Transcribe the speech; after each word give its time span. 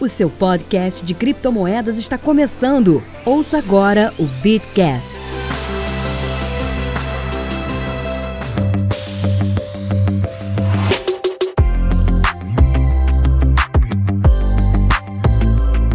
O 0.00 0.06
seu 0.06 0.30
podcast 0.30 1.04
de 1.04 1.12
criptomoedas 1.12 1.98
está 1.98 2.16
começando. 2.16 3.02
Ouça 3.26 3.58
agora 3.58 4.14
o 4.16 4.26
Bitcast. 4.40 5.12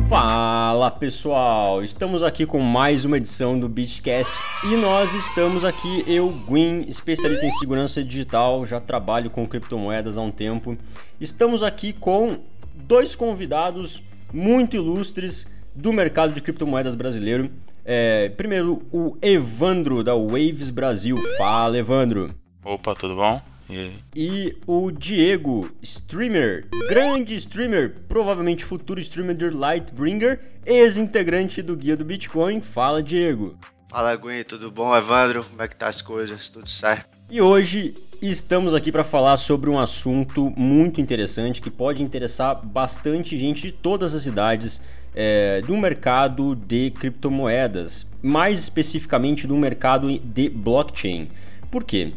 Fala 0.09 0.91
pessoal, 0.91 1.81
estamos 1.81 2.23
aqui 2.23 2.45
com 2.45 2.59
mais 2.59 3.05
uma 3.05 3.15
edição 3.15 3.57
do 3.57 3.69
Bitcast 3.69 4.33
e 4.65 4.75
nós 4.75 5.13
estamos 5.13 5.63
aqui, 5.63 6.03
eu, 6.05 6.29
Gwyn, 6.45 6.83
especialista 6.89 7.45
em 7.45 7.51
segurança 7.51 8.03
digital, 8.03 8.65
já 8.65 8.81
trabalho 8.81 9.29
com 9.29 9.47
criptomoedas 9.47 10.17
há 10.17 10.21
um 10.21 10.29
tempo. 10.29 10.77
Estamos 11.21 11.63
aqui 11.63 11.93
com 11.93 12.39
dois 12.73 13.15
convidados 13.15 14.03
muito 14.33 14.75
ilustres 14.75 15.47
do 15.75 15.91
mercado 15.91 16.33
de 16.33 16.41
criptomoedas 16.41 16.95
brasileiro. 16.95 17.49
É, 17.85 18.29
primeiro, 18.29 18.83
o 18.91 19.17
Evandro 19.21 20.03
da 20.03 20.15
Waves 20.15 20.69
Brasil. 20.69 21.17
Fala, 21.37 21.77
Evandro. 21.77 22.33
Opa, 22.63 22.95
tudo 22.95 23.15
bom? 23.15 23.41
E, 23.69 23.91
e 24.15 24.57
o 24.67 24.91
Diego, 24.91 25.69
streamer, 25.81 26.67
grande 26.87 27.35
streamer, 27.35 27.93
provavelmente 28.07 28.63
futuro 28.63 28.99
streamer 28.99 29.35
de 29.35 29.49
Lightbringer, 29.49 30.39
ex-integrante 30.65 31.61
do 31.61 31.75
Guia 31.75 31.97
do 31.97 32.05
Bitcoin. 32.05 32.61
Fala, 32.61 33.01
Diego. 33.01 33.57
Fala, 33.89 34.15
Gwen, 34.15 34.43
tudo 34.43 34.71
bom? 34.71 34.95
Evandro, 34.95 35.43
como 35.43 35.61
é 35.61 35.67
que 35.67 35.75
tá 35.75 35.87
as 35.87 36.01
coisas? 36.01 36.49
Tudo 36.49 36.69
certo? 36.69 37.12
E 37.29 37.41
hoje 37.41 37.93
estamos 38.21 38.73
aqui 38.73 38.91
para 38.91 39.03
falar 39.03 39.37
sobre 39.37 39.69
um 39.69 39.79
assunto 39.79 40.53
muito 40.55 41.01
interessante 41.01 41.61
que 41.61 41.71
pode 41.71 42.03
interessar 42.03 42.63
bastante 42.65 43.37
gente 43.37 43.63
de 43.63 43.71
todas 43.71 44.13
as 44.13 44.25
idades 44.25 44.81
é, 45.15 45.61
do 45.61 45.75
mercado 45.77 46.55
de 46.55 46.91
criptomoedas, 46.91 48.11
mais 48.21 48.59
especificamente 48.59 49.47
do 49.47 49.55
mercado 49.55 50.19
de 50.19 50.49
blockchain. 50.49 51.27
Por 51.71 51.83
quê? 51.83 52.13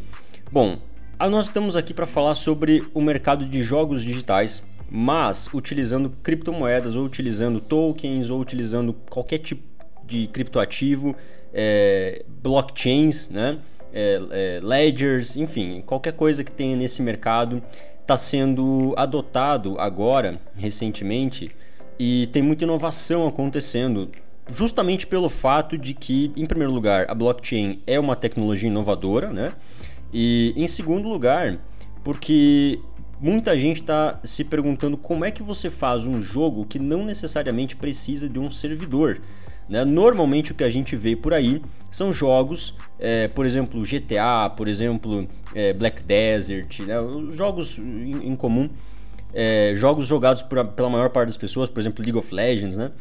Bom, 0.51 0.77
nós 1.19 1.45
estamos 1.45 1.75
aqui 1.75 1.93
para 1.93 2.05
falar 2.05 2.35
sobre 2.35 2.83
o 2.93 3.01
mercado 3.01 3.45
de 3.45 3.63
jogos 3.63 4.03
digitais, 4.03 4.67
mas 4.89 5.49
utilizando 5.53 6.11
criptomoedas 6.21 6.95
ou 6.95 7.05
utilizando 7.05 7.59
tokens 7.59 8.29
ou 8.29 8.39
utilizando 8.39 8.93
qualquer 9.09 9.39
tipo 9.39 9.63
de 10.05 10.27
criptoativo, 10.27 11.15
é, 11.53 12.23
blockchains, 12.41 13.29
né? 13.29 13.57
É, 13.93 14.21
é, 14.31 14.59
ledgers, 14.61 15.37
enfim, 15.37 15.81
qualquer 15.85 16.13
coisa 16.13 16.43
que 16.43 16.51
tenha 16.51 16.75
nesse 16.75 17.01
mercado 17.01 17.63
está 18.01 18.15
sendo 18.15 18.93
adotado 18.95 19.79
agora, 19.79 20.39
recentemente, 20.55 21.51
e 21.99 22.27
tem 22.27 22.41
muita 22.41 22.63
inovação 22.63 23.27
acontecendo, 23.27 24.09
justamente 24.53 25.05
pelo 25.05 25.29
fato 25.29 25.77
de 25.77 25.93
que, 25.93 26.31
em 26.35 26.45
primeiro 26.45 26.71
lugar, 26.71 27.05
a 27.09 27.13
blockchain 27.13 27.81
é 27.85 27.99
uma 27.99 28.15
tecnologia 28.15 28.69
inovadora, 28.69 29.33
né? 29.33 29.53
E 30.13 30.53
em 30.55 30.67
segundo 30.67 31.09
lugar, 31.09 31.59
porque 32.03 32.79
muita 33.19 33.57
gente 33.57 33.81
está 33.81 34.19
se 34.23 34.43
perguntando 34.43 34.95
como 34.95 35.25
é 35.25 35.31
que 35.31 35.43
você 35.43 35.69
faz 35.69 36.05
um 36.05 36.21
jogo 36.21 36.65
que 36.65 36.79
não 36.79 37.03
necessariamente 37.03 37.75
precisa 37.75 38.29
de 38.29 38.39
um 38.39 38.49
servidor. 38.49 39.21
Né? 39.69 39.83
Normalmente 39.83 40.51
o 40.51 40.55
que 40.55 40.63
a 40.63 40.69
gente 40.69 40.95
vê 40.95 41.15
por 41.15 41.33
aí 41.33 41.61
são 41.91 42.11
jogos, 42.13 42.75
é, 42.99 43.27
por 43.27 43.45
exemplo, 43.45 43.81
GTA, 43.81 44.49
por 44.55 44.67
exemplo, 44.67 45.27
é, 45.53 45.73
Black 45.73 46.03
Desert, 46.03 46.81
né? 46.81 46.95
jogos 47.31 47.77
em, 47.79 48.35
comum, 48.35 48.69
é, 49.33 49.73
jogos 49.75 50.07
jogados 50.07 50.41
por, 50.41 50.63
pela 50.65 50.89
maior 50.89 51.09
parte 51.09 51.27
das 51.27 51.37
pessoas, 51.37 51.69
por 51.69 51.79
exemplo, 51.79 52.03
League 52.03 52.17
of 52.17 52.33
Legends, 52.33 52.77
né? 52.77 52.91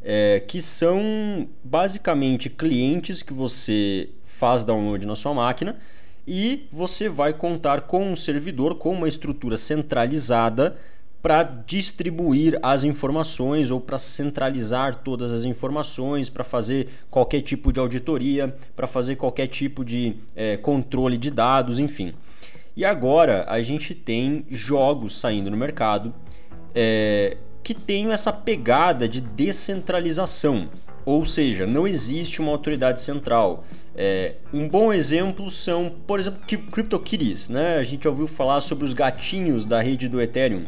É, 0.00 0.42
que 0.46 0.62
são 0.62 1.48
basicamente 1.62 2.48
clientes 2.48 3.20
que 3.20 3.32
você 3.32 4.08
faz 4.24 4.64
download 4.64 5.04
na 5.04 5.16
sua 5.16 5.34
máquina 5.34 5.76
e 6.24 6.68
você 6.70 7.08
vai 7.08 7.32
contar 7.32 7.82
com 7.82 8.12
um 8.12 8.14
servidor 8.14 8.76
com 8.76 8.92
uma 8.92 9.08
estrutura 9.08 9.56
centralizada 9.56 10.76
para 11.20 11.42
distribuir 11.42 12.58
as 12.62 12.84
informações 12.84 13.70
ou 13.70 13.80
para 13.80 13.98
centralizar 13.98 14.96
todas 14.96 15.32
as 15.32 15.44
informações, 15.44 16.28
para 16.28 16.44
fazer 16.44 16.88
qualquer 17.10 17.40
tipo 17.42 17.72
de 17.72 17.80
auditoria, 17.80 18.54
para 18.76 18.86
fazer 18.86 19.16
qualquer 19.16 19.48
tipo 19.48 19.84
de 19.84 20.16
é, 20.36 20.56
controle 20.56 21.18
de 21.18 21.30
dados, 21.30 21.78
enfim. 21.78 22.14
E 22.76 22.84
agora 22.84 23.44
a 23.48 23.60
gente 23.60 23.94
tem 23.94 24.46
jogos 24.48 25.18
saindo 25.18 25.50
no 25.50 25.56
mercado 25.56 26.14
é, 26.74 27.36
que 27.62 27.74
tem 27.74 28.12
essa 28.12 28.32
pegada 28.32 29.08
de 29.08 29.20
descentralização, 29.20 30.68
ou 31.04 31.24
seja, 31.24 31.66
não 31.66 31.88
existe 31.88 32.40
uma 32.40 32.52
autoridade 32.52 33.00
central. 33.00 33.64
É, 33.96 34.36
um 34.52 34.68
bom 34.68 34.92
exemplo 34.92 35.50
são, 35.50 35.92
por 36.06 36.20
exemplo, 36.20 36.40
CryptoKitties. 36.70 37.48
Né? 37.48 37.78
A 37.78 37.82
gente 37.82 38.06
ouviu 38.06 38.28
falar 38.28 38.60
sobre 38.60 38.84
os 38.84 38.92
gatinhos 38.92 39.66
da 39.66 39.80
rede 39.80 40.08
do 40.08 40.22
Ethereum. 40.22 40.66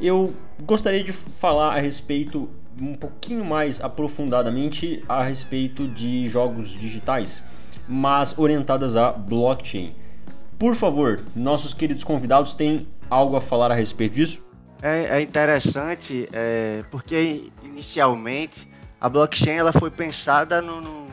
Eu 0.00 0.32
gostaria 0.62 1.02
de 1.02 1.12
falar 1.12 1.74
a 1.74 1.80
respeito, 1.80 2.48
um 2.80 2.94
pouquinho 2.94 3.44
mais 3.44 3.80
aprofundadamente, 3.80 5.04
a 5.08 5.24
respeito 5.24 5.88
de 5.88 6.28
jogos 6.28 6.70
digitais, 6.70 7.44
mas 7.88 8.38
orientadas 8.38 8.96
a 8.96 9.10
blockchain. 9.10 9.94
Por 10.58 10.74
favor, 10.74 11.20
nossos 11.34 11.74
queridos 11.74 12.04
convidados 12.04 12.54
têm 12.54 12.86
algo 13.10 13.36
a 13.36 13.40
falar 13.40 13.70
a 13.70 13.74
respeito 13.74 14.14
disso? 14.14 14.46
É, 14.80 15.18
é 15.18 15.20
interessante 15.20 16.28
é, 16.32 16.84
porque 16.90 17.50
inicialmente 17.64 18.68
a 19.00 19.08
blockchain 19.08 19.54
ela 19.54 19.72
foi 19.72 19.90
pensada 19.90 20.62
no, 20.62 20.80
no 20.80 21.08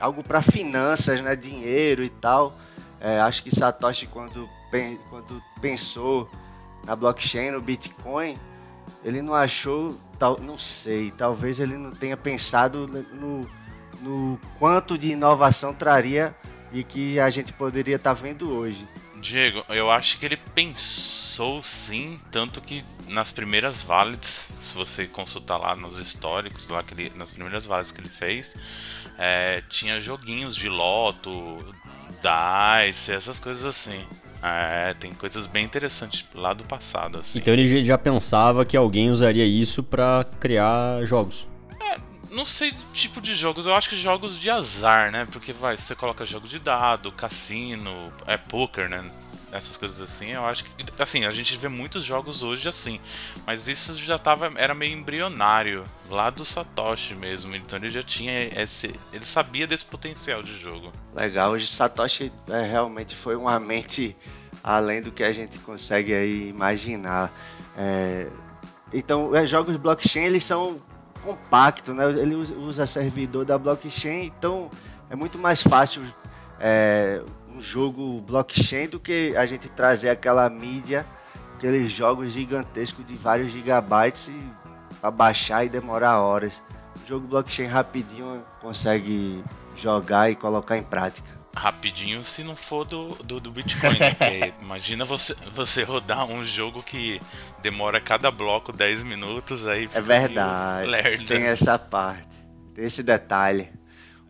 algo 0.00 0.22
para 0.22 0.40
finanças, 0.40 1.20
né, 1.20 1.36
dinheiro 1.36 2.02
e 2.02 2.08
tal. 2.08 2.56
É, 3.00 3.20
acho 3.20 3.42
que 3.42 3.54
Satoshi 3.54 4.06
quando, 4.06 4.48
quando 5.10 5.42
pensou 5.60 6.30
na 6.84 6.96
blockchain, 6.96 7.50
no 7.50 7.60
Bitcoin, 7.60 8.36
ele 9.04 9.22
não 9.22 9.34
achou, 9.34 9.98
tal, 10.18 10.38
não 10.40 10.58
sei, 10.58 11.10
talvez 11.10 11.58
ele 11.58 11.76
não 11.76 11.92
tenha 11.92 12.16
pensado 12.16 12.86
no, 13.12 13.48
no 14.00 14.40
quanto 14.58 14.98
de 14.98 15.08
inovação 15.12 15.72
traria 15.72 16.34
e 16.72 16.84
que 16.84 17.18
a 17.18 17.30
gente 17.30 17.52
poderia 17.52 17.96
estar 17.96 18.14
tá 18.14 18.20
vendo 18.20 18.50
hoje. 18.50 18.86
Diego, 19.20 19.62
eu 19.68 19.90
acho 19.90 20.18
que 20.18 20.24
ele 20.24 20.36
pensou 20.36 21.62
sim, 21.62 22.18
tanto 22.30 22.60
que 22.60 22.82
nas 23.06 23.30
primeiras 23.30 23.82
valids, 23.82 24.48
se 24.58 24.74
você 24.74 25.06
consultar 25.06 25.58
lá 25.58 25.76
nos 25.76 25.98
históricos, 25.98 26.68
lá 26.68 26.82
que 26.82 26.94
ele, 26.94 27.12
nas 27.14 27.30
primeiras 27.30 27.66
valids 27.66 27.90
que 27.92 28.00
ele 28.00 28.08
fez, 28.08 28.56
é, 29.18 29.62
tinha 29.68 30.00
joguinhos 30.00 30.56
de 30.56 30.70
loto, 30.70 31.30
dice, 32.86 33.12
essas 33.12 33.38
coisas 33.38 33.64
assim. 33.64 34.06
É, 34.42 34.94
tem 34.94 35.12
coisas 35.12 35.46
bem 35.46 35.64
interessantes 35.64 36.24
lá 36.34 36.52
do 36.52 36.64
passado. 36.64 37.18
Assim. 37.18 37.38
Então 37.38 37.52
ele 37.52 37.84
já 37.84 37.98
pensava 37.98 38.64
que 38.64 38.76
alguém 38.76 39.10
usaria 39.10 39.44
isso 39.44 39.82
para 39.82 40.24
criar 40.38 41.04
jogos. 41.04 41.46
É, 41.80 41.98
não 42.30 42.44
sei 42.44 42.72
tipo 42.92 43.20
de 43.20 43.34
jogos, 43.34 43.66
eu 43.66 43.74
acho 43.74 43.88
que 43.88 43.96
jogos 43.96 44.38
de 44.38 44.48
azar, 44.48 45.10
né? 45.10 45.26
Porque 45.30 45.52
vai, 45.52 45.76
você 45.76 45.94
coloca 45.94 46.24
jogo 46.24 46.48
de 46.48 46.58
dado, 46.58 47.12
cassino, 47.12 48.12
é 48.26 48.36
poker, 48.36 48.88
né? 48.88 49.04
Essas 49.52 49.76
coisas 49.76 50.00
assim, 50.00 50.30
eu 50.30 50.44
acho 50.46 50.64
que 50.64 50.70
assim, 50.98 51.24
a 51.24 51.30
gente 51.30 51.56
vê 51.56 51.68
muitos 51.68 52.04
jogos 52.04 52.42
hoje 52.42 52.68
assim, 52.68 53.00
mas 53.46 53.68
isso 53.68 53.96
já 53.96 54.16
tava 54.16 54.52
era 54.56 54.74
meio 54.74 54.96
embrionário 54.96 55.84
lá 56.08 56.30
do 56.30 56.44
Satoshi 56.44 57.14
mesmo, 57.14 57.54
então 57.54 57.78
ele 57.78 57.88
já 57.88 58.02
tinha 58.02 58.44
esse, 58.62 58.94
ele 59.12 59.26
sabia 59.26 59.66
desse 59.66 59.84
potencial 59.84 60.42
de 60.42 60.56
jogo. 60.56 60.92
Legal, 61.14 61.52
hoje 61.52 61.66
Satoshi 61.66 62.32
é, 62.48 62.62
realmente 62.62 63.16
foi 63.16 63.36
uma 63.36 63.58
mente 63.58 64.16
além 64.62 65.00
do 65.00 65.10
que 65.10 65.22
a 65.22 65.32
gente 65.32 65.58
consegue 65.58 66.12
aí 66.12 66.48
imaginar. 66.48 67.32
É, 67.76 68.26
então, 68.92 69.30
os 69.30 69.48
jogos 69.48 69.76
blockchain 69.76 70.24
eles 70.24 70.44
são 70.44 70.80
compactos, 71.22 71.94
né? 71.94 72.10
Ele 72.10 72.34
usa 72.34 72.86
servidor 72.86 73.44
da 73.44 73.58
blockchain, 73.58 74.26
então 74.26 74.70
é 75.08 75.16
muito 75.16 75.38
mais 75.38 75.62
fácil 75.62 76.02
é, 76.58 77.22
um 77.60 77.62
jogo 77.62 78.20
blockchain 78.22 78.88
do 78.88 78.98
que 78.98 79.34
a 79.36 79.44
gente 79.44 79.68
trazer 79.68 80.08
aquela 80.08 80.48
mídia, 80.48 81.04
aqueles 81.54 81.92
jogos 81.92 82.32
gigantescos 82.32 83.04
de 83.04 83.14
vários 83.14 83.52
gigabytes 83.52 84.32
para 84.98 85.10
baixar 85.10 85.64
e 85.64 85.68
demorar 85.68 86.20
horas. 86.20 86.62
O 87.02 87.06
jogo 87.06 87.28
blockchain 87.28 87.66
rapidinho 87.66 88.42
consegue 88.60 89.44
jogar 89.76 90.30
e 90.30 90.34
colocar 90.34 90.78
em 90.78 90.82
prática. 90.82 91.38
Rapidinho 91.54 92.24
se 92.24 92.44
não 92.44 92.56
for 92.56 92.84
do, 92.84 93.14
do, 93.16 93.40
do 93.40 93.50
Bitcoin, 93.50 93.98
né? 93.98 94.54
imagina 94.62 95.04
você, 95.04 95.34
você 95.52 95.82
rodar 95.82 96.24
um 96.24 96.44
jogo 96.44 96.82
que 96.82 97.20
demora 97.60 98.00
cada 98.00 98.30
bloco 98.30 98.72
10 98.72 99.02
minutos 99.02 99.66
aí. 99.66 99.90
É 99.92 100.00
verdade. 100.00 101.26
Tem 101.26 101.42
essa 101.42 101.78
parte, 101.78 102.28
tem 102.74 102.86
esse 102.86 103.02
detalhe. 103.02 103.79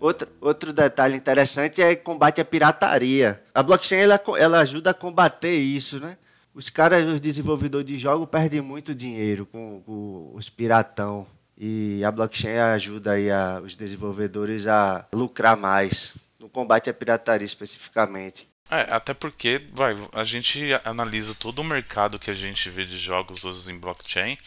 Outro, 0.01 0.27
outro 0.41 0.73
detalhe 0.73 1.17
interessante 1.17 1.83
é 1.83 1.95
combate 1.95 2.41
à 2.41 2.45
pirataria. 2.45 3.43
A 3.55 3.63
blockchain 3.63 4.01
ela, 4.01 4.21
ela 4.39 4.61
ajuda 4.61 4.91
a 4.91 4.95
combater 4.95 5.55
isso, 5.55 6.01
né? 6.01 6.17
os 6.55 6.69
caras, 6.69 7.07
os 7.07 7.21
desenvolvedores 7.21 7.87
de 7.87 7.99
jogos, 7.99 8.29
perdem 8.29 8.61
muito 8.61 8.95
dinheiro 8.95 9.47
com, 9.47 9.83
com 9.85 10.33
os 10.35 10.49
piratão. 10.49 11.27
E 11.57 12.03
a 12.05 12.11
blockchain 12.11 12.57
ajuda 12.57 13.13
aí 13.13 13.31
a, 13.31 13.61
os 13.65 13.77
desenvolvedores 13.77 14.67
a 14.67 15.07
lucrar 15.13 15.57
mais 15.57 16.15
no 16.39 16.49
combate 16.49 16.89
à 16.89 16.95
pirataria 16.95 17.47
especificamente. 17.47 18.49
É, 18.71 18.95
até 18.95 19.13
porque, 19.13 19.63
vai, 19.73 19.97
a 20.13 20.25
gente 20.25 20.71
analisa 20.85 21.35
todo 21.35 21.59
o 21.59 21.65
mercado 21.65 22.19
que 22.19 22.31
a 22.31 22.35
gente 22.35 22.71
vê 22.71 22.85
de 22.85 22.97
jogos 22.97 23.45
usados 23.45 23.69
em 23.69 23.79
blockchain 23.79 24.39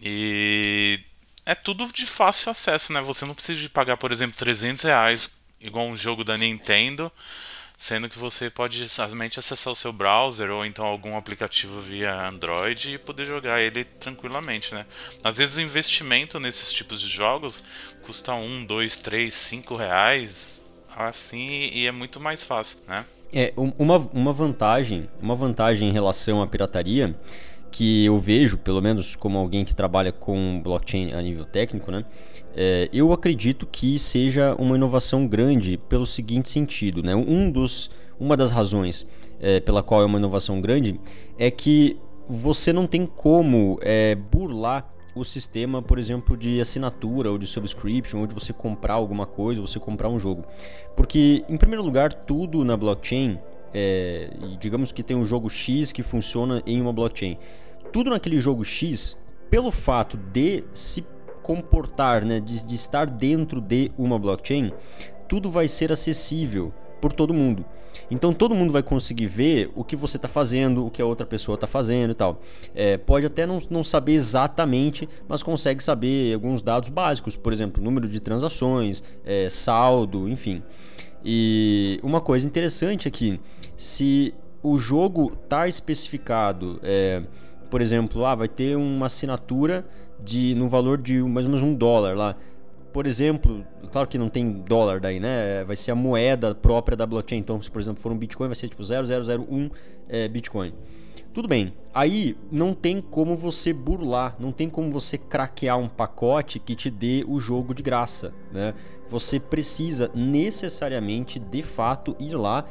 e 0.00 1.00
é 1.44 1.54
tudo 1.54 1.90
de 1.92 2.06
fácil 2.06 2.50
acesso, 2.50 2.92
né? 2.92 3.00
Você 3.00 3.24
não 3.24 3.34
precisa 3.34 3.60
de 3.60 3.68
pagar, 3.68 3.96
por 3.96 4.12
exemplo, 4.12 4.36
300 4.36 4.84
reais 4.84 5.40
igual 5.60 5.86
um 5.86 5.96
jogo 5.96 6.24
da 6.24 6.36
Nintendo 6.36 7.10
sendo 7.82 8.08
que 8.08 8.16
você 8.16 8.48
pode 8.48 8.88
somente 8.88 9.40
acessar 9.40 9.72
o 9.72 9.74
seu 9.74 9.92
browser 9.92 10.52
ou 10.52 10.64
então 10.64 10.84
algum 10.84 11.16
aplicativo 11.16 11.80
via 11.80 12.28
Android 12.28 12.94
e 12.94 12.98
poder 12.98 13.24
jogar 13.24 13.60
ele 13.60 13.82
tranquilamente, 13.82 14.72
né? 14.72 14.86
Às 15.24 15.38
vezes 15.38 15.56
o 15.56 15.60
investimento 15.60 16.38
nesses 16.38 16.72
tipos 16.72 17.00
de 17.00 17.08
jogos 17.08 17.64
custa 18.06 18.34
um, 18.34 18.64
dois, 18.64 18.96
três, 18.96 19.34
cinco 19.34 19.74
reais, 19.74 20.64
assim, 20.96 21.70
e 21.72 21.84
é 21.84 21.90
muito 21.90 22.20
mais 22.20 22.44
fácil, 22.44 22.78
né? 22.86 23.04
É, 23.32 23.52
uma, 23.56 23.96
uma 24.12 24.32
vantagem, 24.32 25.08
uma 25.20 25.34
vantagem 25.34 25.88
em 25.88 25.92
relação 25.92 26.40
à 26.40 26.46
pirataria 26.46 27.18
que 27.72 28.04
eu 28.04 28.18
vejo, 28.18 28.58
pelo 28.58 28.80
menos 28.80 29.16
como 29.16 29.38
alguém 29.38 29.64
que 29.64 29.74
trabalha 29.74 30.12
com 30.12 30.60
blockchain 30.62 31.12
a 31.12 31.22
nível 31.22 31.44
técnico, 31.44 31.90
né? 31.90 32.04
É, 32.54 32.88
eu 32.92 33.12
acredito 33.12 33.66
que 33.66 33.98
seja 33.98 34.54
uma 34.58 34.76
inovação 34.76 35.26
grande 35.26 35.78
pelo 35.88 36.06
seguinte 36.06 36.50
sentido, 36.50 37.02
né? 37.02 37.16
Um 37.16 37.50
dos, 37.50 37.90
uma 38.20 38.36
das 38.36 38.50
razões 38.50 39.08
é, 39.40 39.58
pela 39.58 39.82
qual 39.82 40.02
é 40.02 40.04
uma 40.04 40.18
inovação 40.18 40.60
grande 40.60 41.00
é 41.38 41.50
que 41.50 41.96
você 42.28 42.72
não 42.72 42.86
tem 42.86 43.06
como 43.06 43.78
é, 43.82 44.14
burlar 44.14 44.92
o 45.14 45.24
sistema, 45.24 45.82
por 45.82 45.98
exemplo, 45.98 46.36
de 46.36 46.60
assinatura 46.60 47.30
ou 47.30 47.38
de 47.38 47.46
subscription, 47.46 48.20
ou 48.20 48.26
de 48.26 48.34
você 48.34 48.52
comprar 48.52 48.94
alguma 48.94 49.26
coisa, 49.26 49.60
você 49.60 49.78
comprar 49.78 50.08
um 50.08 50.18
jogo. 50.18 50.44
Porque, 50.96 51.44
em 51.48 51.56
primeiro 51.56 51.82
lugar, 51.82 52.12
tudo 52.12 52.64
na 52.64 52.76
blockchain, 52.76 53.38
é, 53.74 54.30
digamos 54.60 54.92
que 54.92 55.02
tem 55.02 55.16
um 55.16 55.24
jogo 55.24 55.48
X 55.48 55.92
que 55.92 56.02
funciona 56.02 56.62
em 56.66 56.80
uma 56.80 56.92
blockchain. 56.92 57.38
Tudo 57.92 58.10
naquele 58.10 58.38
jogo 58.38 58.64
X, 58.64 59.18
pelo 59.50 59.70
fato 59.70 60.16
de 60.16 60.64
se 60.72 61.06
comportar, 61.42 62.24
né, 62.24 62.40
de, 62.40 62.64
de 62.64 62.74
estar 62.74 63.06
dentro 63.06 63.60
de 63.60 63.90
uma 63.98 64.18
blockchain, 64.18 64.72
tudo 65.28 65.50
vai 65.50 65.66
ser 65.68 65.90
acessível 65.90 66.72
por 67.00 67.12
todo 67.12 67.34
mundo. 67.34 67.64
Então 68.10 68.32
todo 68.32 68.54
mundo 68.54 68.72
vai 68.72 68.82
conseguir 68.82 69.26
ver 69.26 69.70
o 69.74 69.82
que 69.82 69.96
você 69.96 70.16
está 70.16 70.28
fazendo, 70.28 70.86
o 70.86 70.90
que 70.90 71.02
a 71.02 71.04
outra 71.04 71.26
pessoa 71.26 71.54
está 71.54 71.66
fazendo 71.66 72.12
e 72.12 72.14
tal. 72.14 72.40
É, 72.74 72.96
pode 72.96 73.26
até 73.26 73.46
não, 73.46 73.58
não 73.70 73.82
saber 73.82 74.12
exatamente, 74.12 75.08
mas 75.28 75.42
consegue 75.42 75.82
saber 75.82 76.34
alguns 76.34 76.62
dados 76.62 76.88
básicos, 76.88 77.36
por 77.36 77.52
exemplo, 77.52 77.82
número 77.82 78.08
de 78.08 78.20
transações, 78.20 79.02
é, 79.24 79.48
saldo, 79.50 80.28
enfim. 80.28 80.62
E 81.24 82.00
uma 82.02 82.20
coisa 82.20 82.46
interessante 82.46 83.06
aqui, 83.06 83.40
se 83.82 84.32
o 84.62 84.78
jogo 84.78 85.36
está 85.42 85.66
especificado, 85.66 86.78
é, 86.84 87.20
por 87.68 87.80
exemplo, 87.80 88.24
ah, 88.24 88.32
vai 88.32 88.46
ter 88.46 88.76
uma 88.76 89.06
assinatura 89.06 89.84
de 90.22 90.54
no 90.54 90.68
valor 90.68 90.98
de 90.98 91.20
mais 91.20 91.46
ou 91.46 91.50
menos 91.50 91.66
um 91.66 91.74
dólar 91.74 92.16
lá. 92.16 92.36
Por 92.92 93.08
exemplo, 93.08 93.66
claro 93.90 94.06
que 94.06 94.16
não 94.16 94.28
tem 94.28 94.52
dólar 94.52 95.00
daí, 95.00 95.18
né? 95.18 95.64
Vai 95.64 95.74
ser 95.74 95.90
a 95.90 95.96
moeda 95.96 96.54
própria 96.54 96.96
da 96.96 97.04
blockchain. 97.04 97.40
Então, 97.40 97.60
se 97.60 97.68
por 97.68 97.80
exemplo 97.80 98.00
for 98.00 98.12
um 98.12 98.16
Bitcoin, 98.16 98.46
vai 98.46 98.54
ser 98.54 98.68
tipo 98.68 98.84
0001 98.84 99.70
é, 100.08 100.28
Bitcoin. 100.28 100.72
Tudo 101.34 101.48
bem. 101.48 101.74
Aí 101.92 102.36
não 102.52 102.74
tem 102.74 103.00
como 103.00 103.36
você 103.36 103.72
burlar, 103.72 104.36
não 104.38 104.52
tem 104.52 104.70
como 104.70 104.92
você 104.92 105.18
craquear 105.18 105.76
um 105.76 105.88
pacote 105.88 106.60
que 106.60 106.76
te 106.76 106.88
dê 106.88 107.24
o 107.26 107.40
jogo 107.40 107.74
de 107.74 107.82
graça, 107.82 108.32
né? 108.52 108.74
Você 109.08 109.40
precisa 109.40 110.08
necessariamente, 110.14 111.40
de 111.40 111.62
fato, 111.62 112.14
ir 112.20 112.36
lá 112.36 112.64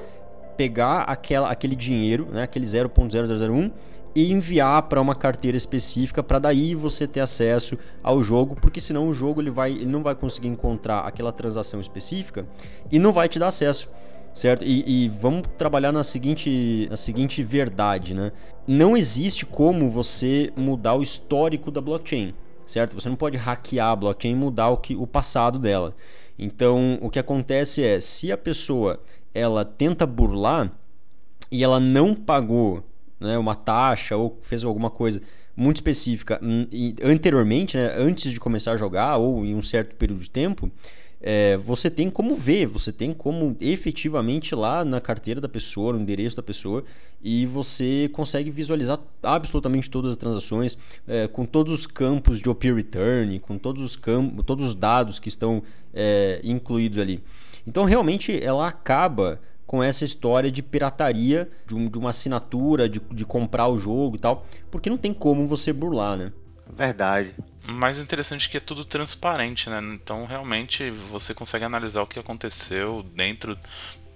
pegar 0.62 1.02
aquela, 1.06 1.50
aquele 1.50 1.76
dinheiro, 1.76 2.28
né, 2.32 2.44
aquele 2.44 2.68
0.0001 2.68 3.72
e 4.14 4.32
enviar 4.32 4.84
para 4.84 5.02
uma 5.02 5.16
carteira 5.16 5.58
específica 5.58 6.22
para 6.22 6.38
daí 6.38 6.76
você 6.76 7.08
ter 7.08 7.22
acesso 7.22 7.80
ao 8.04 8.22
jogo, 8.22 8.56
porque 8.62 8.80
senão 8.80 9.10
o 9.10 9.14
jogo 9.14 9.42
ele, 9.42 9.50
vai, 9.50 9.72
ele 9.72 9.88
não 9.88 10.04
vai 10.04 10.14
conseguir 10.14 10.50
encontrar 10.50 11.00
aquela 11.00 11.32
transação 11.32 11.82
específica 11.82 12.46
e 12.92 13.00
não 13.00 13.12
vai 13.12 13.28
te 13.28 13.40
dar 13.40 13.48
acesso, 13.48 13.90
certo? 14.36 14.64
E, 14.64 15.06
e, 15.06 15.10
vamos 15.10 15.48
trabalhar 15.58 15.92
na 15.92 16.04
seguinte, 16.04 16.88
na 16.88 16.96
seguinte 16.96 17.42
verdade, 17.42 18.14
né? 18.14 18.32
Não 18.68 18.96
existe 18.96 19.48
como 19.48 19.90
você 19.90 20.54
mudar 20.56 20.94
o 20.94 21.02
histórico 21.02 21.72
da 21.72 21.82
blockchain, 21.82 22.36
certo? 22.68 22.94
Você 22.94 23.10
não 23.10 23.16
pode 23.16 23.36
hackear 23.36 23.88
a 23.88 23.96
blockchain 23.96 24.34
e 24.34 24.36
mudar 24.36 24.70
o, 24.70 24.78
que, 24.78 24.96
o 24.96 25.08
passado 25.08 25.58
dela. 25.58 25.96
Então, 26.38 27.00
o 27.02 27.10
que 27.10 27.20
acontece 27.20 27.84
é, 27.84 28.00
se 28.00 28.32
a 28.32 28.38
pessoa 28.38 29.00
ela 29.34 29.64
tenta 29.66 30.06
burlar 30.06 30.72
e 31.52 31.64
ela 31.64 31.80
não 31.80 32.16
pagou 32.16 32.84
né, 33.20 33.38
uma 33.38 33.56
taxa 33.56 34.16
ou 34.16 34.38
fez 34.42 34.64
alguma 34.64 34.90
coisa 34.90 35.22
muito 35.56 35.78
específica 35.78 36.40
anteriormente, 37.04 37.78
né, 37.78 37.94
antes 37.98 38.32
de 38.32 38.40
começar 38.40 38.72
a 38.72 38.78
jogar 38.78 39.18
ou 39.18 39.46
em 39.46 39.54
um 39.54 39.62
certo 39.62 39.96
período 39.96 40.22
de 40.22 40.30
tempo, 40.30 40.72
é, 41.24 41.56
você 41.58 41.90
tem 41.90 42.10
como 42.10 42.34
ver, 42.34 42.66
você 42.66 42.92
tem 42.92 43.14
como 43.14 43.56
efetivamente 43.62 44.56
lá 44.56 44.84
na 44.84 45.00
carteira 45.00 45.40
da 45.40 45.48
pessoa, 45.48 45.94
no 45.94 46.00
endereço 46.00 46.36
da 46.36 46.42
pessoa, 46.42 46.84
e 47.22 47.46
você 47.46 48.10
consegue 48.12 48.50
visualizar 48.50 49.00
absolutamente 49.22 49.88
todas 49.88 50.14
as 50.14 50.18
transações, 50.18 50.78
é, 51.08 51.28
com 51.28 51.46
todos 51.46 51.72
os 51.72 51.86
campos 51.86 52.40
de 52.40 52.50
OP 52.50 52.74
Return, 52.74 53.40
com 53.40 53.58
todos 53.60 53.84
os, 53.84 53.96
campos, 53.96 54.44
todos 54.46 54.70
os 54.70 54.74
dados 54.74 55.20
que 55.20 55.30
estão 55.30 55.62
é, 55.94 56.42
incluídos 56.44 56.98
ali. 56.98 57.24
Então 57.66 57.86
realmente 57.86 58.44
ela 58.44 58.68
acaba 58.68 59.40
com 59.66 59.82
essa 59.82 60.04
história 60.04 60.52
de 60.52 60.62
pirataria, 60.62 61.50
de, 61.66 61.76
um, 61.76 61.90
de 61.90 61.98
uma 61.98 62.10
assinatura, 62.10 62.90
de, 62.90 63.00
de 63.12 63.26
comprar 63.26 63.68
o 63.68 63.78
jogo 63.78 64.18
e 64.18 64.20
tal, 64.20 64.46
porque 64.70 64.90
não 64.90 64.98
tem 64.98 65.14
como 65.14 65.48
você 65.48 65.72
burlar, 65.72 66.18
né? 66.18 66.34
Verdade. 66.76 67.34
Mais 67.66 68.00
interessante 68.00 68.48
é 68.48 68.52
que 68.52 68.58
é 68.58 68.60
tudo 68.60 68.84
transparente, 68.84 69.70
né? 69.70 69.80
Então 69.94 70.26
realmente 70.26 70.90
você 70.90 71.34
consegue 71.34 71.64
analisar 71.64 72.02
o 72.02 72.08
que 72.08 72.20
aconteceu 72.20 73.06
dentro 73.16 73.58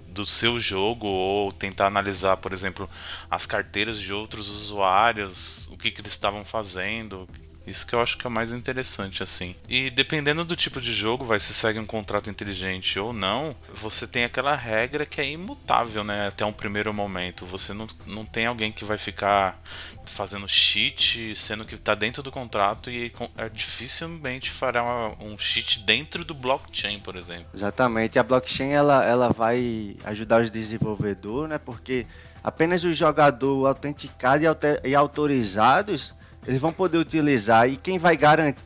do 0.07 0.25
seu 0.25 0.59
jogo 0.59 1.07
ou 1.07 1.51
tentar 1.51 1.87
analisar, 1.87 2.37
por 2.37 2.53
exemplo, 2.53 2.89
as 3.29 3.45
carteiras 3.45 3.99
de 3.99 4.13
outros 4.13 4.47
usuários, 4.49 5.67
o 5.67 5.77
que, 5.77 5.91
que 5.91 6.01
eles 6.01 6.13
estavam 6.13 6.45
fazendo, 6.45 7.27
isso 7.67 7.85
que 7.85 7.93
eu 7.93 8.01
acho 8.01 8.17
que 8.17 8.27
é 8.27 8.29
mais 8.29 8.51
interessante, 8.51 9.23
assim. 9.23 9.55
E 9.67 9.89
dependendo 9.89 10.43
do 10.43 10.55
tipo 10.55 10.79
de 10.79 10.93
jogo, 10.93 11.25
vai 11.25 11.39
se 11.39 11.53
segue 11.53 11.79
um 11.79 11.85
contrato 11.85 12.29
inteligente 12.29 12.99
ou 12.99 13.11
não, 13.11 13.55
você 13.73 14.05
tem 14.05 14.23
aquela 14.23 14.55
regra 14.55 15.05
que 15.05 15.19
é 15.19 15.29
imutável, 15.29 16.03
né? 16.03 16.27
Até 16.27 16.45
um 16.45 16.53
primeiro 16.53 16.93
momento. 16.93 17.45
Você 17.45 17.73
não, 17.73 17.87
não 18.05 18.25
tem 18.25 18.45
alguém 18.45 18.71
que 18.71 18.85
vai 18.85 18.97
ficar 18.97 19.59
fazendo 20.05 20.47
cheat, 20.47 21.35
sendo 21.35 21.65
que 21.65 21.75
está 21.75 21.93
dentro 21.93 22.23
do 22.23 22.31
contrato 22.31 22.89
e 22.89 23.11
é 23.37 23.49
dificilmente 23.49 24.51
fará 24.51 24.83
um 25.19 25.37
cheat 25.37 25.79
dentro 25.79 26.23
do 26.23 26.33
blockchain, 26.33 26.99
por 26.99 27.15
exemplo. 27.15 27.47
Exatamente. 27.53 28.17
A 28.17 28.23
blockchain 28.23 28.69
ela, 28.69 29.03
ela 29.03 29.31
vai 29.31 29.97
ajudar 30.03 30.41
os 30.41 30.51
desenvolvedores, 30.51 31.49
né? 31.49 31.57
Porque 31.57 32.05
apenas 32.43 32.83
o 32.83 32.93
jogador 32.93 33.65
autenticado 33.65 34.43
e 34.83 34.95
autorizados 34.95 36.13
eles 36.47 36.61
vão 36.61 36.71
poder 36.71 36.97
utilizar 36.97 37.69
e 37.69 37.75
quem 37.75 37.97
vai 37.97 38.17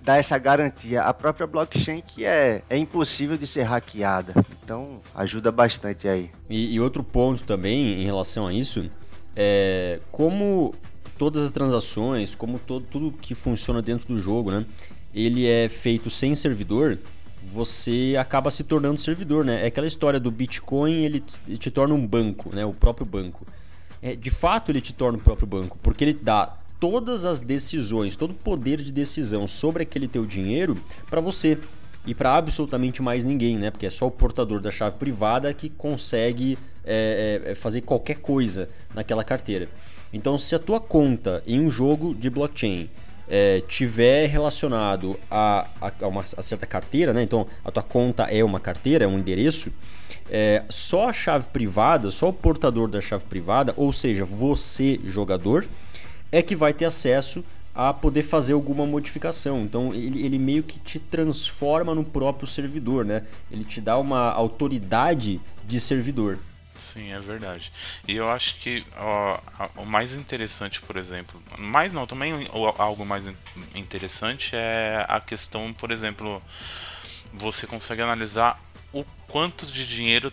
dar 0.04 0.18
essa 0.18 0.38
garantia? 0.38 1.04
A 1.04 1.14
própria 1.14 1.48
blockchain 1.48 2.02
que 2.06 2.26
é, 2.26 2.62
é 2.70 2.78
impossível 2.78 3.38
de 3.38 3.48
ser 3.48 3.64
hackeada. 3.64 4.34
Então 4.64 5.02
ajuda 5.16 5.52
bastante 5.52 6.08
aí. 6.08 6.30
E, 6.50 6.74
e 6.74 6.80
outro 6.80 7.04
ponto 7.04 7.44
também 7.44 8.02
em 8.02 8.06
relação 8.06 8.48
a 8.48 8.54
isso 8.54 8.90
é 9.36 10.00
como 10.12 10.74
todas 11.18 11.44
as 11.44 11.52
transações, 11.52 12.36
como 12.36 12.60
todo, 12.60 12.86
tudo 12.86 13.12
que 13.12 13.34
funciona 13.34 13.82
dentro 13.82 14.08
do 14.08 14.18
jogo, 14.18 14.52
né? 14.52 14.66
Ele 15.14 15.48
é 15.48 15.68
feito 15.68 16.10
sem 16.10 16.36
servidor, 16.36 17.00
você 17.44 18.16
acaba 18.20 18.52
se 18.52 18.64
tornando 18.64 19.00
servidor, 19.00 19.44
né? 19.44 19.64
É 19.64 19.68
aquela 19.68 19.88
história 19.88 20.20
do 20.20 20.30
Bitcoin, 20.30 21.04
ele 21.04 21.20
te 21.20 21.72
torna 21.72 21.94
um 21.94 22.06
banco, 22.06 22.54
né? 22.54 22.66
O 22.66 22.74
próprio 22.74 23.06
banco. 23.06 23.46
É, 24.02 24.16
de 24.16 24.30
fato, 24.30 24.72
ele 24.72 24.82
te 24.82 24.94
torna 24.94 25.18
o 25.18 25.22
próprio 25.22 25.48
banco, 25.48 25.78
porque 25.82 26.04
ele 26.04 26.14
dá 26.14 26.56
todas 26.80 27.26
as 27.26 27.40
decisões, 27.40 28.16
todo 28.16 28.32
o 28.32 28.36
poder 28.36 28.82
de 28.82 28.92
decisão 28.92 29.48
sobre 29.48 29.84
aquele 29.84 30.08
teu 30.08 30.26
dinheiro 30.26 30.78
para 31.10 31.20
você 31.20 31.58
e 32.06 32.16
para 32.16 32.36
absolutamente 32.36 33.02
mais 33.02 33.24
ninguém, 33.24 33.58
né? 33.58 33.70
Porque 33.70 33.86
é 33.86 33.90
só 33.90 34.08
o 34.08 34.12
portador 34.12 34.60
da 34.62 34.72
chave 34.72 34.96
privada 34.98 35.54
que 35.54 35.70
consegue 35.70 36.58
é, 36.86 37.42
é, 37.46 37.56
fazer 37.56 37.82
qualquer 37.82 38.18
coisa 38.18 38.70
naquela 38.96 39.24
carteira. 39.24 39.68
Então, 40.12 40.38
se 40.38 40.56
a 40.56 40.60
tua 40.60 40.80
conta 40.80 41.44
em 41.46 41.60
um 41.60 41.70
jogo 41.70 42.16
de 42.16 42.30
blockchain 42.30 42.90
é, 43.30 43.62
tiver 43.68 44.26
relacionado 44.28 45.18
a, 45.30 45.68
a, 45.80 45.92
a 46.02 46.08
uma 46.08 46.22
a 46.22 46.42
certa 46.42 46.66
carteira, 46.66 47.14
né? 47.14 47.22
Então 47.22 47.46
a 47.64 47.70
tua 47.70 47.84
conta 47.84 48.24
é 48.24 48.44
uma 48.44 48.60
carteira, 48.60 49.06
é 49.06 49.08
um 49.08 49.20
endereço. 49.20 49.72
É, 50.32 50.64
só 50.68 51.10
a 51.10 51.14
chave 51.14 51.48
privada, 51.50 52.10
só 52.10 52.30
o 52.30 52.34
portador 52.34 52.88
da 52.88 53.00
chave 53.00 53.26
privada, 53.26 53.74
ou 53.78 53.94
seja, 53.94 54.26
você 54.26 55.00
jogador, 55.06 55.66
é 56.32 56.42
que 56.42 56.56
vai 56.56 56.74
ter 56.74 56.86
acesso 56.86 57.44
a 57.74 57.94
poder 57.94 58.24
fazer 58.24 58.54
alguma 58.54 58.86
modificação. 58.86 59.62
Então 59.62 59.94
ele, 59.94 60.26
ele 60.26 60.38
meio 60.38 60.64
que 60.64 60.80
te 60.80 61.00
transforma 61.00 61.96
no 61.96 62.04
próprio 62.04 62.48
servidor, 62.48 63.06
né? 63.06 63.24
Ele 63.52 63.64
te 63.64 63.80
dá 63.80 63.98
uma 63.98 64.32
autoridade 64.32 65.40
de 65.66 65.80
servidor. 65.80 66.40
Sim, 66.80 67.12
é 67.12 67.20
verdade. 67.20 67.72
E 68.08 68.16
eu 68.16 68.30
acho 68.30 68.56
que 68.56 68.86
ó, 68.98 69.40
o 69.78 69.86
mais 69.86 70.14
interessante, 70.14 70.82
por 70.82 70.96
exemplo, 70.96 71.42
mais 71.58 71.92
não, 71.92 72.08
também 72.08 72.34
algo 72.78 73.06
mais 73.06 73.28
interessante 73.76 74.56
é 74.56 75.06
a 75.08 75.20
questão, 75.20 75.74
por 75.74 75.92
exemplo, 75.92 76.42
você 77.34 77.68
consegue 77.68 78.02
analisar 78.02 78.62
o 78.94 79.04
quanto 79.28 79.66
de 79.66 79.86
dinheiro 79.86 80.32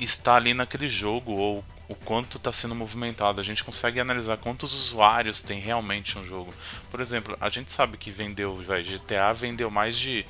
está 0.00 0.36
ali 0.36 0.54
naquele 0.54 0.88
jogo 0.88 1.32
ou 1.32 1.64
o 1.88 1.94
quanto 1.94 2.36
está 2.36 2.52
sendo 2.52 2.74
movimentado. 2.74 3.40
A 3.40 3.44
gente 3.44 3.64
consegue 3.64 3.98
analisar 3.98 4.36
quantos 4.36 4.72
usuários 4.74 5.40
tem 5.40 5.58
realmente 5.58 6.18
um 6.18 6.24
jogo. 6.24 6.54
Por 6.90 7.00
exemplo, 7.00 7.36
a 7.40 7.48
gente 7.48 7.72
sabe 7.72 7.96
que 7.96 8.10
vendeu, 8.10 8.54
GTA 8.54 9.32
vendeu 9.32 9.70
mais 9.70 9.96
de, 9.96 10.24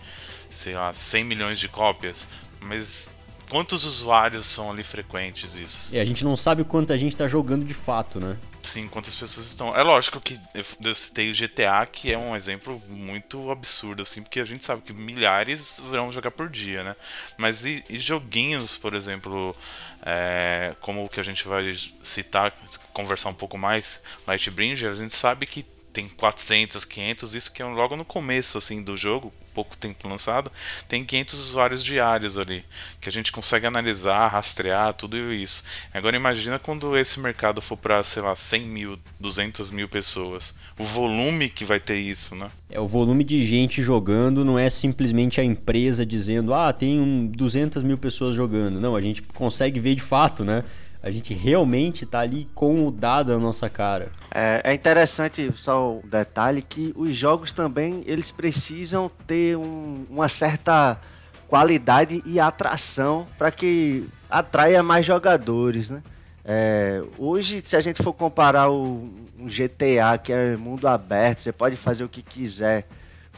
sei 0.49 0.75
lá, 0.75 0.95
100 0.95 1.25
milhões 1.25 1.59
de 1.59 1.69
cópias, 1.69 2.29
mas 2.61 3.11
quantos 3.49 3.85
usuários 3.85 4.47
são 4.47 4.71
ali 4.71 4.85
frequentes 4.85 5.55
isso? 5.57 5.95
E 5.95 5.99
a 5.99 6.05
gente 6.05 6.25
não 6.25 6.37
sabe 6.37 6.65
quanto 6.65 6.93
a 6.93 6.97
gente 6.97 7.15
está 7.15 7.27
jogando 7.27 7.65
de 7.65 7.75
fato, 7.75 8.21
né? 8.21 8.37
Sim, 8.63 8.89
quantas 8.89 9.17
pessoas 9.17 9.47
estão. 9.47 9.75
É 9.75 9.83
lógico 9.83 10.21
que 10.21 10.39
eu 10.83 10.95
citei 10.95 11.31
o 11.31 11.35
GTA, 11.35 11.87
que 11.91 12.13
é 12.13 12.19
um 12.19 12.37
exemplo 12.37 12.81
muito 12.89 13.51
absurdo, 13.51 14.03
assim, 14.03 14.23
porque 14.23 14.41
a 14.41 14.45
gente 14.45 14.65
sabe 14.65 14.83
que 14.83 14.93
milhares 14.93 15.81
vão 15.91 16.13
jogar 16.13 16.31
por 16.31 16.49
dia, 16.49 16.85
né? 16.85 16.97
Mas 17.39 17.65
e, 17.65 17.83
e 17.89 17.99
joguinhos, 17.99 18.77
por 18.77 18.95
exemplo, 18.95 19.57
é, 20.03 20.75
como 20.81 21.05
o 21.05 21.09
que 21.09 21.21
a 21.21 21.23
gente 21.23 21.49
vai 21.49 21.75
citar, 22.03 22.53
conversar 22.93 23.31
um 23.31 23.35
pouco 23.35 23.57
mais, 23.57 24.03
Lightbringer, 24.27 24.91
a 24.91 24.95
gente 24.95 25.15
sabe 25.15 25.47
que 25.47 25.65
tem 25.93 26.09
400, 26.09 26.85
500, 26.85 27.35
isso 27.35 27.53
que 27.53 27.63
é 27.63 27.65
logo 27.65 27.97
no 27.97 28.05
começo 28.05 28.59
assim 28.59 28.83
do 28.83 28.97
jogo, 28.97 29.33
pouco 29.59 29.77
tempo 29.77 30.07
lançado, 30.07 30.53
tem 30.89 31.05
500 31.05 31.49
usuários 31.49 31.83
diários 31.83 32.39
ali, 32.39 32.65
que 33.01 33.09
a 33.09 33.13
gente 33.13 33.33
consegue 33.33 33.67
analisar, 33.67 34.29
rastrear, 34.29 34.93
tudo 34.95 35.33
isso. 35.33 35.65
Agora 35.93 36.15
imagina 36.15 36.61
quando 36.61 36.97
esse 36.97 37.19
mercado 37.19 37.61
for 37.61 37.77
para, 37.77 38.01
sei 38.05 38.23
lá, 38.23 38.37
100 38.37 38.63
mil, 38.63 38.99
200 39.19 39.73
mil 39.73 39.89
pessoas. 39.89 40.55
O 40.79 40.85
volume 40.85 41.49
que 41.49 41.65
vai 41.65 41.81
ter 41.81 41.97
isso, 41.97 42.37
né? 42.37 42.49
É, 42.71 42.79
o 42.79 42.87
volume 42.87 43.25
de 43.25 43.43
gente 43.43 43.83
jogando 43.83 44.45
não 44.45 44.57
é 44.57 44.71
simplesmente 44.71 45.41
a 45.41 45.45
empresa 45.45 46.07
dizendo, 46.07 46.55
ah, 46.55 46.73
tem 46.73 47.01
um 47.01 47.27
200 47.27 47.83
mil 47.83 47.99
pessoas 47.99 48.37
jogando. 48.37 48.81
Não, 48.81 48.95
a 48.95 49.01
gente 49.01 49.23
consegue 49.23 49.81
ver 49.81 49.97
de 49.97 50.03
fato, 50.03 50.45
né? 50.45 50.63
A 51.03 51.11
gente 51.11 51.33
realmente 51.33 52.05
está 52.05 52.21
ali 52.21 52.49
com 52.55 52.87
o 52.87 52.91
dado 52.91 53.33
na 53.33 53.39
nossa 53.39 53.71
cara. 53.71 54.11
É, 54.35 54.61
é, 54.65 54.75
interessante 54.75 55.51
só 55.57 55.99
o 55.99 56.03
detalhe 56.05 56.61
que 56.61 56.93
os 56.97 57.17
jogos 57.17 57.53
também 57.53 58.03
eles 58.07 58.31
precisam 58.31 59.11
ter 59.27 59.57
um, 59.57 60.05
uma 60.11 60.29
certa 60.29 60.99
qualidade 61.47 62.23
e 62.27 62.41
atração 62.41 63.27
para 63.39 63.51
que 63.51 64.09
atraia 64.29 64.83
mais 64.83 65.07
jogadores, 65.07 65.89
né? 65.89 66.03
É, 66.45 67.03
hoje, 67.19 67.63
se 67.65 67.77
a 67.77 67.81
gente 67.81 68.03
for 68.03 68.13
comparar 68.13 68.71
o 68.71 69.09
um 69.39 69.47
GTA, 69.47 70.19
que 70.19 70.33
é 70.33 70.57
mundo 70.57 70.89
aberto, 70.89 71.41
você 71.41 71.53
pode 71.53 71.77
fazer 71.77 72.05
o 72.05 72.09
que 72.09 72.23
quiser, 72.23 72.87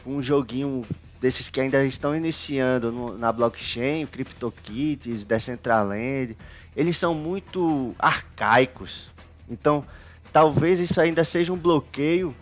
com 0.03 0.15
um 0.15 0.21
joguinho 0.21 0.85
desses 1.19 1.49
que 1.49 1.61
ainda 1.61 1.83
estão 1.85 2.15
iniciando 2.15 2.91
no, 2.91 3.17
na 3.17 3.31
blockchain, 3.31 4.07
CryptoKitties, 4.07 5.23
Decentraland, 5.23 6.35
eles 6.75 6.97
são 6.97 7.13
muito 7.13 7.95
arcaicos. 7.99 9.09
Então, 9.49 9.83
talvez 10.31 10.79
isso 10.79 10.99
ainda 10.99 11.23
seja 11.23 11.51
um 11.51 11.57
bloqueio 11.57 12.35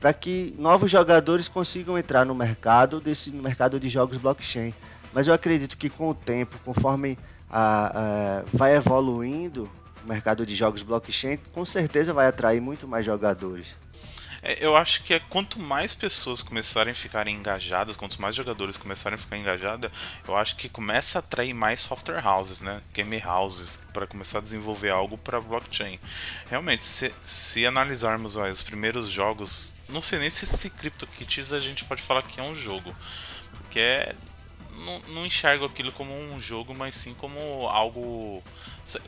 para 0.00 0.12
que 0.12 0.54
novos 0.58 0.90
jogadores 0.90 1.48
consigam 1.48 1.98
entrar 1.98 2.24
no 2.24 2.34
mercado 2.34 3.00
desse 3.00 3.30
no 3.30 3.42
mercado 3.42 3.80
de 3.80 3.88
jogos 3.88 4.16
blockchain. 4.16 4.72
Mas 5.12 5.26
eu 5.26 5.34
acredito 5.34 5.76
que 5.76 5.88
com 5.88 6.10
o 6.10 6.14
tempo, 6.14 6.56
conforme 6.64 7.18
a, 7.50 7.86
a, 7.86 8.42
vai 8.52 8.76
evoluindo 8.76 9.68
o 10.04 10.08
mercado 10.08 10.44
de 10.46 10.54
jogos 10.54 10.82
blockchain, 10.82 11.38
com 11.52 11.64
certeza 11.64 12.12
vai 12.12 12.26
atrair 12.26 12.60
muito 12.60 12.86
mais 12.86 13.04
jogadores. 13.04 13.74
É, 14.48 14.56
eu 14.64 14.74
acho 14.74 15.04
que 15.04 15.12
é 15.12 15.20
quanto 15.20 15.60
mais 15.60 15.94
pessoas 15.94 16.42
começarem 16.42 16.92
a 16.92 16.94
ficarem 16.94 17.36
engajadas, 17.36 17.98
quanto 17.98 18.20
mais 18.20 18.34
jogadores 18.34 18.78
começarem 18.78 19.16
a 19.16 19.18
ficar 19.18 19.36
engajados, 19.36 19.90
eu 20.26 20.34
acho 20.34 20.56
que 20.56 20.70
começa 20.70 21.18
a 21.18 21.20
atrair 21.20 21.52
mais 21.52 21.82
software 21.82 22.26
houses, 22.26 22.62
né? 22.62 22.80
Game 22.94 23.22
houses, 23.26 23.78
para 23.92 24.06
começar 24.06 24.38
a 24.38 24.40
desenvolver 24.40 24.88
algo 24.88 25.18
para 25.18 25.38
blockchain. 25.38 26.00
Realmente, 26.48 26.82
se, 26.82 27.14
se 27.22 27.66
analisarmos 27.66 28.36
ó, 28.36 28.48
os 28.48 28.62
primeiros 28.62 29.10
jogos, 29.10 29.76
não 29.86 30.00
sei 30.00 30.18
nem 30.18 30.30
se 30.30 30.46
esse 30.46 30.70
CryptoKitties 30.70 31.52
a 31.52 31.60
gente 31.60 31.84
pode 31.84 32.00
falar 32.00 32.22
que 32.22 32.40
é 32.40 32.42
um 32.42 32.54
jogo, 32.54 32.96
porque 33.52 33.80
é, 33.80 34.14
não, 34.78 35.00
não 35.14 35.26
enxergo 35.26 35.66
aquilo 35.66 35.92
como 35.92 36.18
um 36.18 36.40
jogo, 36.40 36.74
mas 36.74 36.94
sim 36.94 37.12
como 37.12 37.68
algo. 37.68 38.42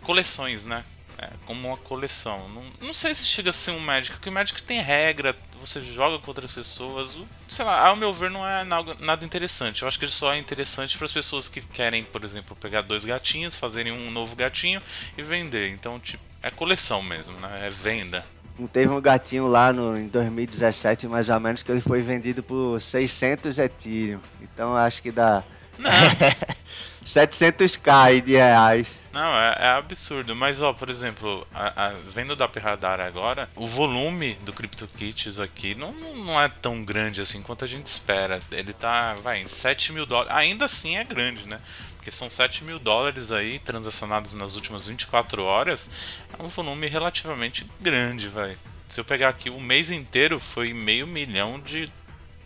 coleções, 0.03 0.67
né? 0.67 0.85
É, 1.21 1.29
como 1.45 1.69
uma 1.69 1.77
coleção. 1.77 2.49
Não, 2.49 2.63
não 2.81 2.95
sei 2.95 3.15
se 3.15 3.27
chega 3.27 3.51
a 3.51 3.53
ser 3.53 3.73
um 3.73 3.79
Magic, 3.79 4.13
porque 4.13 4.31
o 4.31 4.33
Magic 4.33 4.63
tem 4.63 4.81
regra, 4.81 5.37
você 5.61 5.83
joga 5.85 6.19
com 6.19 6.31
outras 6.31 6.51
pessoas. 6.51 7.19
Sei 7.47 7.63
lá, 7.63 7.89
ao 7.89 7.95
meu 7.95 8.11
ver, 8.11 8.31
não 8.31 8.47
é 8.47 8.65
nada 8.65 9.23
interessante. 9.23 9.83
Eu 9.83 9.89
acho 9.89 9.99
que 9.99 10.07
ele 10.07 10.13
só 10.13 10.33
é 10.33 10.39
interessante 10.39 10.97
para 10.97 11.05
as 11.05 11.13
pessoas 11.13 11.47
que 11.47 11.61
querem, 11.61 12.05
por 12.05 12.25
exemplo, 12.25 12.57
pegar 12.57 12.81
dois 12.81 13.05
gatinhos, 13.05 13.55
fazerem 13.59 13.93
um 13.93 14.11
novo 14.11 14.35
gatinho 14.35 14.81
e 15.19 15.23
vender. 15.23 15.69
Então, 15.69 16.01
tipo, 16.01 16.25
é 16.43 16.51
coleção 16.51 17.03
mesmo, 17.03 17.39
né? 17.39 17.67
É 17.67 17.69
venda. 17.69 18.25
Teve 18.73 18.91
um 18.91 19.01
gatinho 19.01 19.47
lá 19.47 19.75
no, 19.75 19.99
em 19.99 20.09
2017, 20.09 21.07
mais 21.07 21.29
ou 21.29 21.39
menos, 21.39 21.63
que 21.63 21.71
ele 21.71 21.83
foi 21.83 22.01
vendido 22.01 22.43
por 22.43 22.81
600 22.81 23.59
Ethereum. 23.59 24.21
Então 24.41 24.75
acho 24.75 25.03
que 25.03 25.11
dá. 25.11 25.45
Não. 25.79 25.91
700k 27.05 28.23
de 28.23 28.33
reais. 28.33 29.01
Não, 29.13 29.37
é, 29.37 29.57
é, 29.59 29.69
absurdo. 29.71 30.37
Mas, 30.37 30.63
ó, 30.63 30.73
por 30.73 30.89
exemplo, 30.89 31.47
a, 31.53 31.87
a, 31.87 31.89
vendo 32.07 32.37
da 32.37 32.47
Perradara 32.47 33.07
agora, 33.07 33.51
o 33.57 33.67
volume 33.67 34.35
do 34.43 34.53
CryptoKits 34.53 35.41
aqui 35.41 35.75
não, 35.75 35.93
não 35.93 36.41
é 36.41 36.49
tão 36.49 36.85
grande 36.85 37.21
assim 37.21 37.43
quanto 37.43 37.65
a 37.65 37.69
gente 37.69 37.87
espera. 37.87 38.41
Ele 38.53 38.73
tá, 38.73 39.15
vai, 39.17 39.41
em 39.41 39.49
7 39.49 39.93
mil 39.93 40.07
dólares. 40.07 40.33
Ainda 40.33 40.67
assim 40.67 40.97
é 40.97 41.03
grande, 41.03 41.49
né? 41.49 41.61
Porque 41.97 42.11
são 42.11 42.31
7 42.31 42.65
mil 42.65 42.79
dólares 42.79 43.33
aí 43.33 43.59
transacionados 43.59 44.33
nas 44.35 44.55
últimas 44.55 44.87
24 44.87 45.43
horas. 45.43 45.91
É 46.39 46.43
um 46.43 46.49
volume 46.49 46.87
relativamente 46.87 47.67
grande, 47.81 48.29
vai. 48.29 48.57
Se 48.89 49.01
eu 49.01 49.05
pegar 49.05 49.29
aqui 49.29 49.51
o 49.51 49.61
mês 49.61 49.91
inteiro, 49.91 50.39
foi 50.39 50.73
meio 50.73 51.07
milhão 51.07 51.59
de 51.59 51.89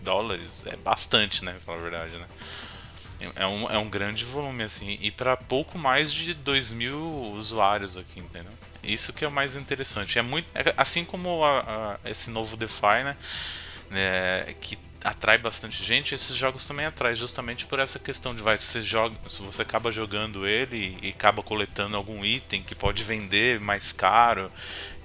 dólares. 0.00 0.66
É 0.66 0.76
bastante, 0.76 1.44
né? 1.44 1.52
Pra 1.52 1.61
falar 1.61 1.78
a 1.78 1.82
verdade, 1.82 2.16
né? 2.16 2.26
É 3.37 3.47
um, 3.47 3.71
é 3.71 3.78
um 3.78 3.88
grande 3.88 4.25
volume, 4.25 4.64
assim, 4.64 4.99
e 5.00 5.11
para 5.11 5.37
pouco 5.37 5.78
mais 5.78 6.12
de 6.12 6.35
2 6.35 6.73
mil 6.73 7.00
usuários 7.35 7.97
aqui, 7.97 8.21
entendeu? 8.21 8.52
Isso 8.83 9.12
que 9.12 9.25
é 9.25 9.28
o 9.28 9.30
mais 9.30 9.54
interessante. 9.54 10.18
É 10.18 10.23
muito, 10.23 10.47
é, 10.54 10.75
assim 10.76 11.04
como 11.04 11.42
a, 11.44 11.99
a, 12.04 12.11
esse 12.11 12.30
novo 12.30 12.56
DeFi, 12.56 13.04
né, 13.04 13.16
é, 13.92 14.54
que 14.61 14.78
atrai 15.04 15.37
bastante 15.37 15.85
gente, 15.85 16.14
esses 16.14 16.35
jogos 16.35 16.64
também 16.64 16.87
atraem 16.87 17.14
justamente 17.14 17.66
por 17.66 17.78
essa 17.78 17.99
questão 17.99 18.35
de 18.35 18.42
vai, 18.42 18.56
se, 18.56 18.80
joga, 18.80 19.14
se 19.28 19.42
você 19.42 19.61
acaba 19.61 19.92
jogando 19.92 20.47
ele 20.47 20.99
e 21.02 21.11
acaba 21.11 21.42
coletando 21.42 21.94
algum 21.94 22.25
item 22.25 22.62
que 22.62 22.75
pode 22.75 23.04
vender 23.04 23.61
mais 23.61 23.92
caro, 23.92 24.50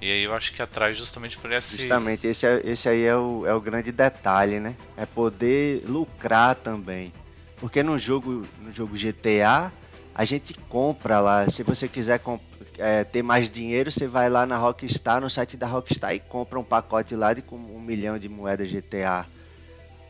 e 0.00 0.10
aí 0.10 0.22
eu 0.22 0.34
acho 0.34 0.54
que 0.54 0.62
atrai 0.62 0.94
justamente 0.94 1.36
por 1.36 1.52
esse... 1.52 1.76
Justamente, 1.76 2.26
esse, 2.26 2.46
é, 2.46 2.62
esse 2.64 2.88
aí 2.88 3.04
é 3.04 3.14
o, 3.14 3.46
é 3.46 3.52
o 3.52 3.60
grande 3.60 3.92
detalhe, 3.92 4.58
né? 4.58 4.74
É 4.96 5.04
poder 5.04 5.84
lucrar 5.86 6.54
também. 6.54 7.12
Porque 7.60 7.82
no 7.82 7.98
jogo, 7.98 8.46
no 8.58 8.72
jogo 8.72 8.96
GTA, 8.96 9.70
a 10.14 10.24
gente 10.24 10.54
compra 10.54 11.20
lá. 11.20 11.48
Se 11.50 11.62
você 11.62 11.86
quiser 11.86 12.20
é, 12.78 13.04
ter 13.04 13.22
mais 13.22 13.50
dinheiro, 13.50 13.92
você 13.92 14.08
vai 14.08 14.30
lá 14.30 14.46
na 14.46 14.56
Rockstar, 14.56 15.20
no 15.20 15.28
site 15.28 15.56
da 15.56 15.66
Rockstar 15.66 16.14
e 16.14 16.20
compra 16.20 16.58
um 16.58 16.64
pacote 16.64 17.14
lá 17.14 17.34
de 17.34 17.42
com 17.42 17.56
um 17.56 17.80
milhão 17.80 18.18
de 18.18 18.28
moedas 18.28 18.72
GTA. 18.72 19.26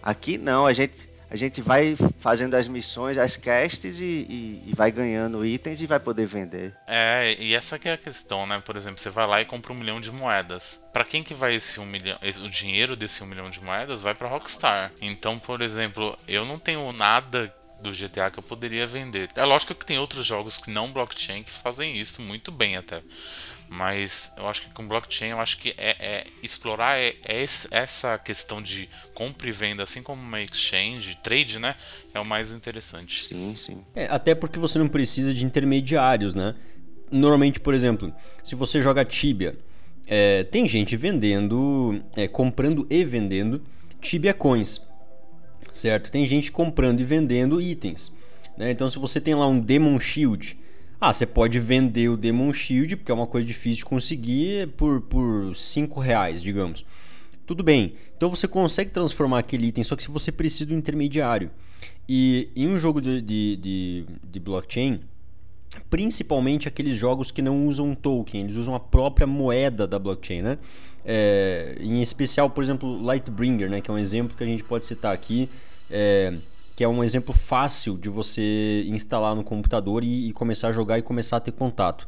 Aqui 0.01 0.39
não, 0.39 0.65
a 0.65 0.73
gente 0.73 1.10
a 1.31 1.37
gente 1.37 1.63
vai 1.63 1.97
fazendo 2.19 2.55
as 2.55 2.67
missões, 2.67 3.17
as 3.17 3.37
quests 3.37 4.01
e, 4.01 4.05
e, 4.05 4.63
e, 4.67 4.75
vai 4.75 4.91
ganhando 4.91 5.47
itens 5.47 5.81
e 5.81 5.87
vai 5.87 6.01
poder 6.01 6.27
vender. 6.27 6.75
É, 6.87 7.37
e 7.39 7.55
essa 7.55 7.79
que 7.79 7.89
é 7.89 7.93
a 7.93 7.99
questão, 7.99 8.47
né? 8.47 8.61
Por 8.65 8.77
exemplo, 8.77 8.99
você 8.99 9.11
vai 9.11 9.27
lá 9.27 9.41
e 9.41 9.45
compra 9.45 9.73
um 9.73 9.77
milhão 9.77 10.01
de 10.01 10.11
moedas. 10.11 10.85
Para 10.93 11.05
quem 11.05 11.23
que 11.23 11.33
vai 11.33 11.55
esse 11.55 11.79
um 11.79 11.87
milhão, 11.87 12.19
o 12.45 12.49
dinheiro 12.49 12.97
desse 12.97 13.23
um 13.23 13.27
milhão 13.27 13.49
de 13.49 13.63
moedas 13.63 14.03
vai 14.03 14.15
para 14.15 14.29
Rockstar. 14.29 14.91
Então, 15.01 15.39
por 15.39 15.63
exemplo, 15.63 16.19
eu 16.27 16.45
não 16.45 16.59
tenho 16.59 16.91
nada 16.93 17.55
do 17.81 17.91
GTA 17.93 18.31
que 18.31 18.39
eu 18.39 18.43
poderia 18.43 18.87
vender. 18.87 19.31
É 19.35 19.45
lógico 19.45 19.75
que 19.75 19.87
tem 19.87 19.99
outros 19.99 20.27
jogos 20.27 20.59
que 20.59 20.71
não 20.71 20.93
blockchain 20.93 21.43
que 21.43 21.51
fazem 21.51 21.97
isso 21.97 22.23
muito 22.23 22.53
bem 22.53 22.77
até. 22.77 23.03
Mas 23.73 24.35
eu 24.37 24.49
acho 24.49 24.63
que 24.63 24.71
com 24.71 24.87
blockchain, 24.87 25.31
eu 25.31 25.39
acho 25.39 25.57
que 25.57 25.73
é, 25.79 25.97
é 26.01 26.25
explorar 26.43 26.99
é, 26.99 27.15
é 27.25 27.47
essa 27.71 28.19
questão 28.19 28.61
de 28.61 28.89
compra 29.15 29.49
e 29.49 29.53
venda, 29.53 29.85
assim 29.85 30.03
como 30.03 30.21
uma 30.21 30.41
exchange, 30.43 31.17
trade, 31.23 31.61
né? 31.61 31.77
É 32.13 32.19
o 32.19 32.25
mais 32.25 32.53
interessante. 32.53 33.23
Sim, 33.23 33.55
sim. 33.55 33.85
É, 33.95 34.07
até 34.07 34.35
porque 34.35 34.59
você 34.59 34.77
não 34.77 34.89
precisa 34.89 35.33
de 35.33 35.45
intermediários, 35.45 36.35
né? 36.35 36.57
Normalmente, 37.13 37.61
por 37.61 37.73
exemplo, 37.73 38.13
se 38.43 38.57
você 38.57 38.83
joga 38.83 39.05
Tibia, 39.05 39.57
é, 40.09 40.43
tem 40.43 40.67
gente 40.67 40.97
vendendo, 40.97 42.03
é, 42.17 42.27
comprando 42.27 42.85
e 42.91 43.05
vendendo 43.05 43.63
Tibia 44.01 44.35
Coins, 44.35 44.81
certo? 45.73 46.11
Tem 46.11 46.27
gente 46.27 46.51
comprando 46.51 47.01
e 47.01 47.05
vendendo 47.05 47.61
itens. 47.61 48.13
Né? 48.57 48.73
Então, 48.73 48.91
se 48.91 48.99
você 48.99 49.21
tem 49.21 49.37
lá 49.37 49.47
um 49.47 49.61
Demon 49.61 50.01
Shield, 50.01 50.59
ah, 51.01 51.13
você 51.13 51.25
pode 51.25 51.59
vender 51.59 52.11
o 52.11 52.17
Demon 52.17 52.53
Shield, 52.53 52.97
porque 52.97 53.11
é 53.11 53.15
uma 53.15 53.27
coisa 53.27 53.47
difícil 53.47 53.79
de 53.79 53.85
conseguir, 53.87 54.69
por, 54.77 55.01
por 55.01 55.57
5 55.57 55.99
reais, 55.99 56.43
digamos. 56.43 56.85
Tudo 57.47 57.65
bem. 57.65 57.95
Então 58.17 58.29
você 58.29 58.47
consegue 58.47 58.91
transformar 58.91 59.39
aquele 59.39 59.69
item, 59.69 59.83
só 59.83 59.97
que 59.97 60.03
se 60.03 60.11
você 60.11 60.31
precisa 60.31 60.67
do 60.67 60.75
intermediário. 60.75 61.51
E 62.07 62.51
em 62.55 62.69
um 62.69 62.79
jogo 62.79 63.01
de, 63.01 63.23
de, 63.23 63.57
de, 63.57 64.05
de 64.31 64.41
blockchain, 64.41 65.01
principalmente 65.89 66.69
aqueles 66.69 66.99
jogos 66.99 67.31
que 67.31 67.41
não 67.41 67.67
usam 67.67 67.95
token, 67.95 68.43
eles 68.43 68.57
usam 68.57 68.75
a 68.75 68.81
própria 68.81 69.27
moeda 69.27 69.87
da 69.87 69.99
blockchain, 69.99 70.43
né? 70.43 70.59
É, 71.05 71.77
em 71.81 72.03
especial, 72.03 72.51
por 72.51 72.63
exemplo, 72.63 73.01
Lightbringer, 73.03 73.71
né? 73.71 73.81
Que 73.81 73.91
é 73.91 73.95
um 73.95 73.99
exemplo 73.99 74.37
que 74.37 74.45
a 74.45 74.47
gente 74.47 74.63
pode 74.63 74.85
citar 74.85 75.15
aqui. 75.15 75.49
É, 75.91 76.35
que 76.81 76.85
é 76.85 76.89
um 76.89 77.05
exemplo 77.05 77.35
fácil 77.35 77.99
de 77.99 78.09
você 78.09 78.87
instalar 78.89 79.37
no 79.37 79.45
computador 79.45 80.03
e, 80.03 80.31
e 80.31 80.33
começar 80.33 80.69
a 80.69 80.73
jogar 80.73 80.99
e 80.99 81.03
começar 81.03 81.37
a 81.37 81.41
ter 81.41 81.53
contato. 81.53 82.07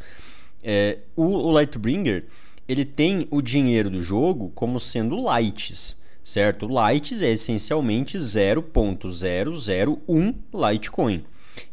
É, 0.62 1.00
o, 1.14 1.24
o 1.24 1.50
Lightbringer 1.50 2.24
ele 2.66 2.82
tem 2.82 3.28
o 3.30 3.42
dinheiro 3.42 3.90
do 3.90 4.02
jogo 4.02 4.50
como 4.54 4.80
sendo 4.80 5.22
lights, 5.22 6.00
certo? 6.24 6.66
Lights 6.66 7.20
é 7.20 7.30
essencialmente 7.30 8.16
0.001 8.16 10.34
Litecoin. 10.54 11.22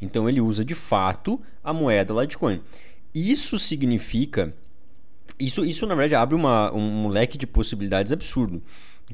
Então 0.02 0.28
ele 0.28 0.42
usa 0.42 0.66
de 0.66 0.76
fato 0.76 1.42
a 1.64 1.72
moeda 1.72 2.14
Litecoin. 2.14 2.62
Isso 3.16 3.58
significa 3.58 4.54
isso, 5.40 5.64
isso 5.64 5.88
na 5.88 5.96
verdade 5.96 6.16
abre 6.16 6.36
uma, 6.36 6.70
um 6.74 7.08
leque 7.08 7.38
de 7.38 7.48
possibilidades 7.48 8.12
absurdo. 8.12 8.62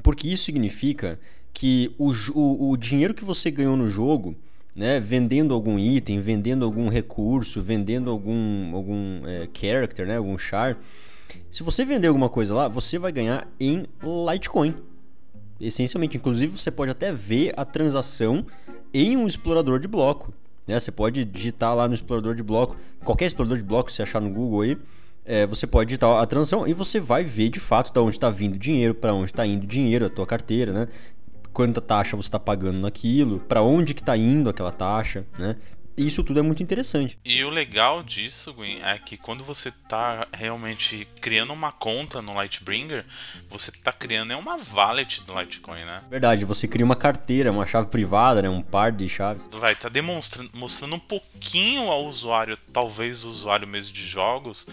Porque 0.02 0.26
isso 0.26 0.42
significa 0.42 1.20
que 1.56 1.90
o, 1.96 2.12
o, 2.34 2.70
o 2.70 2.76
dinheiro 2.76 3.14
que 3.14 3.24
você 3.24 3.50
ganhou 3.50 3.78
no 3.78 3.88
jogo, 3.88 4.36
né, 4.76 5.00
vendendo 5.00 5.54
algum 5.54 5.78
item, 5.78 6.20
vendendo 6.20 6.66
algum 6.66 6.90
recurso, 6.90 7.62
vendendo 7.62 8.10
algum, 8.10 8.76
algum 8.76 9.26
é, 9.26 9.48
character, 9.54 10.06
né, 10.06 10.18
algum 10.18 10.36
char, 10.36 10.78
se 11.50 11.62
você 11.62 11.82
vender 11.82 12.08
alguma 12.08 12.28
coisa 12.28 12.54
lá, 12.54 12.68
você 12.68 12.98
vai 12.98 13.10
ganhar 13.10 13.48
em 13.58 13.86
Litecoin. 14.30 14.74
Essencialmente, 15.58 16.18
inclusive, 16.18 16.58
você 16.58 16.70
pode 16.70 16.90
até 16.90 17.10
ver 17.10 17.54
a 17.56 17.64
transação 17.64 18.44
em 18.92 19.16
um 19.16 19.26
explorador 19.26 19.80
de 19.80 19.88
bloco. 19.88 20.34
Né? 20.66 20.78
Você 20.78 20.92
pode 20.92 21.24
digitar 21.24 21.74
lá 21.74 21.88
no 21.88 21.94
explorador 21.94 22.34
de 22.34 22.42
bloco, 22.42 22.76
qualquer 23.02 23.24
explorador 23.24 23.56
de 23.56 23.64
bloco 23.64 23.86
que 23.86 23.94
você 23.94 24.02
achar 24.02 24.20
no 24.20 24.28
Google 24.28 24.60
aí, 24.60 24.76
é, 25.24 25.46
você 25.46 25.66
pode 25.66 25.88
digitar 25.88 26.22
a 26.22 26.26
transação 26.26 26.68
e 26.68 26.74
você 26.74 27.00
vai 27.00 27.24
ver 27.24 27.48
de 27.48 27.58
fato 27.58 27.92
de 27.92 27.98
onde 27.98 28.14
está 28.14 28.28
vindo 28.28 28.58
dinheiro, 28.58 28.94
para 28.94 29.14
onde 29.14 29.30
está 29.30 29.44
indo 29.44 29.66
dinheiro, 29.66 30.04
a 30.04 30.10
tua 30.10 30.26
carteira, 30.26 30.72
né? 30.72 30.88
Quanta 31.56 31.80
taxa 31.80 32.18
você 32.18 32.28
está 32.28 32.38
pagando 32.38 32.80
naquilo, 32.80 33.40
para 33.40 33.62
onde 33.62 33.94
que 33.94 34.02
está 34.02 34.14
indo 34.14 34.50
aquela 34.50 34.70
taxa, 34.70 35.24
né? 35.38 35.56
Isso 35.96 36.22
tudo 36.22 36.38
é 36.38 36.42
muito 36.42 36.62
interessante. 36.62 37.18
E 37.24 37.42
o 37.42 37.48
legal 37.48 38.02
disso, 38.02 38.52
Gwen, 38.52 38.82
é 38.82 38.98
que 38.98 39.16
quando 39.16 39.42
você 39.42 39.70
está 39.70 40.28
realmente 40.34 41.08
criando 41.18 41.54
uma 41.54 41.72
conta 41.72 42.20
no 42.20 42.34
Lightbringer, 42.34 43.06
você 43.48 43.70
está 43.70 43.90
criando 43.90 44.34
é 44.34 44.36
uma 44.36 44.58
wallet 44.74 45.22
do 45.22 45.32
Litecoin, 45.40 45.82
né? 45.86 46.02
Verdade, 46.10 46.44
você 46.44 46.68
cria 46.68 46.84
uma 46.84 46.94
carteira, 46.94 47.50
uma 47.50 47.64
chave 47.64 47.88
privada, 47.88 48.42
né? 48.42 48.50
Um 48.50 48.60
par 48.60 48.92
de 48.92 49.08
chaves. 49.08 49.48
Vai 49.52 49.72
estar 49.72 49.88
tá 49.88 49.88
demonstrando, 49.88 50.50
mostrando 50.52 50.96
um 50.96 51.00
pouquinho 51.00 51.90
ao 51.90 52.04
usuário, 52.04 52.58
talvez 52.70 53.24
o 53.24 53.30
usuário 53.30 53.66
mesmo 53.66 53.94
de 53.94 54.06
jogos, 54.06 54.66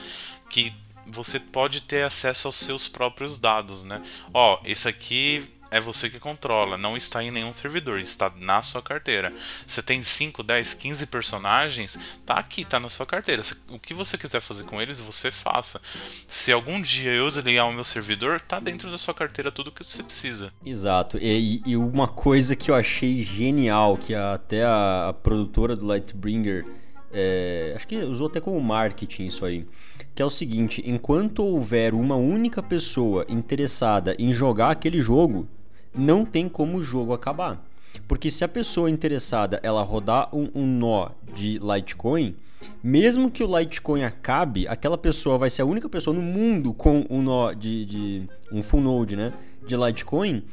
que 0.50 0.74
você 1.08 1.40
pode 1.40 1.82
ter 1.84 2.04
acesso 2.04 2.50
aos 2.50 2.58
seus 2.58 2.90
próprios 2.90 3.40
dados, 3.40 3.86
né? 3.86 4.02
Ó, 4.34 4.60
esse 4.66 4.90
aqui 4.90 5.50
é 5.74 5.82
você 5.82 6.08
que 6.08 6.20
controla, 6.20 6.78
não 6.78 6.96
está 6.96 7.24
em 7.24 7.32
nenhum 7.32 7.52
servidor, 7.52 8.00
está 8.00 8.32
na 8.38 8.62
sua 8.62 8.80
carteira. 8.80 9.34
Você 9.66 9.82
tem 9.82 10.04
5, 10.04 10.44
10, 10.44 10.76
15 10.76 11.08
personagens, 11.08 12.00
tá 12.24 12.36
aqui, 12.36 12.64
tá 12.64 12.80
na 12.80 12.90
sua 12.90 13.08
carteira. 13.08 13.42
O 13.70 13.80
que 13.80 13.92
você 13.92 14.16
quiser 14.16 14.40
fazer 14.40 14.66
com 14.66 14.80
eles, 14.80 15.02
você 15.02 15.32
faça. 15.32 15.82
Se 16.28 16.52
algum 16.52 16.80
dia 16.80 17.12
eu 17.12 17.28
desligar 17.28 17.68
o 17.68 17.74
meu 17.74 17.84
servidor, 17.84 18.40
tá 18.40 18.60
dentro 18.60 18.92
da 18.92 19.00
sua 19.00 19.16
carteira 19.16 19.52
tudo 19.52 19.72
que 19.72 19.84
você 19.84 20.04
precisa. 20.04 20.54
Exato. 20.64 21.18
E, 21.18 21.64
e 21.66 21.76
uma 21.76 22.08
coisa 22.08 22.56
que 22.56 22.70
eu 22.70 22.76
achei 22.76 23.24
genial, 23.24 23.98
que 23.98 24.14
até 24.14 24.64
a, 24.64 25.10
a 25.10 25.14
produtora 25.14 25.76
do 25.76 25.88
Lightbringer 25.88 26.68
é, 27.12 27.74
acho 27.76 27.88
que 27.88 27.98
usou 27.98 28.28
até 28.28 28.40
como 28.40 28.60
marketing 28.62 29.26
isso 29.26 29.44
aí. 29.44 29.66
Que 30.14 30.22
é 30.22 30.26
o 30.26 30.30
seguinte: 30.30 30.84
enquanto 30.86 31.44
houver 31.44 31.96
uma 31.96 32.16
única 32.16 32.62
pessoa 32.62 33.26
interessada 33.28 34.16
em 34.20 34.32
jogar 34.32 34.70
aquele 34.70 35.02
jogo, 35.02 35.48
não 35.96 36.26
tem 36.26 36.50
como 36.50 36.78
o 36.78 36.84
jogo 36.84 37.14
acabar. 37.14 37.64
Porque 38.08 38.32
se 38.32 38.44
a 38.44 38.48
pessoa 38.48 38.90
interessada 38.90 39.60
ela 39.64 39.84
rodar 39.84 40.30
um, 40.36 40.50
um 40.56 40.66
nó 40.66 41.10
de 41.36 41.60
Litecoin, 41.60 42.36
mesmo 42.84 43.30
que 43.30 43.44
o 43.44 43.60
Litecoin 43.60 44.04
acabe, 44.04 44.68
aquela 44.68 44.98
pessoa 44.98 45.38
vai 45.38 45.50
ser 45.50 45.62
a 45.62 45.66
única 45.66 45.88
pessoa 45.90 46.16
no 46.16 46.22
mundo 46.22 46.74
com 46.74 47.06
um 47.10 47.22
nó 47.22 47.54
de, 47.54 47.86
de 47.86 48.30
um 48.52 48.62
full 48.62 48.82
node, 48.82 49.16
né, 49.16 49.34
de 49.66 49.76
Litecoin, 49.76 50.44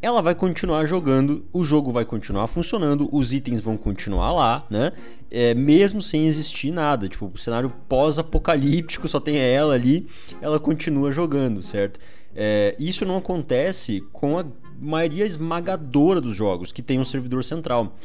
ela 0.00 0.20
vai 0.20 0.34
continuar 0.34 0.84
jogando, 0.84 1.44
o 1.52 1.64
jogo 1.64 1.90
vai 1.90 2.04
continuar 2.04 2.46
funcionando, 2.46 3.08
os 3.10 3.32
itens 3.32 3.60
vão 3.60 3.76
continuar 3.76 4.30
lá, 4.32 4.66
né? 4.70 4.92
É, 5.30 5.54
mesmo 5.54 6.00
sem 6.00 6.26
existir 6.26 6.70
nada, 6.70 7.08
tipo, 7.08 7.30
o 7.34 7.38
cenário 7.38 7.72
pós-apocalíptico 7.88 9.08
só 9.08 9.18
tem 9.18 9.38
ela 9.38 9.74
ali, 9.74 10.06
ela 10.40 10.60
continua 10.60 11.10
jogando, 11.10 11.62
certo? 11.62 11.98
É, 12.34 12.76
isso 12.78 13.04
não 13.04 13.16
acontece 13.16 14.02
com 14.12 14.38
a 14.38 14.44
maioria 14.80 15.24
esmagadora 15.24 16.20
dos 16.20 16.36
jogos 16.36 16.72
que 16.72 16.82
tem 16.82 16.98
um 16.98 17.04
servidor 17.04 17.44
central. 17.44 17.96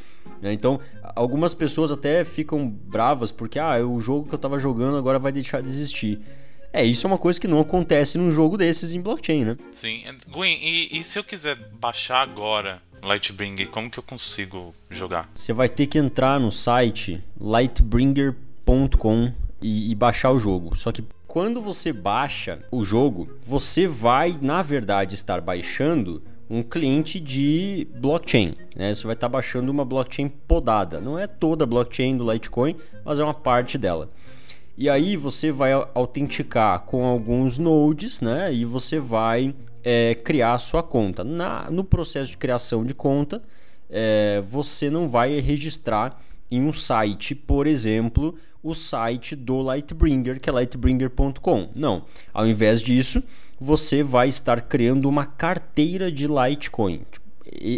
Né? 0.42 0.54
Então, 0.54 0.80
algumas 1.16 1.54
pessoas 1.54 1.92
até 1.92 2.24
ficam 2.24 2.68
bravas 2.68 3.32
porque 3.32 3.60
ah, 3.60 3.78
o 3.86 4.00
jogo 4.00 4.28
que 4.28 4.34
eu 4.34 4.38
estava 4.38 4.60
jogando 4.60 4.98
agora 4.98 5.20
vai 5.20 5.32
deixar 5.32 5.62
de 5.62 5.70
existir. 5.70 6.20
É, 6.74 6.86
isso 6.86 7.06
é 7.06 7.10
uma 7.10 7.18
coisa 7.18 7.40
que 7.40 7.48
não 7.48 7.60
acontece 7.60 8.18
num 8.18 8.32
jogo 8.32 8.58
desses 8.58 8.94
em 8.94 9.02
blockchain, 9.02 9.44
né? 9.44 9.58
Sim. 9.74 10.04
Gwen, 10.30 10.58
e, 10.62 11.00
e 11.00 11.04
se 11.04 11.20
eu 11.20 11.24
quiser 11.24 11.58
baixar 11.74 12.22
agora 12.22 12.82
Lightbringer, 13.04 13.68
como 13.68 13.90
que 13.90 13.98
eu 14.00 14.04
consigo 14.04 14.74
jogar? 14.90 15.30
Você 15.36 15.52
vai 15.52 15.68
ter 15.68 15.88
que 15.88 15.98
entrar 15.98 16.40
no 16.40 16.52
site 16.52 17.22
lightbringer.com 17.40 19.34
e, 19.62 19.92
e 19.92 19.96
baixar 19.96 20.32
o 20.32 20.40
jogo. 20.40 20.76
Só 20.76 20.92
que 20.92 21.04
quando 21.28 21.62
você 21.62 21.92
baixa 21.92 22.60
o 22.70 22.84
jogo, 22.84 23.30
você 23.46 23.88
vai, 23.88 24.38
na 24.42 24.62
verdade, 24.62 25.16
estar 25.16 25.42
baixando 25.42 26.22
um 26.52 26.62
cliente 26.62 27.18
de 27.18 27.88
blockchain. 27.96 28.56
Né? 28.76 28.94
Você 28.94 29.06
vai 29.06 29.14
estar 29.14 29.30
baixando 29.30 29.72
uma 29.72 29.86
blockchain 29.86 30.28
podada. 30.28 31.00
Não 31.00 31.18
é 31.18 31.26
toda 31.26 31.64
a 31.64 31.68
blockchain 31.68 32.18
do 32.18 32.30
Litecoin, 32.30 32.76
mas 33.06 33.20
é 33.20 33.24
uma 33.24 33.34
parte 33.34 33.78
dela. 33.78 34.10
E 34.78 34.90
aí 34.90 35.16
você 35.16 35.50
vai 35.50 35.72
autenticar 35.96 36.82
com 36.82 37.06
alguns 37.06 37.58
nodes, 37.58 38.20
né? 38.20 38.54
E 38.54 38.66
você 38.66 39.00
vai 39.00 39.56
é, 39.82 40.14
criar 40.16 40.54
a 40.54 40.58
sua 40.58 40.84
conta. 40.84 41.24
Na, 41.24 41.72
no 41.72 41.86
processo 41.86 42.32
de 42.32 42.38
criação 42.38 42.84
de 42.84 42.94
conta, 42.94 43.42
é, 43.90 44.44
você 44.46 44.90
não 44.90 45.08
vai 45.08 45.40
registrar 45.40 46.22
em 46.50 46.62
um 46.62 46.74
site, 46.74 47.34
por 47.34 47.66
exemplo, 47.66 48.36
o 48.62 48.76
site 48.76 49.38
do 49.38 49.62
Lightbringer, 49.62 50.40
que 50.40 50.50
é 50.50 50.54
lightbringer.com. 50.54 51.70
Não. 51.74 52.04
Ao 52.34 52.46
invés 52.46 52.82
disso, 52.82 53.24
você 53.64 54.02
vai 54.02 54.28
estar 54.28 54.60
criando 54.62 55.08
uma 55.08 55.24
carteira 55.24 56.12
de 56.12 56.26
Litecoin. 56.26 57.06
Tipo, 57.12 57.30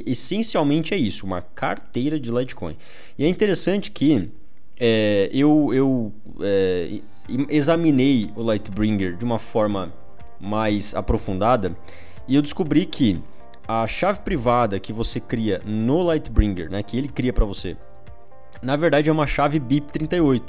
essencialmente 0.08 0.94
é 0.94 0.98
isso, 0.98 1.26
uma 1.26 1.42
carteira 1.42 2.18
de 2.18 2.32
Litecoin. 2.32 2.78
E 3.20 3.26
é 3.26 3.28
interessante 3.28 3.92
que 3.92 4.32
é, 4.80 5.30
eu, 5.34 5.74
eu 5.74 6.14
é, 6.40 7.02
examinei 7.50 8.32
o 8.34 8.42
Lightbringer 8.42 9.18
de 9.18 9.26
uma 9.26 9.38
forma 9.38 9.94
mais 10.40 10.96
aprofundada 10.96 11.76
e 12.30 12.36
eu 12.36 12.42
descobri 12.42 12.86
que 12.86 13.22
a 13.68 13.86
chave 13.86 14.22
privada 14.22 14.80
que 14.80 14.94
você 14.94 15.20
cria 15.20 15.62
no 15.66 16.02
Lightbringer, 16.02 16.70
né, 16.70 16.82
que 16.82 16.98
ele 16.98 17.10
cria 17.10 17.34
para 17.34 17.46
você, 17.46 17.76
na 18.62 18.78
verdade 18.78 19.10
é 19.10 19.12
uma 19.12 19.28
chave 19.28 19.60
BIP38. 19.60 20.44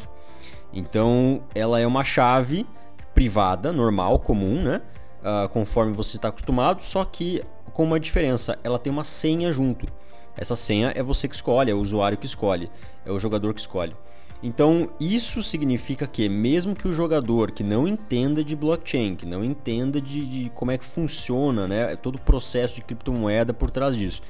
Então 0.73 1.43
ela 1.55 1.81
é 1.81 1.87
uma 1.87 2.05
chave 2.05 2.65
privada, 3.15 3.73
normal, 3.73 4.21
comum, 4.21 4.63
né? 4.63 4.81
Uh, 5.25 5.49
conforme 5.49 5.93
você 5.93 6.17
está 6.17 6.29
acostumado, 6.29 6.83
só 6.83 7.05
que 7.05 7.43
com 7.73 7.83
uma 7.83 7.99
diferença, 7.99 8.59
ela 8.63 8.79
tem 8.79 8.93
uma 8.93 9.05
senha 9.05 9.51
junto. 9.51 9.87
Essa 10.37 10.55
senha 10.55 10.93
é 10.95 11.03
você 11.03 11.27
que 11.27 11.35
escolhe, 11.35 11.71
é 11.71 11.75
o 11.75 11.81
usuário 11.81 12.19
que 12.19 12.27
escolhe, 12.27 12.71
é 13.05 13.11
o 13.11 13.19
jogador 13.19 13.53
que 13.55 13.61
escolhe. 13.61 13.97
Então, 14.43 14.91
isso 15.01 15.43
significa 15.43 16.07
que, 16.07 16.29
mesmo 16.29 16.75
que 16.77 16.87
o 16.87 16.93
jogador 16.93 17.51
que 17.51 17.65
não 17.65 17.89
entenda 17.89 18.45
de 18.45 18.55
blockchain, 18.55 19.17
que 19.17 19.25
não 19.25 19.43
entenda 19.43 20.01
de, 20.01 20.27
de 20.27 20.51
como 20.51 20.71
é 20.71 20.77
que 20.77 20.85
funciona 20.85 21.67
né, 21.67 21.97
todo 21.97 22.17
o 22.17 22.21
processo 22.21 22.77
de 22.77 22.83
criptomoeda 22.83 23.55
por 23.55 23.71
trás 23.71 23.97
disso, 23.97 24.23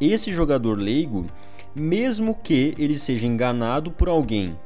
esse 0.00 0.32
jogador 0.32 0.76
leigo, 0.76 1.26
mesmo 1.74 2.34
que 2.34 2.74
ele 2.76 2.98
seja 2.98 3.26
enganado 3.26 3.92
por 3.92 4.08
alguém 4.08 4.58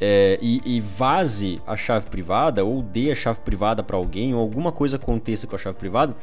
é, 0.00 0.38
e, 0.40 0.60
e, 0.64 0.80
vaze 0.80 1.60
a 1.66 1.76
chave 1.76 2.06
privada, 2.08 2.64
ou 2.64 2.82
dê 2.82 3.10
a 3.10 3.14
chave 3.14 3.40
privada 3.40 3.82
para 3.82 3.96
alguém, 3.96 4.34
ou 4.34 4.40
alguma 4.40 4.72
coisa 4.72 4.96
aconteça 4.96 5.46
com 5.46 5.54
a 5.56 5.58
chave 5.58 5.76
privada, 5.76 6.16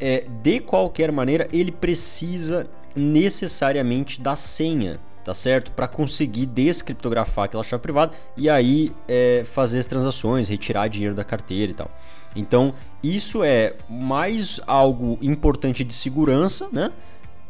é, 0.00 0.24
de 0.42 0.60
qualquer 0.60 1.12
maneira 1.12 1.48
ele 1.52 1.70
precisa 1.70 2.68
necessariamente 2.96 4.20
da 4.20 4.34
senha 4.34 5.00
tá 5.24 5.32
certo? 5.32 5.72
Para 5.72 5.88
conseguir 5.88 6.44
descriptografar 6.44 7.46
aquela 7.46 7.64
chave 7.64 7.82
privada 7.82 8.12
e 8.36 8.50
aí 8.50 8.92
é, 9.08 9.42
fazer 9.44 9.78
as 9.78 9.86
transações, 9.86 10.48
retirar 10.48 10.86
dinheiro 10.86 11.14
da 11.14 11.24
carteira 11.24 11.72
e 11.72 11.74
tal. 11.74 11.90
Então, 12.36 12.74
isso 13.02 13.42
é 13.42 13.74
mais 13.88 14.60
algo 14.66 15.18
importante 15.22 15.82
de 15.82 15.94
segurança, 15.94 16.68
né? 16.70 16.92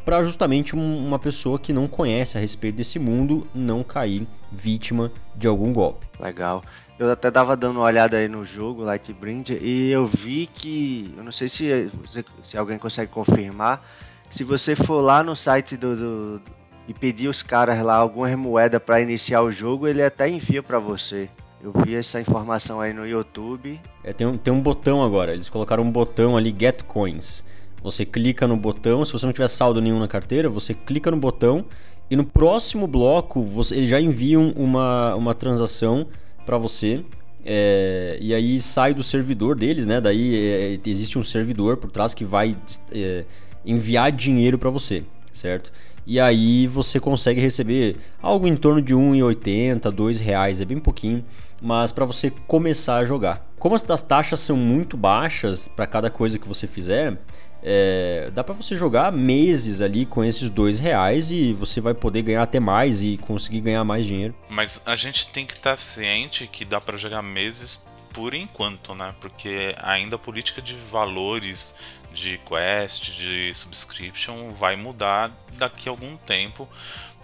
Para 0.05 0.21
justamente 0.21 0.75
um, 0.75 1.07
uma 1.07 1.17
pessoa 1.17 1.57
que 1.57 1.73
não 1.73 1.87
conhece 1.87 2.37
a 2.37 2.41
respeito 2.41 2.75
desse 2.75 2.99
mundo 2.99 3.47
não 3.55 3.83
cair 3.83 4.27
vítima 4.51 5.11
de 5.35 5.47
algum 5.47 5.73
golpe. 5.73 6.05
Legal. 6.19 6.63
Eu 6.97 7.11
até 7.11 7.29
tava 7.31 7.57
dando 7.57 7.77
uma 7.77 7.85
olhada 7.85 8.15
aí 8.15 8.27
no 8.27 8.45
jogo 8.45 8.83
Lightbrind 8.83 9.49
e 9.49 9.89
eu 9.89 10.05
vi 10.05 10.45
que, 10.45 11.13
eu 11.17 11.23
não 11.23 11.31
sei 11.31 11.47
se, 11.47 11.91
se 12.41 12.57
alguém 12.57 12.77
consegue 12.77 13.11
confirmar, 13.11 13.83
se 14.29 14.43
você 14.43 14.75
for 14.75 15.01
lá 15.01 15.23
no 15.23 15.35
site 15.35 15.75
do, 15.75 15.95
do 15.95 16.41
e 16.87 16.93
pedir 16.93 17.27
os 17.27 17.41
caras 17.41 17.81
lá 17.81 17.95
algumas 17.95 18.33
moedas 18.35 18.81
para 18.81 19.01
iniciar 19.01 19.41
o 19.41 19.51
jogo, 19.51 19.87
ele 19.87 20.03
até 20.03 20.29
envia 20.29 20.61
para 20.61 20.79
você. 20.79 21.29
Eu 21.61 21.73
vi 21.83 21.95
essa 21.95 22.21
informação 22.21 22.79
aí 22.79 22.93
no 22.93 23.07
YouTube. 23.07 23.81
É, 24.03 24.13
tem, 24.13 24.27
um, 24.27 24.37
tem 24.37 24.53
um 24.53 24.61
botão 24.61 25.03
agora, 25.03 25.33
eles 25.33 25.49
colocaram 25.49 25.83
um 25.83 25.91
botão 25.91 26.37
ali, 26.37 26.55
Get 26.57 26.83
Coins. 26.83 27.43
Você 27.85 28.03
clica 28.03 28.47
no 28.47 28.57
botão, 28.57 29.05
se 29.05 29.13
você 29.13 29.27
não 29.27 29.31
tiver 29.31 29.47
saldo 29.47 29.79
nenhum 29.79 29.99
na 29.99 30.07
carteira, 30.07 30.49
você 30.49 30.73
clica 30.73 31.11
no 31.11 31.17
botão 31.17 31.65
e 32.09 32.15
no 32.15 32.25
próximo 32.25 32.87
bloco 32.87 33.43
você, 33.43 33.75
eles 33.75 33.87
já 33.87 34.01
enviam 34.01 34.49
uma, 34.55 35.13
uma 35.13 35.35
transação 35.35 36.07
para 36.47 36.57
você. 36.57 37.05
É, 37.45 38.17
e 38.19 38.33
aí 38.33 38.59
sai 38.59 38.91
do 38.91 39.03
servidor 39.03 39.55
deles, 39.55 39.85
né? 39.85 40.01
Daí 40.01 40.35
é, 40.83 40.89
existe 40.89 41.19
um 41.19 41.23
servidor 41.23 41.77
por 41.77 41.91
trás 41.91 42.11
que 42.15 42.25
vai 42.25 42.57
é, 42.91 43.23
enviar 43.63 44.11
dinheiro 44.11 44.57
para 44.57 44.71
você, 44.71 45.03
certo? 45.31 45.71
e 46.07 46.19
aí 46.19 46.67
você 46.67 46.99
consegue 46.99 47.41
receber 47.41 47.97
algo 48.21 48.47
em 48.47 48.55
torno 48.55 48.81
de 48.81 48.93
R$ 48.93 48.99
1,80, 48.99 50.19
R$ 50.19 50.23
reais, 50.23 50.61
é 50.61 50.65
bem 50.65 50.77
pouquinho, 50.77 51.25
mas 51.61 51.91
para 51.91 52.05
você 52.05 52.31
começar 52.47 52.97
a 52.97 53.05
jogar. 53.05 53.45
Como 53.57 53.73
as 53.73 53.83
taxas 53.83 54.39
são 54.41 54.55
muito 54.55 54.95
baixas 54.95 55.67
para 55.67 55.87
cada 55.87 56.09
coisa 56.09 56.37
que 56.37 56.47
você 56.47 56.67
fizer, 56.67 57.17
é, 57.67 58.29
dá 58.31 58.43
para 58.43 58.53
você 58.53 58.75
jogar 58.75 59.11
meses 59.11 59.81
ali 59.81 60.05
com 60.05 60.23
esses 60.23 60.51
dois 60.51 60.77
reais 60.77 61.31
e 61.31 61.51
você 61.51 61.81
vai 61.81 61.95
poder 61.95 62.21
ganhar 62.21 62.43
até 62.43 62.59
mais 62.59 63.01
e 63.01 63.17
conseguir 63.17 63.61
ganhar 63.61 63.83
mais 63.83 64.05
dinheiro. 64.05 64.35
Mas 64.47 64.79
a 64.85 64.95
gente 64.95 65.25
tem 65.27 65.47
que 65.47 65.53
estar 65.53 65.71
tá 65.71 65.75
ciente 65.75 66.45
que 66.45 66.63
dá 66.63 66.79
para 66.79 66.95
jogar 66.95 67.23
meses 67.23 67.83
por 68.13 68.35
enquanto, 68.35 68.93
né? 68.93 69.15
Porque 69.19 69.75
ainda 69.81 70.15
a 70.15 70.19
política 70.19 70.61
de 70.61 70.75
valores 70.75 71.75
de 72.13 72.39
quest, 72.47 73.17
de 73.17 73.51
subscription 73.55 74.53
vai 74.53 74.75
mudar 74.75 75.31
daqui 75.53 75.89
a 75.89 75.91
algum 75.91 76.15
tempo, 76.17 76.69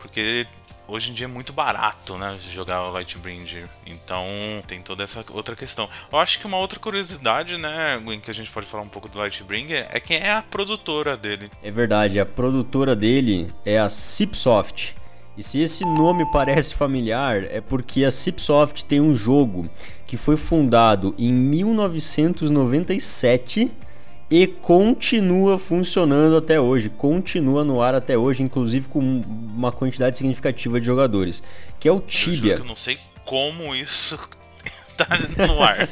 porque 0.01 0.47
hoje 0.91 1.11
em 1.11 1.13
dia 1.13 1.25
é 1.25 1.27
muito 1.27 1.53
barato, 1.53 2.17
né, 2.17 2.35
jogar 2.51 2.81
o 2.83 2.91
Lightbringer. 2.91 3.69
Então 3.85 4.25
tem 4.67 4.81
toda 4.81 5.03
essa 5.03 5.23
outra 5.31 5.55
questão. 5.55 5.87
Eu 6.11 6.17
acho 6.19 6.37
que 6.39 6.45
uma 6.45 6.57
outra 6.57 6.77
curiosidade, 6.79 7.55
né, 7.57 7.97
Gwen, 8.03 8.19
que 8.19 8.29
a 8.29 8.33
gente 8.33 8.51
pode 8.51 8.67
falar 8.67 8.83
um 8.83 8.89
pouco 8.89 9.07
do 9.07 9.17
Lightbringer 9.17 9.87
é 9.89 10.01
quem 10.01 10.17
é 10.17 10.33
a 10.33 10.41
produtora 10.41 11.15
dele. 11.15 11.49
É 11.63 11.71
verdade, 11.71 12.19
a 12.19 12.25
produtora 12.25 12.93
dele 12.95 13.53
é 13.65 13.79
a 13.79 13.87
Cipsoft. 13.89 14.93
E 15.37 15.43
se 15.43 15.61
esse 15.61 15.85
nome 15.85 16.25
parece 16.33 16.75
familiar, 16.75 17.45
é 17.45 17.61
porque 17.61 18.03
a 18.03 18.11
Cipsoft 18.11 18.83
tem 18.83 18.99
um 18.99 19.15
jogo 19.15 19.69
que 20.05 20.17
foi 20.17 20.35
fundado 20.35 21.15
em 21.17 21.31
1997 21.31 23.71
e 24.31 24.47
continua 24.47 25.59
funcionando 25.59 26.37
até 26.37 26.57
hoje, 26.57 26.87
continua 26.87 27.65
no 27.65 27.81
ar 27.81 27.93
até 27.93 28.17
hoje, 28.17 28.41
inclusive 28.41 28.87
com 28.87 28.99
uma 28.99 29.73
quantidade 29.73 30.15
significativa 30.15 30.79
de 30.79 30.85
jogadores, 30.85 31.43
que 31.77 31.89
é 31.89 31.91
o 31.91 31.99
Tibia. 31.99 32.53
Eu, 32.53 32.59
eu 32.59 32.63
não 32.63 32.75
sei 32.75 32.97
como 33.25 33.75
isso 33.75 34.17
tá 34.95 35.05
no 35.45 35.61
ar. 35.61 35.85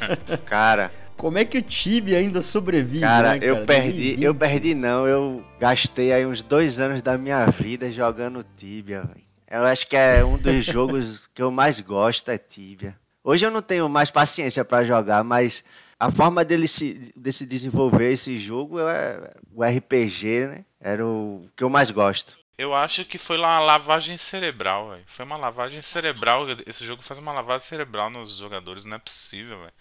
Cara, 0.46 0.90
como 1.18 1.36
é 1.36 1.44
que 1.44 1.58
o 1.58 1.62
Tibia 1.62 2.16
ainda 2.16 2.40
sobrevive? 2.40 3.00
Cara, 3.00 3.34
né, 3.34 3.40
cara? 3.40 3.44
eu 3.44 3.66
perdi, 3.66 4.24
eu 4.24 4.34
perdi 4.34 4.74
não, 4.74 5.06
eu 5.06 5.44
gastei 5.60 6.10
aí 6.10 6.24
uns 6.24 6.42
dois 6.42 6.80
anos 6.80 7.02
da 7.02 7.18
minha 7.18 7.44
vida 7.44 7.92
jogando 7.92 8.42
Tibia. 8.56 9.04
Eu 9.50 9.64
acho 9.64 9.86
que 9.86 9.96
é 9.96 10.24
um 10.24 10.38
dos 10.38 10.64
jogos 10.64 11.28
que 11.34 11.42
eu 11.42 11.50
mais 11.50 11.78
gosto 11.80 12.30
é 12.30 12.38
Tibia. 12.38 12.96
Hoje 13.22 13.44
eu 13.44 13.50
não 13.50 13.60
tenho 13.60 13.86
mais 13.86 14.10
paciência 14.10 14.64
para 14.64 14.82
jogar, 14.86 15.22
mas 15.22 15.62
a 16.00 16.10
forma 16.10 16.42
dele 16.42 16.66
se, 16.66 17.12
de 17.14 17.30
se 17.30 17.44
desenvolver 17.44 18.10
esse 18.10 18.38
jogo 18.38 18.80
é 18.80 19.30
o 19.54 19.62
RPG, 19.62 20.46
né? 20.46 20.64
Era 20.80 21.06
o 21.06 21.46
que 21.54 21.62
eu 21.62 21.68
mais 21.68 21.90
gosto. 21.90 22.40
Eu 22.56 22.74
acho 22.74 23.04
que 23.04 23.18
foi 23.18 23.36
uma 23.36 23.58
lavagem 23.58 24.16
cerebral, 24.16 24.90
véio. 24.90 25.04
Foi 25.06 25.26
uma 25.26 25.36
lavagem 25.36 25.82
cerebral. 25.82 26.46
Esse 26.66 26.86
jogo 26.86 27.02
faz 27.02 27.18
uma 27.18 27.32
lavagem 27.32 27.66
cerebral 27.66 28.08
nos 28.08 28.36
jogadores, 28.36 28.86
não 28.86 28.96
é 28.96 28.98
possível, 28.98 29.58
velho. 29.58 29.72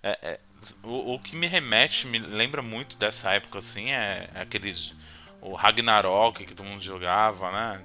É, 0.00 0.18
é, 0.22 0.40
o, 0.84 1.14
o, 1.14 1.18
que 1.18 1.34
me 1.34 1.48
remete, 1.48 2.06
me 2.06 2.18
lembra 2.18 2.62
muito 2.62 2.96
dessa 2.96 3.32
época, 3.32 3.58
assim, 3.58 3.90
é, 3.90 4.30
é 4.32 4.42
aqueles. 4.42 4.94
O 5.40 5.54
Ragnarok 5.54 6.44
que 6.44 6.54
todo 6.54 6.66
mundo 6.66 6.82
jogava, 6.82 7.50
né? 7.50 7.84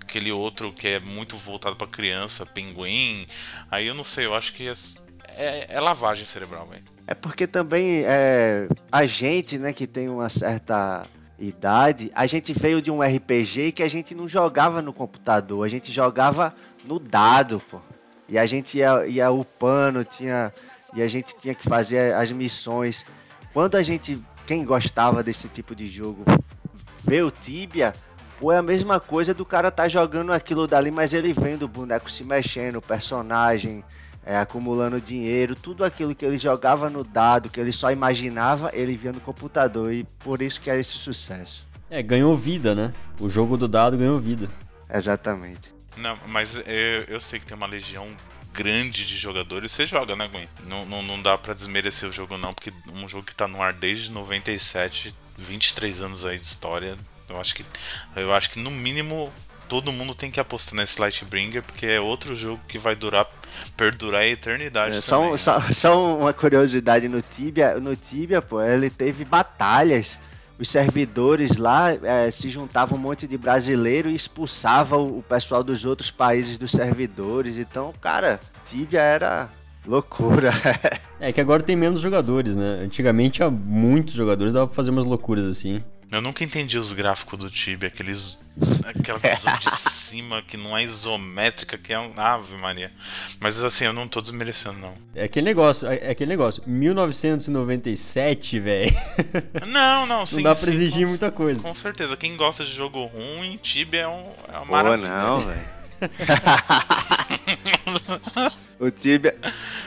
Aquele 0.00 0.32
outro 0.32 0.72
que 0.72 0.88
é 0.88 1.00
muito 1.00 1.36
voltado 1.36 1.76
para 1.76 1.86
criança, 1.86 2.44
Pinguim. 2.44 3.28
Aí 3.70 3.86
eu 3.86 3.94
não 3.94 4.04
sei, 4.04 4.26
eu 4.26 4.34
acho 4.34 4.52
que 4.52 4.68
é, 5.36 5.66
é 5.68 5.80
lavagem 5.80 6.26
cerebral, 6.26 6.66
velho. 6.66 6.82
É 7.06 7.14
porque 7.14 7.46
também 7.46 8.02
é, 8.06 8.66
a 8.90 9.04
gente, 9.04 9.58
né, 9.58 9.72
que 9.72 9.86
tem 9.86 10.08
uma 10.08 10.28
certa 10.28 11.04
idade, 11.38 12.10
a 12.14 12.26
gente 12.26 12.52
veio 12.52 12.80
de 12.80 12.90
um 12.90 13.02
RPG 13.02 13.72
que 13.72 13.82
a 13.82 13.88
gente 13.88 14.14
não 14.14 14.28
jogava 14.28 14.80
no 14.80 14.92
computador, 14.92 15.66
a 15.66 15.68
gente 15.68 15.92
jogava 15.92 16.54
no 16.84 16.98
dado, 16.98 17.60
pô. 17.70 17.80
E 18.28 18.38
a 18.38 18.46
gente 18.46 18.78
ia, 18.78 19.06
ia 19.06 19.30
upando, 19.30 20.04
tinha, 20.04 20.50
e 20.94 21.02
a 21.02 21.08
gente 21.08 21.36
tinha 21.36 21.54
que 21.54 21.62
fazer 21.62 22.14
as 22.14 22.32
missões. 22.32 23.04
Quando 23.52 23.76
a 23.76 23.82
gente, 23.82 24.18
quem 24.46 24.64
gostava 24.64 25.22
desse 25.22 25.48
tipo 25.48 25.74
de 25.74 25.86
jogo, 25.86 26.24
vê 27.04 27.22
o 27.22 27.30
Tibia, 27.30 27.92
pô, 28.40 28.50
é 28.50 28.56
a 28.56 28.62
mesma 28.62 28.98
coisa 28.98 29.34
do 29.34 29.44
cara 29.44 29.70
tá 29.70 29.88
jogando 29.88 30.32
aquilo 30.32 30.66
dali, 30.66 30.90
mas 30.90 31.12
ele 31.12 31.34
vendo 31.34 31.64
o 31.64 31.68
boneco 31.68 32.10
se 32.10 32.24
mexendo, 32.24 32.76
o 32.76 32.82
personagem, 32.82 33.84
é, 34.24 34.36
acumulando 34.36 35.00
dinheiro, 35.00 35.54
tudo 35.54 35.84
aquilo 35.84 36.14
que 36.14 36.24
ele 36.24 36.38
jogava 36.38 36.88
no 36.88 37.04
dado, 37.04 37.48
que 37.48 37.60
ele 37.60 37.72
só 37.72 37.90
imaginava, 37.90 38.70
ele 38.72 38.96
via 38.96 39.12
no 39.12 39.20
computador 39.20 39.92
e 39.92 40.04
por 40.20 40.40
isso 40.40 40.60
que 40.60 40.70
é 40.70 40.78
esse 40.78 40.98
sucesso. 40.98 41.66
É, 41.90 42.02
ganhou 42.02 42.36
vida, 42.36 42.74
né? 42.74 42.92
O 43.20 43.28
jogo 43.28 43.56
do 43.56 43.68
dado 43.68 43.96
ganhou 43.96 44.18
vida. 44.18 44.48
Exatamente. 44.92 45.72
Não, 45.96 46.18
mas 46.26 46.56
eu, 46.66 47.02
eu 47.08 47.20
sei 47.20 47.38
que 47.38 47.46
tem 47.46 47.56
uma 47.56 47.66
legião 47.66 48.08
grande 48.52 49.06
de 49.06 49.16
jogadores. 49.16 49.72
Você 49.72 49.84
joga, 49.84 50.16
né, 50.16 50.28
Gwen? 50.28 50.48
Não, 50.66 50.86
não, 50.86 51.02
não 51.02 51.20
dá 51.20 51.36
para 51.36 51.52
desmerecer 51.54 52.08
o 52.08 52.12
jogo, 52.12 52.38
não, 52.38 52.54
porque 52.54 52.72
um 52.94 53.06
jogo 53.06 53.26
que 53.26 53.34
tá 53.34 53.46
no 53.46 53.60
ar 53.60 53.72
desde 53.72 54.10
97, 54.10 55.14
23 55.36 56.02
anos 56.02 56.24
aí 56.24 56.38
de 56.38 56.44
história. 56.44 56.96
Eu 57.28 57.40
acho 57.40 57.54
que, 57.54 57.64
eu 58.16 58.32
acho 58.32 58.50
que 58.50 58.58
no 58.58 58.70
mínimo 58.70 59.32
todo 59.74 59.92
mundo 59.92 60.14
tem 60.14 60.30
que 60.30 60.38
apostar 60.38 60.76
nesse 60.76 61.00
Lightbringer, 61.00 61.60
porque 61.60 61.84
é 61.84 62.00
outro 62.00 62.36
jogo 62.36 62.60
que 62.68 62.78
vai 62.78 62.94
durar, 62.94 63.26
perdurar 63.76 64.20
a 64.20 64.26
eternidade. 64.26 64.98
É, 64.98 65.00
só, 65.00 65.32
né? 65.32 65.36
só, 65.36 65.60
só, 65.72 66.16
uma 66.16 66.32
curiosidade 66.32 67.08
no 67.08 67.20
Tibia, 67.20 67.80
no 67.80 67.96
Tibia, 67.96 68.40
pô, 68.40 68.62
ele 68.62 68.88
teve 68.88 69.24
batalhas. 69.24 70.16
Os 70.60 70.68
servidores 70.68 71.56
lá 71.56 71.92
é, 71.92 72.30
se 72.30 72.50
juntavam 72.50 72.96
um 72.96 73.00
monte 73.00 73.26
de 73.26 73.36
brasileiro 73.36 74.08
e 74.08 74.14
expulsava 74.14 74.96
o, 74.96 75.18
o 75.18 75.22
pessoal 75.24 75.64
dos 75.64 75.84
outros 75.84 76.08
países 76.08 76.56
dos 76.56 76.70
servidores. 76.70 77.56
Então, 77.56 77.92
cara, 78.00 78.38
Tibia 78.68 79.00
era 79.00 79.50
loucura. 79.84 80.52
é 81.18 81.32
que 81.32 81.40
agora 81.40 81.64
tem 81.64 81.74
menos 81.74 82.00
jogadores, 82.00 82.54
né? 82.54 82.78
Antigamente 82.84 83.34
tinha 83.34 83.50
muitos 83.50 84.14
jogadores, 84.14 84.52
dava 84.52 84.68
pra 84.68 84.76
fazer 84.76 84.92
umas 84.92 85.04
loucuras 85.04 85.46
assim. 85.46 85.82
Eu 86.14 86.22
nunca 86.22 86.44
entendi 86.44 86.78
os 86.78 86.92
gráficos 86.92 87.38
do 87.38 87.50
Tibia, 87.50 87.88
aqueles. 87.88 88.40
aquela 88.84 89.18
visão 89.34 89.56
de 89.58 89.70
cima 89.76 90.42
que 90.42 90.56
não 90.56 90.76
é 90.76 90.82
isométrica, 90.84 91.76
que 91.76 91.92
é 91.92 91.98
um. 91.98 92.12
Ave 92.16 92.56
Maria. 92.56 92.92
Mas 93.40 93.62
assim, 93.62 93.86
eu 93.86 93.92
não 93.92 94.06
tô 94.06 94.20
desmerecendo, 94.20 94.78
não. 94.78 94.94
É 95.14 95.24
aquele 95.24 95.44
negócio, 95.44 95.88
é 95.88 96.10
aquele 96.10 96.28
negócio. 96.28 96.62
1997, 96.66 98.60
velho. 98.60 98.94
Não, 99.66 100.06
não, 100.06 100.24
sim. 100.26 100.36
Não 100.36 100.44
dá 100.44 100.54
pra 100.54 100.64
sim, 100.64 100.70
exigir 100.70 101.02
com, 101.02 101.08
muita 101.08 101.32
coisa. 101.32 101.60
Com 101.60 101.74
certeza. 101.74 102.16
Quem 102.16 102.36
gosta 102.36 102.64
de 102.64 102.72
jogo 102.72 103.04
ruim, 103.06 103.58
Tibia 103.60 104.02
é, 104.02 104.08
um, 104.08 104.30
é 104.52 104.58
uma 104.58 104.66
Pô, 104.66 104.72
maravilha. 104.72 105.08
não, 105.08 105.40
velho. 105.40 105.60
o 108.78 108.90
Tibia, 108.90 109.36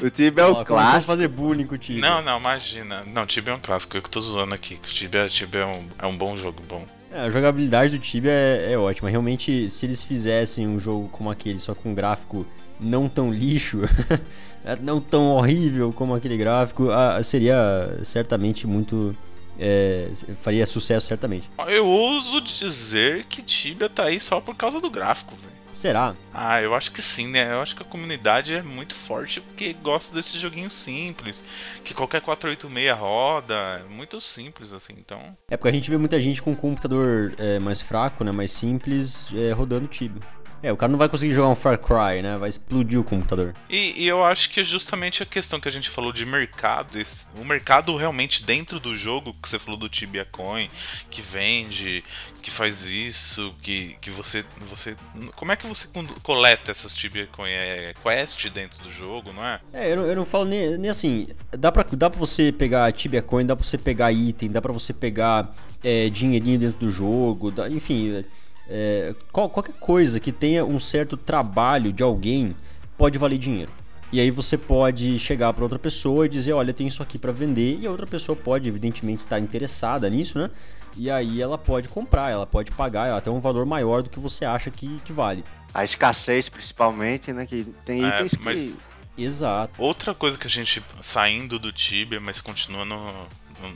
o 0.01 0.09
Tibia 0.09 0.43
é 0.43 0.47
o 0.47 0.63
clássico. 0.63 1.11
fazer 1.11 1.27
bullying 1.27 1.65
com 1.65 1.75
o 1.75 1.77
Tibia. 1.77 2.01
Não, 2.01 2.21
não, 2.21 2.39
imagina. 2.39 3.03
Não, 3.05 3.25
Tibia 3.25 3.53
é 3.53 3.55
um 3.55 3.59
clássico. 3.59 3.97
Eu 3.97 4.01
que 4.01 4.09
tô 4.09 4.19
zoando 4.19 4.53
aqui. 4.53 4.77
Tibia, 4.77 5.27
Tibia 5.27 5.61
é, 5.61 5.65
um, 5.65 5.87
é 5.99 6.05
um 6.05 6.17
bom 6.17 6.35
jogo, 6.37 6.61
bom. 6.67 6.85
É, 7.11 7.21
a 7.21 7.29
jogabilidade 7.29 7.97
do 7.97 8.01
Tibia 8.01 8.31
é, 8.31 8.73
é 8.73 8.77
ótima. 8.77 9.09
Realmente, 9.09 9.69
se 9.69 9.85
eles 9.85 10.03
fizessem 10.03 10.67
um 10.67 10.79
jogo 10.79 11.09
como 11.09 11.29
aquele, 11.29 11.59
só 11.59 11.73
com 11.73 11.89
um 11.91 11.95
gráfico 11.95 12.45
não 12.79 13.09
tão 13.09 13.31
lixo, 13.33 13.81
não 14.81 15.01
tão 15.01 15.31
horrível 15.31 15.91
como 15.93 16.13
aquele 16.13 16.37
gráfico, 16.37 16.87
seria 17.23 17.99
certamente 18.03 18.67
muito. 18.67 19.15
é, 19.59 20.11
faria 20.43 20.65
sucesso, 20.65 21.07
certamente. 21.07 21.49
Eu 21.67 21.85
ouso 21.85 22.39
dizer 22.41 23.25
que 23.25 23.41
Tibia 23.41 23.89
tá 23.89 24.03
aí 24.03 24.19
só 24.19 24.39
por 24.39 24.55
causa 24.55 24.79
do 24.79 24.89
gráfico, 24.89 25.35
velho. 25.35 25.56
Será? 25.77 26.15
Ah, 26.33 26.59
eu 26.59 26.73
acho 26.73 26.91
que 26.91 27.03
sim, 27.03 27.27
né? 27.27 27.53
Eu 27.53 27.61
acho 27.61 27.75
que 27.75 27.83
a 27.83 27.85
comunidade 27.85 28.55
é 28.55 28.63
muito 28.63 28.95
forte 28.95 29.39
porque 29.39 29.73
gosta 29.73 30.15
desse 30.15 30.39
joguinho 30.39 30.71
simples, 30.71 31.79
que 31.83 31.93
qualquer 31.93 32.19
486 32.19 32.97
roda, 32.97 33.53
é 33.53 33.83
muito 33.87 34.19
simples 34.19 34.73
assim, 34.73 34.93
então. 34.97 35.37
É 35.47 35.55
porque 35.55 35.69
a 35.69 35.71
gente 35.71 35.87
vê 35.87 35.95
muita 35.95 36.19
gente 36.19 36.41
com 36.41 36.49
um 36.49 36.55
computador 36.55 37.35
é, 37.37 37.59
mais 37.59 37.79
fraco, 37.79 38.23
né, 38.23 38.31
mais 38.31 38.51
simples, 38.51 39.29
é, 39.35 39.51
rodando 39.51 39.87
Tibia. 39.87 40.19
É, 40.63 40.71
o 40.73 40.77
cara 40.77 40.91
não 40.91 40.97
vai 40.97 41.07
conseguir 41.07 41.33
jogar 41.33 41.49
um 41.49 41.55
Far 41.55 41.77
Cry, 41.77 42.21
né? 42.23 42.35
Vai 42.37 42.49
explodir 42.49 42.99
o 42.99 43.03
computador. 43.03 43.53
E, 43.69 43.93
e 44.03 44.07
eu 44.07 44.23
acho 44.23 44.49
que 44.49 44.59
é 44.59 44.63
justamente 44.63 45.21
a 45.21 45.25
questão 45.25 45.59
que 45.59 45.67
a 45.67 45.71
gente 45.71 45.89
falou 45.89 46.11
de 46.11 46.25
mercado, 46.25 46.97
esse- 46.99 47.27
o 47.39 47.45
mercado 47.45 47.95
realmente 47.95 48.43
dentro 48.43 48.79
do 48.79 48.95
jogo, 48.95 49.35
que 49.41 49.47
você 49.47 49.59
falou 49.59 49.79
do 49.79 49.87
Tibia 49.87 50.25
Coin, 50.25 50.67
que 51.11 51.21
vende, 51.21 52.03
que 52.41 52.49
faz 52.49 52.89
isso, 52.89 53.53
que, 53.61 53.95
que 54.01 54.09
você, 54.09 54.43
você. 54.67 54.95
Como 55.35 55.51
é 55.51 55.55
que 55.55 55.67
você 55.67 55.87
coleta 56.23 56.71
essas 56.71 56.95
Tibia 56.95 57.27
Coin? 57.31 57.49
É 57.51 57.93
quest 58.01 58.49
dentro 58.49 58.81
do 58.83 58.91
jogo, 58.91 59.31
não 59.31 59.45
é? 59.45 59.59
É, 59.73 59.91
eu 59.91 59.97
não, 59.97 60.03
eu 60.07 60.15
não 60.15 60.25
falo 60.25 60.45
nem, 60.45 60.75
nem 60.77 60.89
assim. 60.89 61.27
Dá 61.51 61.71
pra, 61.71 61.85
dá 61.91 62.09
pra 62.09 62.19
você 62.19 62.51
pegar 62.51 62.91
Tibia 62.93 63.21
Coin, 63.21 63.45
dá 63.45 63.55
pra 63.55 63.63
você 63.63 63.77
pegar 63.77 64.11
item, 64.11 64.49
dá 64.49 64.61
pra 64.61 64.73
você 64.73 64.91
pegar 64.91 65.53
é, 65.83 66.09
dinheirinho 66.09 66.57
dentro 66.57 66.79
do 66.79 66.89
jogo, 66.91 67.51
dá- 67.51 67.69
enfim. 67.69 68.25
É, 68.69 69.13
qual- 69.31 69.49
qualquer 69.49 69.73
coisa 69.79 70.19
que 70.19 70.31
tenha 70.31 70.63
um 70.65 70.79
certo 70.79 71.15
trabalho 71.17 71.91
de 71.93 72.03
alguém 72.03 72.55
pode 72.97 73.17
valer 73.17 73.37
dinheiro. 73.37 73.71
E 74.11 74.19
aí 74.21 74.31
você 74.31 74.57
pode 74.57 75.19
chegar 75.19 75.51
pra 75.53 75.63
outra 75.63 75.77
pessoa 75.77 76.25
e 76.25 76.29
dizer, 76.29 76.53
olha, 76.53 76.73
tem 76.73 76.87
isso 76.87 77.03
aqui 77.03 77.17
pra 77.17 77.31
vender, 77.31 77.77
e 77.81 77.85
a 77.87 77.91
outra 77.91 78.07
pessoa 78.07 78.35
pode, 78.35 78.67
evidentemente, 78.69 79.19
estar 79.19 79.39
interessada 79.39 80.09
nisso, 80.09 80.39
né? 80.39 80.49
E 80.95 81.11
aí 81.11 81.41
ela 81.41 81.57
pode 81.57 81.89
comprar, 81.89 82.31
ela 82.31 82.47
pode 82.47 82.71
pagar 82.71 83.15
até 83.15 83.29
um 83.29 83.39
valor 83.39 83.65
maior 83.65 84.01
do 84.01 84.09
que 84.09 84.19
você 84.19 84.45
acha 84.45 84.71
que, 84.71 84.99
que 85.03 85.11
vale. 85.13 85.43
A 85.73 85.83
escassez, 85.83 86.47
principalmente, 86.49 87.31
né? 87.33 87.45
Que 87.45 87.65
tem 87.85 88.03
É, 88.03 88.15
itens 88.15 88.35
que. 88.35 88.43
mas- 88.43 88.79
Exato. 89.17 89.73
Outra 89.81 90.13
coisa 90.13 90.37
que 90.37 90.45
a 90.45 90.49
gente, 90.49 90.81
saindo 91.01 91.57
do 91.59 91.71
Tibia, 91.71 92.19
mas 92.19 92.39
continua 92.39 92.85
no, 92.85 92.97
no- 93.07 93.27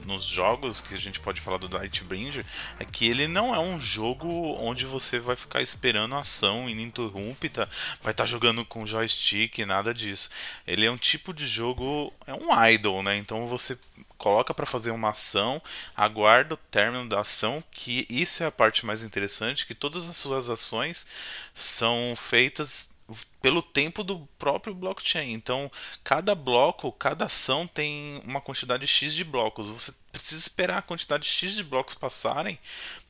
nos 0.05 0.23
jogos, 0.23 0.81
que 0.81 0.93
a 0.93 0.99
gente 0.99 1.19
pode 1.19 1.41
falar 1.41 1.57
do 1.57 1.73
Lightbringer, 1.75 2.45
é 2.79 2.85
que 2.85 3.07
ele 3.07 3.27
não 3.27 3.53
é 3.53 3.59
um 3.59 3.79
jogo 3.79 4.27
onde 4.59 4.85
você 4.85 5.19
vai 5.19 5.35
ficar 5.35 5.61
esperando 5.61 6.15
ação 6.15 6.69
ininterrupta, 6.69 7.67
vai 8.01 8.11
estar 8.11 8.25
jogando 8.25 8.63
com 8.65 8.85
joystick, 8.85 9.59
nada 9.59 9.93
disso. 9.93 10.29
Ele 10.65 10.85
é 10.85 10.91
um 10.91 10.97
tipo 10.97 11.33
de 11.33 11.47
jogo, 11.47 12.13
é 12.25 12.33
um 12.33 12.49
idle, 12.67 13.03
né? 13.03 13.17
Então 13.17 13.47
você 13.47 13.77
coloca 14.17 14.53
para 14.53 14.67
fazer 14.67 14.91
uma 14.91 15.09
ação, 15.09 15.59
aguarda 15.97 16.53
o 16.53 16.57
término 16.57 17.09
da 17.09 17.21
ação, 17.21 17.63
que 17.71 18.05
isso 18.07 18.43
é 18.43 18.45
a 18.45 18.51
parte 18.51 18.85
mais 18.85 19.01
interessante, 19.01 19.65
que 19.65 19.73
todas 19.73 20.07
as 20.07 20.15
suas 20.15 20.47
ações 20.47 21.07
são 21.55 22.13
feitas 22.15 22.93
pelo 23.41 23.61
tempo 23.61 24.03
do 24.03 24.19
próprio 24.37 24.73
blockchain. 24.73 25.33
Então, 25.33 25.71
cada 26.03 26.35
bloco, 26.35 26.91
cada 26.91 27.25
ação 27.25 27.67
tem 27.67 28.21
uma 28.25 28.41
quantidade 28.41 28.85
X 28.85 29.13
de 29.13 29.23
blocos. 29.23 29.69
Você 29.69 29.93
precisa 30.11 30.39
esperar 30.39 30.79
a 30.79 30.81
quantidade 30.81 31.27
X 31.27 31.55
de 31.55 31.63
blocos 31.63 31.93
passarem 31.93 32.59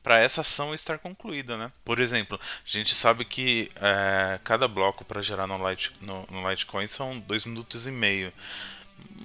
para 0.02 0.18
essa 0.18 0.40
ação 0.40 0.74
estar 0.74 0.98
concluída, 0.98 1.56
né? 1.56 1.72
Por 1.84 1.98
exemplo, 1.98 2.38
a 2.42 2.68
gente 2.68 2.94
sabe 2.94 3.24
que 3.24 3.70
é, 3.76 4.38
cada 4.44 4.68
bloco 4.68 5.04
para 5.04 5.22
gerar 5.22 5.46
no, 5.46 5.58
no, 5.58 6.26
no 6.30 6.50
Litecoin 6.50 6.86
são 6.86 7.18
2 7.20 7.44
minutos 7.46 7.86
e 7.86 7.90
meio. 7.90 8.32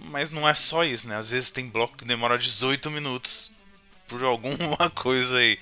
Mas 0.06 0.30
não 0.30 0.48
é 0.48 0.54
só 0.54 0.84
isso, 0.84 1.08
né? 1.08 1.18
Às 1.18 1.32
vezes 1.32 1.50
tem 1.50 1.70
bloco 1.70 1.98
que 1.98 2.06
demora 2.06 2.38
18 2.38 2.90
minutos 2.90 3.52
por 4.08 4.24
alguma 4.24 4.90
coisa 4.96 5.38
aí. 5.38 5.60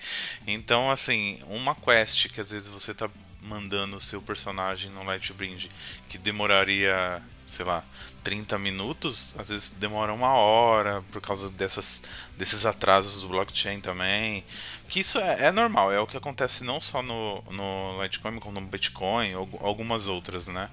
Então, 0.47 0.89
assim, 0.89 1.39
uma 1.47 1.75
quest 1.75 2.30
que 2.30 2.39
às 2.39 2.51
vezes 2.51 2.67
você 2.67 2.93
tá 2.93 3.10
mandando 3.45 3.97
o 3.97 4.01
seu 4.01 4.21
personagem 4.21 4.91
no 4.91 5.03
Lightbringer 5.03 5.69
que 6.10 6.17
demoraria, 6.17 7.21
sei 7.45 7.65
lá, 7.65 7.84
30 8.23 8.58
minutos, 8.58 9.36
às 9.38 9.49
vezes 9.49 9.69
demora 9.69 10.12
uma 10.12 10.34
hora 10.34 11.03
por 11.12 11.21
causa 11.21 11.47
dessas, 11.51 12.03
desses 12.36 12.65
atrasos 12.65 13.21
do 13.21 13.29
blockchain 13.29 13.79
também. 13.79 14.43
Que 14.88 14.99
isso 14.99 15.19
é, 15.19 15.45
é 15.45 15.51
normal, 15.51 15.91
é 15.91 15.99
o 15.99 16.08
que 16.08 16.17
acontece 16.17 16.63
não 16.63 16.81
só 16.81 17.03
no, 17.03 17.43
no 17.51 18.01
Litecoin, 18.01 18.39
como 18.39 18.60
no 18.60 18.65
Bitcoin, 18.65 19.36
ou 19.36 19.47
algumas 19.62 20.08
outras, 20.08 20.47
né? 20.47 20.69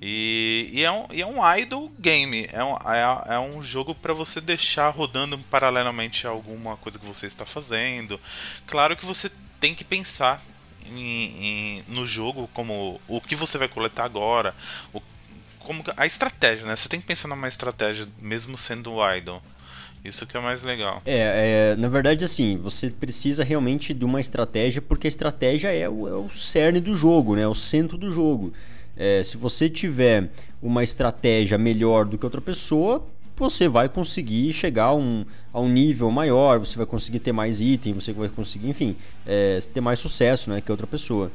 E, 0.00 0.70
e, 0.72 0.84
é 0.84 0.90
um, 0.90 1.06
e 1.10 1.20
é 1.20 1.26
um 1.26 1.56
idle 1.56 1.90
game, 1.98 2.46
é 2.50 2.64
um, 2.64 2.76
é, 2.76 3.34
é 3.34 3.38
um 3.38 3.62
jogo 3.62 3.94
para 3.94 4.14
você 4.14 4.40
deixar 4.40 4.88
rodando 4.90 5.38
paralelamente 5.50 6.26
a 6.26 6.30
alguma 6.30 6.76
coisa 6.78 6.98
que 6.98 7.06
você 7.06 7.26
está 7.26 7.44
fazendo. 7.44 8.18
Claro 8.66 8.96
que 8.96 9.04
você 9.04 9.30
tem 9.60 9.74
que 9.74 9.84
pensar 9.84 10.42
em, 10.94 11.84
no 11.88 12.06
jogo 12.06 12.48
como 12.52 13.00
o 13.08 13.20
que 13.20 13.34
você 13.34 13.58
vai 13.58 13.68
coletar 13.68 14.04
agora, 14.04 14.54
o, 14.92 15.00
como 15.60 15.82
a 15.96 16.06
estratégia, 16.06 16.66
né? 16.66 16.76
Você 16.76 16.88
tem 16.88 17.00
que 17.00 17.06
pensar 17.06 17.28
numa 17.28 17.48
estratégia 17.48 18.06
mesmo 18.20 18.56
sendo 18.56 18.96
idle. 19.16 19.40
Isso 20.04 20.24
que 20.24 20.36
é 20.36 20.40
mais 20.40 20.62
legal. 20.62 21.02
É, 21.04 21.72
é, 21.72 21.76
na 21.76 21.88
verdade, 21.88 22.24
assim, 22.24 22.56
você 22.58 22.90
precisa 22.90 23.42
realmente 23.42 23.92
de 23.92 24.04
uma 24.04 24.20
estratégia, 24.20 24.80
porque 24.80 25.06
a 25.06 25.10
estratégia 25.10 25.72
é 25.72 25.88
o, 25.88 26.06
é 26.06 26.12
o 26.12 26.30
cerne 26.30 26.80
do 26.80 26.94
jogo, 26.94 27.34
né? 27.34 27.42
É 27.42 27.48
o 27.48 27.54
centro 27.54 27.98
do 27.98 28.10
jogo. 28.10 28.52
É, 28.96 29.22
se 29.22 29.36
você 29.36 29.68
tiver 29.68 30.30
uma 30.62 30.84
estratégia 30.84 31.58
melhor 31.58 32.04
do 32.04 32.16
que 32.16 32.24
outra 32.24 32.40
pessoa, 32.40 33.04
você 33.36 33.68
vai 33.68 33.88
conseguir 33.88 34.52
chegar 34.52 34.86
a 34.86 34.94
um, 34.94 35.24
a 35.52 35.60
um 35.60 35.68
nível 35.68 36.10
maior, 36.10 36.58
você 36.58 36.76
vai 36.76 36.86
conseguir 36.86 37.20
ter 37.20 37.32
mais 37.32 37.60
item, 37.60 37.94
você 37.94 38.12
vai 38.12 38.28
conseguir, 38.28 38.68
enfim, 38.68 38.96
é, 39.26 39.58
ter 39.72 39.80
mais 39.80 39.98
sucesso 39.98 40.50
né, 40.50 40.60
que 40.60 40.70
outra 40.70 40.86
pessoa. 40.86 41.30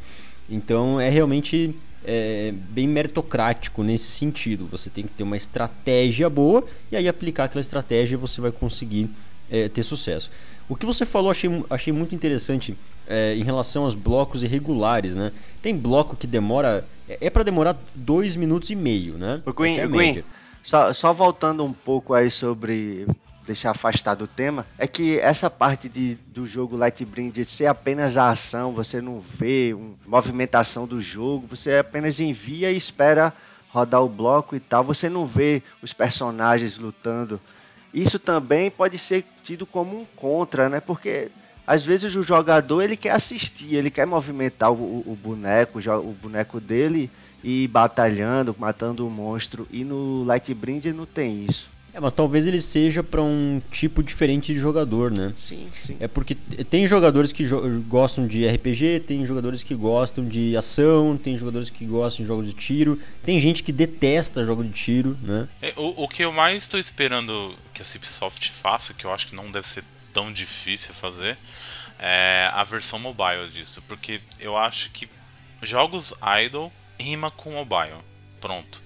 Então 0.50 1.00
é 1.00 1.10
realmente 1.10 1.76
é, 2.04 2.54
bem 2.70 2.88
meritocrático 2.88 3.84
nesse 3.84 4.12
sentido. 4.12 4.66
Você 4.68 4.90
tem 4.90 5.06
que 5.06 5.14
ter 5.14 5.24
uma 5.24 5.38
estratégia 5.38 6.30
boa 6.30 6.66
e 6.92 6.96
aí 6.96 7.08
aplicar 7.08 7.46
aquela 7.46 7.62
estratégia 7.62 8.18
você 8.18 8.42
vai 8.42 8.52
conseguir 8.52 9.10
é, 9.50 9.70
ter 9.70 9.84
sucesso. 9.84 10.32
O 10.68 10.76
que 10.76 10.86
você 10.86 11.06
falou 11.06 11.30
achei, 11.30 11.50
achei 11.70 11.92
muito 11.94 12.16
interessante 12.16 12.76
é, 13.08 13.36
em 13.36 13.44
relação 13.44 13.84
aos 13.84 13.94
blocos 13.94 14.42
irregulares, 14.42 15.16
né? 15.16 15.32
Tem 15.62 15.76
bloco 15.76 16.16
que 16.16 16.26
demora. 16.26 16.86
É, 17.10 17.28
é 17.28 17.30
para 17.30 17.44
demorar 17.44 17.78
dois 17.94 18.36
minutos 18.36 18.70
e 18.70 18.76
meio, 18.76 19.16
né? 19.16 19.42
O 19.46 19.66
Essa 19.66 19.82
é 19.82 19.88
o 19.88 19.90
média. 19.90 20.26
Só, 20.63 20.91
só 20.93 21.13
voltando 21.13 21.63
um 21.63 21.74
pouco 21.74 22.13
aí 22.13 22.30
sobre 22.30 23.08
deixar 23.45 23.71
afastado 23.71 24.24
o 24.24 24.28
tema, 24.28 24.65
é 24.78 24.88
que 24.88 25.19
essa 25.19 25.50
parte 25.50 25.89
de, 25.89 26.15
do 26.28 26.45
jogo 26.45 26.78
Lightbringer 26.78 27.32
de 27.34 27.45
ser 27.45 27.65
apenas 27.65 28.15
a 28.15 28.30
ação, 28.30 28.71
você 28.71 29.02
não 29.02 29.19
vê 29.19 29.74
uma 29.74 29.95
movimentação 30.06 30.86
do 30.88 31.02
jogo, 31.02 31.47
você 31.50 31.78
apenas 31.78 32.19
envia 32.19 32.71
e 32.71 32.78
espera 32.78 33.34
rodar 33.69 34.02
o 34.04 34.10
bloco 34.10 34.56
e 34.56 34.60
tal, 34.60 34.84
você 34.84 35.10
não 35.10 35.26
vê 35.26 35.63
os 35.82 35.91
personagens 35.91 36.78
lutando. 36.78 37.39
Isso 37.93 38.19
também 38.19 38.69
pode 38.69 38.97
ser 39.00 39.26
tido 39.43 39.65
como 39.65 40.00
um 40.02 40.06
contra, 40.15 40.69
né? 40.69 40.80
Porque 40.80 41.30
às 41.65 41.84
vezes 41.84 42.15
o 42.15 42.24
jogador 42.24 42.82
ele 42.82 42.95
quer 42.95 43.12
assistir, 43.12 43.76
ele 43.76 43.89
quer 43.89 44.06
movimentar 44.06 44.71
o, 44.71 44.76
o- 45.06 45.17
boneco, 45.21 45.80
o 45.80 46.13
boneco 46.21 46.60
dele 46.60 47.10
e 47.44 47.64
ir 47.64 47.68
batalhando, 47.68 48.56
matando 48.58 49.06
o 49.06 49.10
monstro. 49.10 49.68
E 49.72 49.84
no 49.84 50.24
Lightbringer 50.26 50.94
não 50.94 51.06
tem 51.06 51.46
isso. 51.46 51.70
É, 51.94 52.00
mas 52.00 52.14
talvez 52.14 52.48
ele 52.48 52.62
seja 52.62 53.04
para 53.04 53.22
um 53.22 53.62
tipo 53.70 54.02
diferente 54.02 54.54
de 54.54 54.58
jogador, 54.60 55.12
né? 55.12 55.34
Sim, 55.36 55.68
sim. 55.78 55.98
É 56.00 56.08
porque 56.08 56.36
tem 56.36 56.88
jogadores 56.88 57.34
que 57.34 57.44
jo- 57.44 57.82
gostam 57.86 58.26
de 58.26 58.48
RPG, 58.48 59.02
tem 59.06 59.26
jogadores 59.26 59.62
que 59.62 59.76
gostam 59.76 60.26
de 60.26 60.56
ação, 60.56 61.20
tem 61.22 61.36
jogadores 61.38 61.70
que 61.70 61.84
gostam 61.86 62.24
de 62.24 62.28
jogos 62.30 62.46
de 62.48 62.54
tiro, 62.54 62.98
tem 63.26 63.38
gente 63.42 63.62
que 63.62 63.74
detesta 63.74 64.42
jogo 64.42 64.64
de 64.64 64.70
tiro, 64.70 65.18
né? 65.22 65.50
É, 65.62 65.74
O, 65.76 66.04
o 66.04 66.08
que 66.08 66.24
eu 66.24 66.32
mais 66.32 66.64
estou 66.64 66.80
esperando 66.80 67.54
que 67.74 67.82
a 67.82 67.86
Cipsoft 67.86 68.50
faça, 68.52 68.94
que 68.94 69.04
eu 69.04 69.12
acho 69.14 69.28
que 69.28 69.36
não 69.36 69.52
deve 69.52 69.68
ser 69.68 69.84
tão 70.14 70.32
difícil 70.32 70.94
fazer, 70.94 71.38
é 72.00 72.50
a 72.54 72.64
versão 72.64 73.00
mobile 73.00 73.50
disso, 73.54 73.84
porque 73.86 74.22
eu 74.40 74.56
acho 74.56 74.92
que 74.92 75.10
jogos 75.62 76.14
idle 76.46 76.72
rima 77.02 77.32
com 77.32 77.52
mobile. 77.52 78.00
Pronto. 78.40 78.82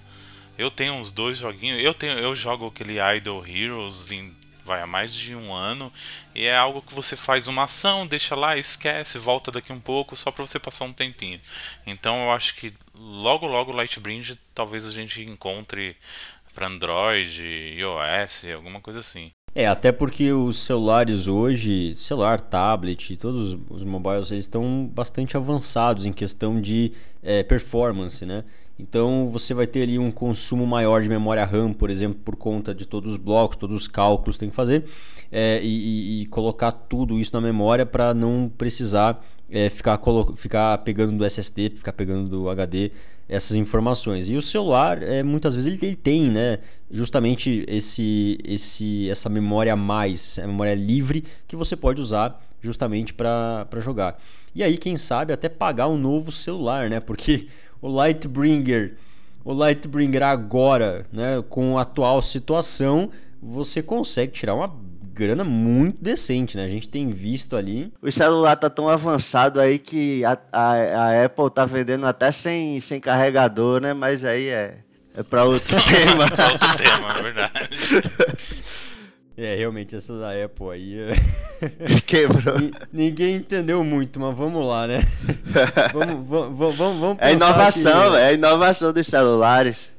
Eu 0.58 0.70
tenho 0.70 0.94
uns 0.94 1.10
dois 1.10 1.38
joguinhos, 1.38 1.82
eu 1.82 1.92
tenho 1.92 2.18
eu 2.18 2.34
jogo 2.34 2.66
aquele 2.66 2.96
Idle 2.98 3.44
Heroes 3.46 4.10
em 4.10 4.34
vai 4.66 4.82
há 4.82 4.86
mais 4.86 5.14
de 5.14 5.34
um 5.34 5.54
ano 5.54 5.92
e 6.34 6.44
é 6.44 6.56
algo 6.56 6.82
que 6.82 6.92
você 6.92 7.16
faz 7.16 7.46
uma 7.46 7.64
ação, 7.64 8.04
deixa 8.04 8.34
lá, 8.34 8.58
esquece, 8.58 9.16
volta 9.16 9.52
daqui 9.52 9.72
um 9.72 9.80
pouco 9.80 10.16
só 10.16 10.32
para 10.32 10.44
você 10.44 10.58
passar 10.58 10.84
um 10.84 10.92
tempinho. 10.92 11.40
Então 11.86 12.24
eu 12.24 12.32
acho 12.32 12.56
que 12.56 12.74
logo 12.94 13.46
logo 13.46 13.72
Lightbridge 13.72 14.36
talvez 14.52 14.84
a 14.84 14.90
gente 14.90 15.22
encontre 15.22 15.96
para 16.52 16.66
Android, 16.66 17.42
iOS, 17.44 18.46
alguma 18.54 18.80
coisa 18.80 18.98
assim. 18.98 19.30
É, 19.58 19.66
até 19.66 19.90
porque 19.90 20.30
os 20.34 20.58
celulares 20.58 21.26
hoje, 21.26 21.94
celular, 21.96 22.38
tablet, 22.38 23.16
todos 23.16 23.56
os 23.70 23.82
mobiles, 23.84 24.30
eles 24.30 24.44
estão 24.44 24.86
bastante 24.94 25.34
avançados 25.34 26.04
em 26.04 26.12
questão 26.12 26.60
de 26.60 26.92
é, 27.22 27.42
performance, 27.42 28.26
né? 28.26 28.44
Então 28.78 29.30
você 29.30 29.54
vai 29.54 29.66
ter 29.66 29.84
ali 29.84 29.98
um 29.98 30.10
consumo 30.10 30.66
maior 30.66 31.00
de 31.00 31.08
memória 31.08 31.42
RAM, 31.42 31.72
por 31.72 31.88
exemplo, 31.88 32.20
por 32.22 32.36
conta 32.36 32.74
de 32.74 32.84
todos 32.84 33.12
os 33.12 33.16
blocos, 33.16 33.56
todos 33.56 33.74
os 33.74 33.88
cálculos 33.88 34.36
que 34.36 34.40
tem 34.40 34.50
que 34.50 34.54
fazer 34.54 34.84
é, 35.32 35.58
e, 35.62 36.20
e, 36.20 36.26
colocar 36.26 36.70
tudo 36.70 37.18
isso 37.18 37.30
na 37.32 37.40
memória 37.40 37.86
para 37.86 38.12
não 38.12 38.52
precisar 38.58 39.24
é, 39.50 39.70
ficar, 39.70 39.98
ficar 40.34 40.76
pegando 40.84 41.16
do 41.16 41.24
SSD, 41.24 41.70
ficar 41.70 41.94
pegando 41.94 42.28
do 42.28 42.50
HD 42.50 42.90
essas 43.28 43.56
informações. 43.56 44.28
E 44.28 44.36
o 44.36 44.42
celular, 44.42 45.02
é, 45.02 45.22
muitas 45.22 45.54
vezes, 45.54 45.72
ele, 45.72 45.84
ele, 45.84 45.96
tem 45.96 46.30
né, 46.30 46.58
justamente 46.90 47.64
esse, 47.68 48.38
esse, 48.44 49.08
essa 49.10 49.28
memória 49.28 49.72
a 49.72 49.76
mais, 49.76 50.38
essa 50.38 50.46
memória 50.46 50.74
livre 50.74 51.24
que 51.46 51.56
você 51.56 51.76
pode 51.76 52.00
usar 52.00 52.40
justamente 52.60 53.12
para 53.12 53.66
jogar. 53.80 54.18
E 54.54 54.62
aí, 54.62 54.78
quem 54.78 54.96
sabe, 54.96 55.32
até 55.32 55.48
pagar 55.48 55.88
um 55.88 55.98
novo 55.98 56.32
celular, 56.32 56.88
né? 56.88 57.00
Porque 57.00 57.48
o 57.82 57.88
Lightbringer, 57.88 58.96
o 59.44 59.52
Lightbringer 59.52 60.22
agora, 60.22 61.06
né, 61.12 61.42
com 61.48 61.78
a 61.78 61.82
atual 61.82 62.22
situação, 62.22 63.10
você 63.42 63.82
consegue 63.82 64.32
tirar 64.32 64.54
uma 64.54 64.68
grana 65.16 65.42
muito 65.42 65.96
decente, 66.02 66.56
né? 66.56 66.64
A 66.64 66.68
gente 66.68 66.88
tem 66.88 67.08
visto 67.08 67.56
ali. 67.56 67.90
O 68.02 68.12
celular 68.12 68.54
tá 68.56 68.68
tão 68.68 68.86
avançado 68.88 69.58
aí 69.58 69.78
que 69.78 70.22
a, 70.24 70.38
a, 70.52 70.72
a 70.72 71.24
Apple 71.24 71.50
tá 71.50 71.64
vendendo 71.64 72.06
até 72.06 72.30
sem, 72.30 72.78
sem 72.80 73.00
carregador, 73.00 73.80
né? 73.80 73.94
Mas 73.94 74.24
aí 74.24 74.48
é, 74.48 74.78
é 75.16 75.22
para 75.22 75.44
outro 75.44 75.74
tema. 75.88 76.24
é 76.24 76.52
outro 76.52 76.76
tema, 76.76 77.18
é 77.18 77.22
verdade. 77.22 78.56
É, 79.38 79.54
realmente, 79.54 79.94
essa 79.94 80.18
da 80.18 80.30
Apple 80.30 80.70
aí. 80.70 80.98
É 80.98 82.00
Quebrou. 82.06 82.54
Ninguém 82.90 83.36
entendeu 83.36 83.84
muito, 83.84 84.18
mas 84.18 84.34
vamos 84.34 84.66
lá, 84.66 84.86
né? 84.86 85.00
vamos, 85.92 86.26
vamos, 86.26 86.56
vamos, 86.56 86.98
vamos 86.98 87.18
É 87.20 87.34
inovação, 87.34 88.12
que... 88.12 88.16
é 88.16 88.32
inovação 88.32 88.94
dos 88.94 89.06
celulares. 89.06 89.92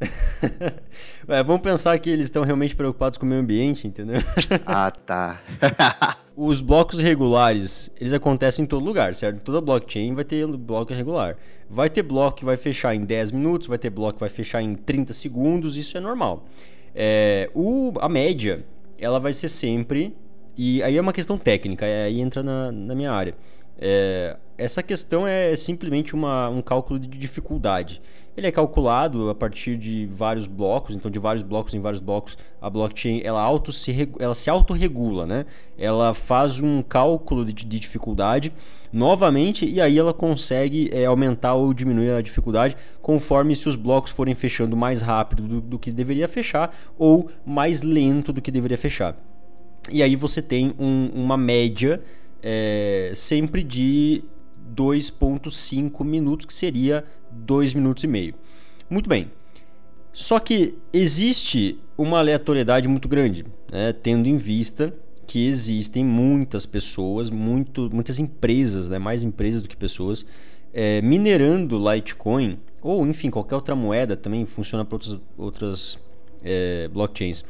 É, 1.28 1.44
vamos 1.44 1.62
pensar 1.62 1.98
que 2.00 2.10
eles 2.10 2.28
estão 2.28 2.44
realmente 2.44 2.76
preocupados 2.76 3.18
com 3.18 3.26
o 3.26 3.30
meio 3.30 3.42
ambiente, 3.42 3.88
entendeu? 3.88 4.22
ah, 4.66 4.92
tá. 4.92 5.42
Os 6.36 6.62
blocos 6.62 7.00
regulares, 7.00 7.92
eles 8.00 8.14
acontecem 8.14 8.64
em 8.64 8.68
todo 8.68 8.86
lugar, 8.86 9.16
certo? 9.16 9.40
Toda 9.40 9.60
blockchain 9.60 10.14
vai 10.14 10.24
ter 10.24 10.46
bloco 10.46 10.94
regular. 10.94 11.36
Vai 11.70 11.90
ter 11.90 12.04
bloco 12.04 12.38
que 12.38 12.46
vai 12.46 12.58
fechar 12.58 12.94
em 12.94 13.04
10 13.04 13.32
minutos, 13.32 13.68
vai 13.68 13.78
ter 13.78 13.90
bloco 13.90 14.14
que 14.14 14.20
vai 14.20 14.30
fechar 14.30 14.62
em 14.62 14.76
30 14.76 15.14
segundos, 15.14 15.78
isso 15.78 15.98
é 15.98 16.00
normal. 16.00 16.46
É, 16.94 17.50
o, 17.54 17.94
a 18.00 18.08
média 18.08 18.64
ela 19.00 19.20
vai 19.20 19.34
ser 19.34 19.50
sempre. 19.50 20.16
E 20.56 20.82
aí 20.82 20.98
é 20.98 21.02
uma 21.02 21.14
questão 21.14 21.38
técnica, 21.38 21.86
aí 21.86 22.20
entra 22.20 22.42
na, 22.42 22.72
na 22.72 22.96
minha 22.96 23.12
área. 23.12 23.36
É, 23.80 24.36
essa 24.58 24.82
questão 24.82 25.28
é 25.28 25.56
simplesmente 25.56 26.16
uma, 26.16 26.50
um 26.50 26.62
cálculo 26.62 27.00
de 27.00 27.08
dificuldade. 27.08 28.02
Ele 28.38 28.46
é 28.46 28.52
calculado 28.52 29.32
a 29.32 29.36
partir 29.36 29.76
de 29.76 30.06
vários 30.06 30.46
blocos, 30.46 30.96
então 30.96 31.10
de 31.10 31.18
vários 31.18 31.42
blocos 31.42 31.74
em 31.74 31.80
vários 31.80 32.00
blocos, 32.00 32.38
a 32.62 32.70
blockchain 32.70 33.20
ela, 33.24 33.42
auto 33.42 33.74
se, 33.74 34.08
ela 34.20 34.36
se 34.36 34.48
autorregula, 34.48 35.26
né? 35.26 35.48
Ela 35.76 36.14
faz 36.14 36.60
um 36.60 36.84
cálculo 36.84 37.44
de, 37.44 37.52
de 37.52 37.80
dificuldade 37.80 38.54
novamente 38.94 39.68
e 39.68 39.82
aí 39.82 39.98
ela 39.98 40.14
consegue 40.14 40.88
é, 40.94 41.06
aumentar 41.06 41.56
ou 41.56 41.74
diminuir 41.74 42.12
a 42.12 42.22
dificuldade 42.22 42.78
conforme 43.02 43.56
se 43.56 43.68
os 43.68 43.76
blocos 43.76 44.12
forem 44.12 44.36
fechando 44.36 44.78
mais 44.78 45.02
rápido 45.02 45.42
do, 45.42 45.60
do 45.60 45.80
que 45.80 45.92
deveria 45.92 46.28
fechar 46.28 46.78
ou 46.96 47.32
mais 47.44 47.82
lento 47.82 48.32
do 48.32 48.40
que 48.40 48.52
deveria 48.52 48.78
fechar. 48.78 49.18
E 49.92 50.04
aí 50.04 50.16
você 50.16 50.44
tem 50.44 50.76
um, 50.78 51.10
uma 51.12 51.38
média 51.38 52.04
é, 52.44 53.12
sempre 53.16 53.64
de 53.64 54.24
2,5 54.76 56.04
minutos, 56.06 56.46
que 56.46 56.54
seria 56.54 57.04
2 57.38 57.74
minutos 57.74 58.04
e 58.04 58.08
meio. 58.08 58.34
Muito 58.90 59.10
bem. 59.10 59.32
Só 60.12 60.40
que 60.40 60.74
existe 60.92 61.80
uma 61.98 62.20
aleatoriedade 62.20 62.88
muito 62.88 63.08
grande, 63.08 63.46
né? 63.72 63.94
tendo 63.94 64.28
em 64.28 64.38
vista 64.38 64.94
que 65.28 65.46
existem 65.46 66.04
muitas 66.04 66.66
pessoas, 66.66 67.30
muito, 67.30 67.90
muitas 67.94 68.18
empresas, 68.18 68.88
né, 68.88 68.98
mais 68.98 69.24
empresas 69.24 69.62
do 69.62 69.68
que 69.68 69.76
pessoas, 69.76 70.26
é, 70.74 71.02
minerando 71.02 71.78
Litecoin, 71.78 72.58
ou 72.82 73.06
enfim, 73.06 73.30
qualquer 73.30 73.56
outra 73.56 73.76
moeda 73.76 74.16
também 74.16 74.46
funciona 74.46 74.86
para 74.86 74.96
outras, 74.96 75.20
outras 75.38 76.00
é, 76.42 76.88
blockchains. 76.88 77.44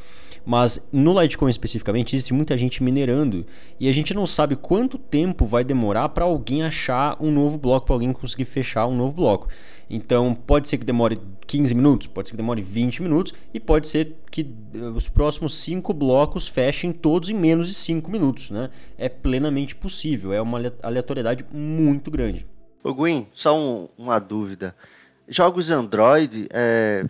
Mas 0.43 0.87
no 0.91 1.21
Litecoin 1.21 1.49
especificamente 1.49 2.15
existe 2.15 2.33
muita 2.33 2.57
gente 2.57 2.81
minerando 2.81 3.45
e 3.79 3.89
a 3.89 3.91
gente 3.91 4.13
não 4.13 4.25
sabe 4.25 4.55
quanto 4.55 4.97
tempo 4.97 5.45
vai 5.45 5.63
demorar 5.63 6.09
para 6.09 6.25
alguém 6.25 6.63
achar 6.63 7.17
um 7.19 7.31
novo 7.31 7.57
bloco, 7.57 7.85
para 7.85 7.95
alguém 7.95 8.11
conseguir 8.13 8.45
fechar 8.45 8.87
um 8.87 8.95
novo 8.95 9.13
bloco. 9.13 9.49
Então 9.89 10.33
pode 10.33 10.67
ser 10.67 10.77
que 10.77 10.85
demore 10.85 11.19
15 11.45 11.73
minutos, 11.73 12.07
pode 12.07 12.27
ser 12.27 12.33
que 12.33 12.37
demore 12.37 12.61
20 12.61 13.01
minutos 13.01 13.33
e 13.53 13.59
pode 13.59 13.87
ser 13.87 14.15
que 14.29 14.45
eh, 14.73 14.77
os 14.77 15.07
próximos 15.07 15.55
5 15.55 15.93
blocos 15.93 16.47
fechem 16.47 16.91
todos 16.91 17.29
em 17.29 17.33
menos 17.33 17.67
de 17.67 17.73
5 17.73 18.11
minutos. 18.11 18.51
Né? 18.51 18.69
É 18.97 19.07
plenamente 19.07 19.75
possível, 19.75 20.33
é 20.33 20.41
uma 20.41 20.59
aleatoriedade 20.83 21.45
muito 21.51 22.11
grande. 22.11 22.45
Ô 22.83 22.93
Gwen, 22.93 23.27
só 23.33 23.57
um, 23.57 23.87
uma 23.97 24.19
dúvida. 24.19 24.75
Jogos 25.27 25.71
Android 25.71 26.47
é, 26.51 27.05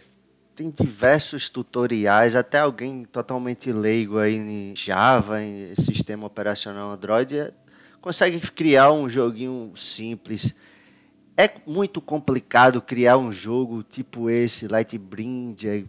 tem 0.55 0.71
diversos 0.71 1.49
tutoriais, 1.49 2.35
até 2.35 2.59
alguém 2.59 3.05
totalmente 3.05 3.71
leigo 3.71 4.17
aí 4.17 4.35
em 4.35 4.75
Java, 4.75 5.41
em 5.41 5.75
sistema 5.75 6.25
operacional 6.25 6.89
Android, 6.89 7.37
é, 7.37 7.51
consegue 8.01 8.39
criar 8.39 8.91
um 8.91 9.07
joguinho 9.07 9.71
simples. 9.75 10.55
É 11.37 11.49
muito 11.67 12.01
complicado 12.01 12.81
criar 12.81 13.17
um 13.17 13.31
jogo 13.31 13.83
tipo 13.83 14.27
esse, 14.27 14.67
Lightbringer, 14.67 15.85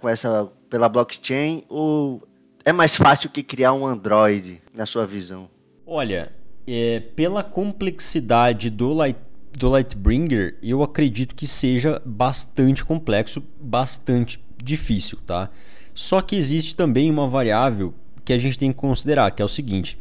com 0.00 0.08
essa 0.08 0.50
pela 0.70 0.88
blockchain 0.88 1.64
ou 1.68 2.26
é 2.64 2.72
mais 2.72 2.96
fácil 2.96 3.28
que 3.28 3.42
criar 3.42 3.74
um 3.74 3.86
Android, 3.86 4.62
na 4.74 4.86
sua 4.86 5.06
visão? 5.06 5.50
Olha, 5.86 6.32
é, 6.66 6.98
pela 6.98 7.42
complexidade 7.42 8.70
do 8.70 8.92
Light 8.94 9.18
do 9.52 9.68
Lightbringer, 9.68 10.56
eu 10.62 10.82
acredito 10.82 11.34
que 11.34 11.46
seja 11.46 12.02
bastante 12.04 12.84
complexo, 12.84 13.44
bastante 13.60 14.42
difícil, 14.62 15.18
tá? 15.24 15.48
Só 15.94 16.20
que 16.20 16.34
existe 16.34 16.74
também 16.74 17.08
uma 17.08 17.28
variável 17.28 17.94
que 18.24 18.32
a 18.32 18.38
gente 18.38 18.58
tem 18.58 18.72
que 18.72 18.78
considerar, 18.78 19.30
que 19.30 19.40
é 19.40 19.44
o 19.44 19.48
seguinte: 19.48 19.96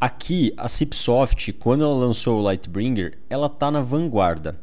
aqui 0.00 0.52
a 0.56 0.68
Cipsoft, 0.68 1.52
quando 1.54 1.84
ela 1.84 1.94
lançou 1.94 2.38
o 2.38 2.42
Lightbringer, 2.42 3.18
ela 3.28 3.48
tá 3.48 3.70
na 3.70 3.80
vanguarda. 3.80 4.58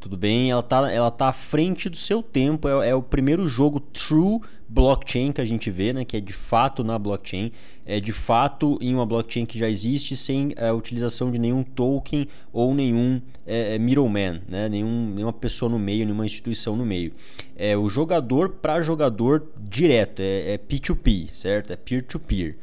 Tudo 0.00 0.18
bem, 0.18 0.50
ela 0.50 0.62
tá, 0.62 0.92
ela 0.92 1.10
tá 1.10 1.28
à 1.28 1.32
frente 1.32 1.88
do 1.88 1.96
seu 1.96 2.22
tempo, 2.22 2.68
é, 2.68 2.90
é 2.90 2.94
o 2.94 3.02
primeiro 3.02 3.48
jogo 3.48 3.80
true 3.80 4.38
blockchain 4.68 5.32
que 5.32 5.40
a 5.40 5.44
gente 5.46 5.70
vê, 5.70 5.94
né, 5.94 6.04
que 6.04 6.18
é 6.18 6.20
de 6.20 6.32
fato 6.34 6.84
na 6.84 6.98
blockchain, 6.98 7.50
é 7.86 8.00
de 8.00 8.12
fato 8.12 8.76
em 8.82 8.94
uma 8.94 9.06
blockchain 9.06 9.46
que 9.46 9.58
já 9.58 9.66
existe 9.66 10.14
sem 10.14 10.52
a 10.58 10.74
utilização 10.74 11.30
de 11.30 11.38
nenhum 11.38 11.62
token 11.62 12.28
ou 12.52 12.74
nenhum 12.74 13.18
é, 13.46 13.76
é 13.76 13.78
middleman, 13.78 14.42
né, 14.46 14.68
nenhum, 14.68 15.14
nenhuma 15.14 15.32
pessoa 15.32 15.70
no 15.70 15.78
meio, 15.78 16.04
nenhuma 16.04 16.26
instituição 16.26 16.76
no 16.76 16.84
meio. 16.84 17.14
É 17.56 17.74
o 17.74 17.88
jogador 17.88 18.50
para 18.50 18.82
jogador 18.82 19.46
direto, 19.58 20.20
é, 20.20 20.52
é 20.52 20.58
P2P, 20.58 21.28
certo? 21.32 21.72
É 21.72 21.76
peer-to-peer. 21.76 22.50
-peer. 22.50 22.56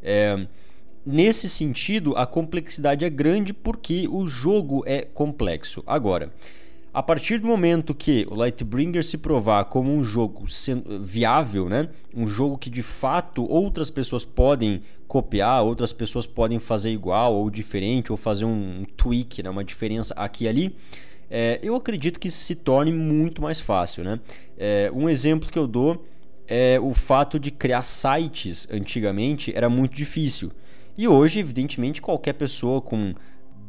É, 0.00 0.46
nesse 1.04 1.48
sentido, 1.48 2.16
a 2.16 2.26
complexidade 2.26 3.04
é 3.04 3.10
grande 3.10 3.52
porque 3.52 4.08
o 4.08 4.26
jogo 4.26 4.82
é 4.86 5.02
complexo. 5.02 5.82
Agora, 5.86 6.32
a 6.94 7.02
partir 7.02 7.38
do 7.38 7.46
momento 7.48 7.92
que 7.92 8.24
o 8.30 8.36
Lightbringer 8.36 9.04
se 9.04 9.18
provar 9.18 9.64
como 9.64 9.92
um 9.92 10.00
jogo 10.00 10.44
viável, 11.00 11.68
né? 11.68 11.88
um 12.14 12.28
jogo 12.28 12.56
que 12.56 12.70
de 12.70 12.82
fato 12.82 13.44
outras 13.50 13.90
pessoas 13.90 14.24
podem 14.24 14.80
copiar, 15.08 15.64
outras 15.64 15.92
pessoas 15.92 16.24
podem 16.24 16.60
fazer 16.60 16.92
igual 16.92 17.34
ou 17.34 17.50
diferente, 17.50 18.12
ou 18.12 18.16
fazer 18.16 18.44
um 18.44 18.84
tweak, 18.96 19.42
né? 19.42 19.50
uma 19.50 19.64
diferença 19.64 20.14
aqui 20.14 20.44
e 20.44 20.48
ali, 20.48 20.76
é, 21.28 21.58
eu 21.64 21.74
acredito 21.74 22.20
que 22.20 22.30
se 22.30 22.54
torne 22.54 22.92
muito 22.92 23.42
mais 23.42 23.58
fácil. 23.58 24.04
Né? 24.04 24.20
É, 24.56 24.88
um 24.94 25.08
exemplo 25.08 25.50
que 25.50 25.58
eu 25.58 25.66
dou 25.66 26.06
é 26.46 26.78
o 26.80 26.94
fato 26.94 27.40
de 27.40 27.50
criar 27.50 27.82
sites 27.82 28.68
antigamente 28.70 29.52
era 29.52 29.68
muito 29.68 29.96
difícil. 29.96 30.52
E 30.96 31.08
hoje, 31.08 31.40
evidentemente, 31.40 32.00
qualquer 32.00 32.34
pessoa 32.34 32.80
com 32.80 33.14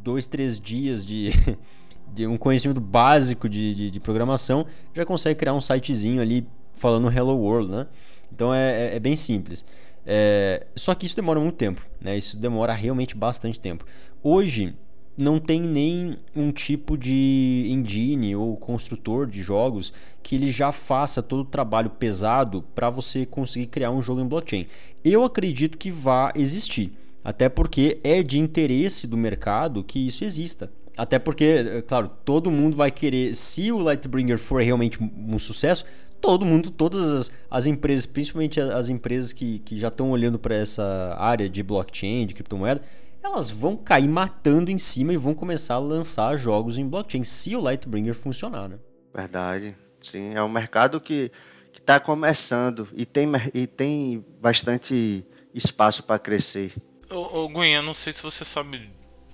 dois, 0.03 0.27
três 0.27 0.59
dias 0.59 1.05
de, 1.05 1.31
de 2.13 2.27
um 2.27 2.37
conhecimento 2.37 2.79
básico 2.79 3.49
de, 3.49 3.73
de, 3.73 3.91
de, 3.91 3.99
programação 3.99 4.65
já 4.93 5.03
consegue 5.03 5.39
criar 5.39 5.53
um 5.53 5.61
sitezinho 5.61 6.21
ali 6.21 6.47
falando 6.73 7.09
Hello 7.11 7.35
World, 7.35 7.71
né? 7.71 7.87
Então 8.31 8.53
é, 8.53 8.89
é, 8.89 8.95
é 8.95 8.99
bem 8.99 9.15
simples. 9.15 9.65
É, 10.05 10.67
só 10.75 10.93
que 10.93 11.07
isso 11.07 11.15
demora 11.15 11.39
muito 11.39 11.55
tempo, 11.55 11.85
né? 11.99 12.15
Isso 12.15 12.37
demora 12.37 12.73
realmente 12.73 13.15
bastante 13.15 13.59
tempo. 13.59 13.85
Hoje 14.21 14.75
não 15.17 15.39
tem 15.39 15.61
nem 15.61 16.17
um 16.35 16.51
tipo 16.51 16.97
de 16.97 17.65
engine 17.69 18.35
ou 18.35 18.55
construtor 18.57 19.25
de 19.25 19.41
jogos 19.41 19.93
que 20.21 20.35
ele 20.35 20.51
já 20.51 20.71
faça 20.71 21.23
todo 21.23 21.39
o 21.41 21.45
trabalho 21.45 21.89
pesado 21.89 22.63
para 22.75 22.89
você 22.89 23.25
conseguir 23.25 23.67
criar 23.67 23.91
um 23.91 24.01
jogo 24.01 24.21
em 24.21 24.27
blockchain. 24.27 24.67
Eu 25.03 25.23
acredito 25.23 25.77
que 25.77 25.89
vá 25.89 26.33
existir, 26.35 26.91
até 27.25 27.49
porque 27.49 27.99
é 28.03 28.21
de 28.21 28.39
interesse 28.39 29.07
do 29.07 29.17
mercado 29.17 29.83
que 29.83 29.97
isso 30.05 30.23
exista. 30.23 30.71
Até 30.95 31.17
porque, 31.17 31.43
é 31.43 31.81
claro, 31.81 32.09
todo 32.23 32.51
mundo 32.51 32.77
vai 32.77 32.91
querer, 32.91 33.33
se 33.33 33.71
o 33.71 33.79
Lightbringer 33.79 34.37
for 34.37 34.61
realmente 34.61 34.99
um 35.01 35.39
sucesso, 35.39 35.85
todo 36.21 36.45
mundo, 36.45 36.69
todas 36.69 37.01
as, 37.01 37.31
as 37.49 37.65
empresas, 37.65 38.05
principalmente 38.05 38.61
as 38.61 38.89
empresas 38.89 39.33
que, 39.33 39.57
que 39.59 39.75
já 39.75 39.87
estão 39.87 40.11
olhando 40.11 40.37
para 40.37 40.55
essa 40.55 41.15
área 41.17 41.49
de 41.49 41.63
blockchain, 41.63 42.27
de 42.27 42.35
criptomoeda, 42.35 42.83
elas 43.23 43.49
vão 43.49 43.75
cair 43.75 44.07
matando 44.07 44.69
em 44.69 44.77
cima 44.77 45.11
e 45.11 45.17
vão 45.17 45.33
começar 45.33 45.73
a 45.73 45.79
lançar 45.79 46.37
jogos 46.37 46.77
em 46.77 46.87
blockchain, 46.87 47.23
se 47.23 47.55
o 47.55 47.59
Lightbringer 47.59 48.13
funcionar, 48.13 48.69
né? 48.69 48.77
Verdade. 49.11 49.75
Sim, 49.99 50.35
é 50.35 50.43
um 50.43 50.49
mercado 50.49 51.01
que 51.01 51.31
está 51.73 51.99
começando 51.99 52.87
e 52.93 53.03
tem, 53.03 53.25
e 53.51 53.65
tem 53.65 54.23
bastante 54.39 55.25
espaço 55.55 56.03
para 56.03 56.19
crescer. 56.19 56.71
Ô, 57.09 57.43
ô 57.43 57.49
Gwen, 57.49 57.75
eu 57.75 57.83
não 57.83 57.93
sei 57.93 58.11
se 58.13 58.23
você 58.23 58.43
sabe 58.43 58.89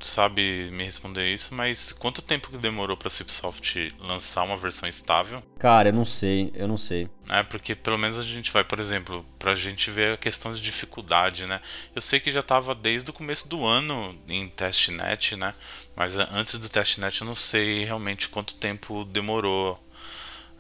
sabe 0.06 0.70
me 0.72 0.84
responder 0.84 1.32
isso, 1.32 1.54
mas 1.54 1.92
quanto 1.92 2.22
tempo 2.22 2.50
que 2.50 2.58
demorou 2.58 2.98
pra 2.98 3.10
Cipsoft 3.10 3.90
lançar 4.00 4.44
uma 4.44 4.58
versão 4.58 4.88
estável? 4.88 5.44
Cara, 5.60 5.90
eu 5.90 5.94
não 5.94 6.06
sei, 6.06 6.52
eu 6.56 6.68
não 6.68 6.78
sei. 6.78 7.08
É, 7.30 7.44
porque 7.44 7.76
pelo 7.76 7.98
menos 7.98 8.18
a 8.20 8.24
gente 8.24 8.52
vai, 8.52 8.64
por 8.64 8.80
exemplo, 8.80 9.26
pra 9.38 9.56
gente 9.56 9.92
ver 9.92 10.14
a 10.14 10.18
questão 10.18 10.54
de 10.54 10.62
dificuldade, 10.62 11.46
né? 11.46 11.62
Eu 11.96 12.02
sei 12.02 12.20
que 12.20 12.32
já 12.32 12.42
tava 12.42 12.74
desde 12.74 13.10
o 13.10 13.14
começo 13.14 13.48
do 13.48 13.66
ano 13.66 14.18
em 14.28 14.48
testnet, 14.50 15.36
né? 15.36 15.54
Mas 15.96 16.18
antes 16.18 16.58
do 16.58 16.70
testnet 16.70 17.22
eu 17.22 17.28
não 17.28 17.36
sei 17.36 17.86
realmente 17.86 18.30
quanto 18.30 18.56
tempo 18.56 19.06
demorou 19.06 19.80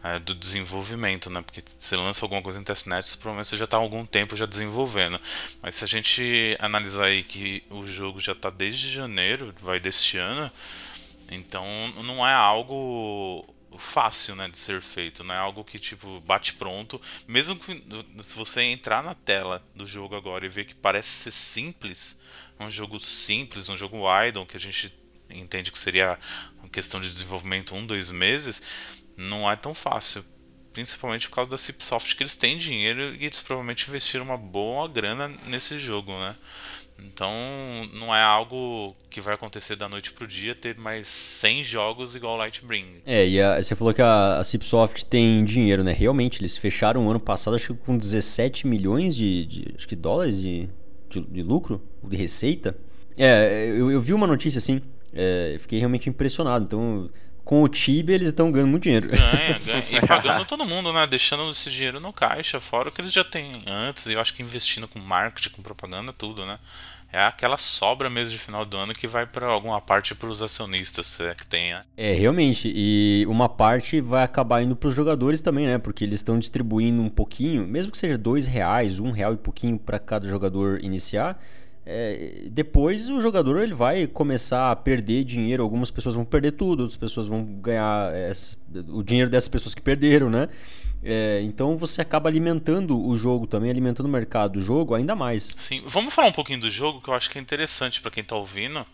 é, 0.03 0.19
do 0.19 0.33
desenvolvimento, 0.33 1.29
né? 1.29 1.41
Porque 1.41 1.61
você 1.65 1.95
lança 1.95 2.25
alguma 2.25 2.41
coisa 2.41 2.59
em 2.59 2.63
testnet, 2.63 3.17
provavelmente 3.17 3.49
você 3.49 3.57
já 3.57 3.65
está 3.65 3.77
há 3.77 3.79
algum 3.79 4.05
tempo 4.05 4.35
já 4.35 4.45
desenvolvendo. 4.45 5.19
Mas 5.61 5.75
se 5.75 5.83
a 5.83 5.87
gente 5.87 6.57
analisar 6.59 7.05
aí 7.05 7.23
que 7.23 7.63
o 7.69 7.85
jogo 7.85 8.19
já 8.19 8.31
está 8.31 8.49
desde 8.49 8.89
janeiro, 8.89 9.53
vai 9.61 9.79
deste 9.79 10.17
ano, 10.17 10.51
então 11.29 11.65
não 12.03 12.27
é 12.27 12.33
algo 12.33 13.45
fácil, 13.77 14.35
né, 14.35 14.49
de 14.49 14.59
ser 14.59 14.81
feito, 14.81 15.23
não 15.23 15.33
é 15.33 15.37
algo 15.37 15.63
que 15.63 15.79
tipo 15.79 16.19
bate 16.21 16.53
pronto, 16.53 17.01
mesmo 17.27 17.55
que 17.55 17.81
se 18.19 18.35
você 18.35 18.61
entrar 18.63 19.01
na 19.01 19.15
tela 19.15 19.63
do 19.73 19.85
jogo 19.85 20.15
agora 20.15 20.45
e 20.45 20.49
ver 20.49 20.65
que 20.65 20.75
parece 20.75 21.09
ser 21.09 21.31
simples, 21.31 22.19
um 22.59 22.69
jogo 22.69 22.99
simples, 22.99 23.69
um 23.69 23.77
jogo 23.77 24.03
idle 24.25 24.45
que 24.45 24.57
a 24.57 24.59
gente 24.59 24.93
entende 25.29 25.71
que 25.71 25.79
seria 25.79 26.17
uma 26.59 26.69
questão 26.69 26.99
de 26.99 27.09
desenvolvimento 27.09 27.73
um, 27.73 27.85
dois 27.85 28.11
meses, 28.11 28.61
não 29.21 29.49
é 29.49 29.55
tão 29.55 29.73
fácil. 29.73 30.23
Principalmente 30.73 31.27
por 31.27 31.35
causa 31.35 31.51
da 31.51 31.57
Cipsoft, 31.57 32.15
que 32.15 32.23
eles 32.23 32.35
têm 32.35 32.57
dinheiro 32.57 33.13
e 33.15 33.25
eles 33.25 33.41
provavelmente 33.41 33.87
investiram 33.89 34.25
uma 34.25 34.37
boa 34.37 34.87
grana 34.87 35.29
nesse 35.47 35.77
jogo, 35.77 36.11
né? 36.13 36.35
Então 37.03 37.31
não 37.93 38.15
é 38.15 38.21
algo 38.21 38.95
que 39.09 39.19
vai 39.19 39.33
acontecer 39.33 39.75
da 39.75 39.89
noite 39.89 40.13
pro 40.13 40.27
dia 40.27 40.53
ter 40.53 40.77
mais 40.77 41.07
100 41.07 41.63
jogos 41.63 42.15
igual 42.15 42.37
Lightbring. 42.37 43.01
É, 43.05 43.27
e 43.27 43.41
a, 43.41 43.61
você 43.61 43.75
falou 43.75 43.93
que 43.93 44.01
a, 44.01 44.37
a 44.37 44.43
Cipsoft 44.43 45.05
tem 45.05 45.43
dinheiro, 45.43 45.83
né? 45.83 45.91
Realmente, 45.91 46.39
eles 46.39 46.57
fecharam 46.57 47.05
o 47.05 47.09
ano 47.09 47.19
passado 47.19 47.55
acho 47.55 47.73
que 47.73 47.81
com 47.81 47.97
17 47.97 48.67
milhões 48.67 49.15
de, 49.15 49.45
de 49.45 49.73
acho 49.75 49.87
que 49.87 49.95
dólares 49.95 50.39
de, 50.41 50.69
de, 51.09 51.21
de, 51.21 51.41
lucro, 51.41 51.81
de 52.03 52.15
receita. 52.15 52.77
É, 53.17 53.67
eu, 53.75 53.91
eu 53.91 53.99
vi 53.99 54.13
uma 54.13 54.27
notícia 54.27 54.59
assim, 54.59 54.81
é, 55.11 55.57
fiquei 55.59 55.79
realmente 55.79 56.07
impressionado. 56.07 56.63
Então 56.65 57.09
com 57.51 57.63
o 57.63 57.67
Tibia 57.67 58.15
eles 58.15 58.27
estão 58.27 58.49
ganhando 58.49 58.69
muito 58.69 58.83
dinheiro. 58.83 59.09
Ganha, 59.09 59.59
ganha. 59.59 59.83
E 59.91 60.07
pagando 60.07 60.45
todo 60.45 60.63
mundo, 60.63 60.93
né? 60.93 61.05
Deixando 61.05 61.51
esse 61.51 61.69
dinheiro 61.69 61.99
no 61.99 62.13
caixa, 62.13 62.61
fora 62.61 62.87
o 62.87 62.91
que 62.93 63.01
eles 63.01 63.11
já 63.11 63.25
têm 63.25 63.61
antes. 63.67 64.05
E 64.05 64.13
eu 64.13 64.21
acho 64.21 64.33
que 64.33 64.41
investindo 64.41 64.87
com 64.87 64.97
marketing, 64.99 65.49
com 65.49 65.61
propaganda, 65.61 66.13
tudo, 66.13 66.45
né? 66.45 66.57
É 67.11 67.25
aquela 67.25 67.57
sobra 67.57 68.09
mesmo 68.09 68.31
de 68.31 68.39
final 68.39 68.63
do 68.63 68.77
ano 68.77 68.93
que 68.93 69.05
vai 69.05 69.25
para 69.25 69.47
alguma 69.47 69.81
parte 69.81 70.15
para 70.15 70.29
os 70.29 70.41
acionistas, 70.41 71.05
se 71.07 71.25
é 71.25 71.35
que 71.35 71.45
tem, 71.45 71.73
né? 71.73 71.83
É, 71.97 72.13
realmente. 72.13 72.71
E 72.73 73.25
uma 73.27 73.49
parte 73.49 73.99
vai 73.99 74.23
acabar 74.23 74.61
indo 74.61 74.73
para 74.73 74.87
os 74.87 74.95
jogadores 74.95 75.41
também, 75.41 75.67
né? 75.67 75.77
Porque 75.77 76.05
eles 76.05 76.21
estão 76.21 76.39
distribuindo 76.39 77.01
um 77.01 77.09
pouquinho, 77.09 77.67
mesmo 77.67 77.91
que 77.91 77.97
seja 77.97 78.17
dois 78.17 78.47
reais, 78.47 78.97
um 78.97 79.11
real 79.11 79.33
e 79.33 79.37
pouquinho 79.37 79.77
para 79.77 79.99
cada 79.99 80.25
jogador 80.25 80.79
iniciar 80.81 81.37
é, 81.85 82.47
depois 82.51 83.09
o 83.09 83.19
jogador 83.19 83.61
ele 83.61 83.73
vai 83.73 84.05
começar 84.05 84.71
a 84.71 84.75
perder 84.75 85.23
dinheiro. 85.23 85.63
Algumas 85.63 85.89
pessoas 85.89 86.15
vão 86.15 86.23
perder 86.23 86.51
tudo, 86.51 86.81
outras 86.81 86.97
pessoas 86.97 87.27
vão 87.27 87.43
ganhar 87.43 88.13
é, 88.13 88.31
o 88.89 89.01
dinheiro 89.01 89.29
dessas 89.29 89.49
pessoas 89.49 89.73
que 89.73 89.81
perderam, 89.81 90.29
né? 90.29 90.47
É, 91.03 91.41
então 91.43 91.75
você 91.75 91.99
acaba 91.99 92.29
alimentando 92.29 92.99
o 93.03 93.15
jogo 93.15 93.47
também, 93.47 93.71
alimentando 93.71 94.05
o 94.05 94.11
mercado 94.11 94.53
do 94.53 94.61
jogo 94.61 94.93
ainda 94.93 95.15
mais. 95.15 95.53
Sim, 95.57 95.81
vamos 95.87 96.13
falar 96.13 96.27
um 96.27 96.33
pouquinho 96.33 96.59
do 96.59 96.69
jogo 96.69 97.01
que 97.01 97.09
eu 97.09 97.13
acho 97.15 97.29
que 97.29 97.39
é 97.39 97.41
interessante 97.41 98.01
para 98.01 98.11
quem 98.11 98.21
está 98.21 98.35
ouvindo 98.35 98.85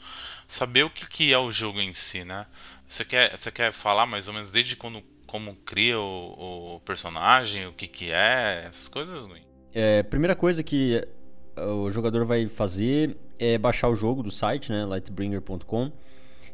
saber 0.47 0.83
o 0.83 0.89
que, 0.89 1.07
que 1.09 1.33
é 1.33 1.37
o 1.37 1.51
jogo 1.51 1.81
em 1.81 1.93
si, 1.93 2.23
né? 2.23 2.45
Você 2.87 3.03
quer, 3.03 3.35
você 3.35 3.51
quer 3.51 3.73
falar 3.73 4.05
mais 4.05 4.29
ou 4.29 4.33
menos 4.33 4.49
desde 4.49 4.77
quando 4.77 5.03
como 5.25 5.53
cria 5.65 5.99
o, 5.99 6.75
o 6.75 6.81
personagem, 6.85 7.67
o 7.67 7.73
que, 7.73 7.85
que 7.85 8.09
é, 8.09 8.65
essas 8.69 8.87
coisas, 8.87 9.27
Gui? 9.27 9.41
É, 9.73 10.01
primeira 10.01 10.33
coisa 10.33 10.63
que 10.63 11.05
o 11.65 11.89
jogador 11.89 12.25
vai 12.25 12.47
fazer 12.47 13.17
é 13.39 13.57
baixar 13.57 13.89
o 13.89 13.95
jogo 13.95 14.23
do 14.23 14.31
site, 14.31 14.71
né, 14.71 14.85
lightbringer.com. 14.85 15.91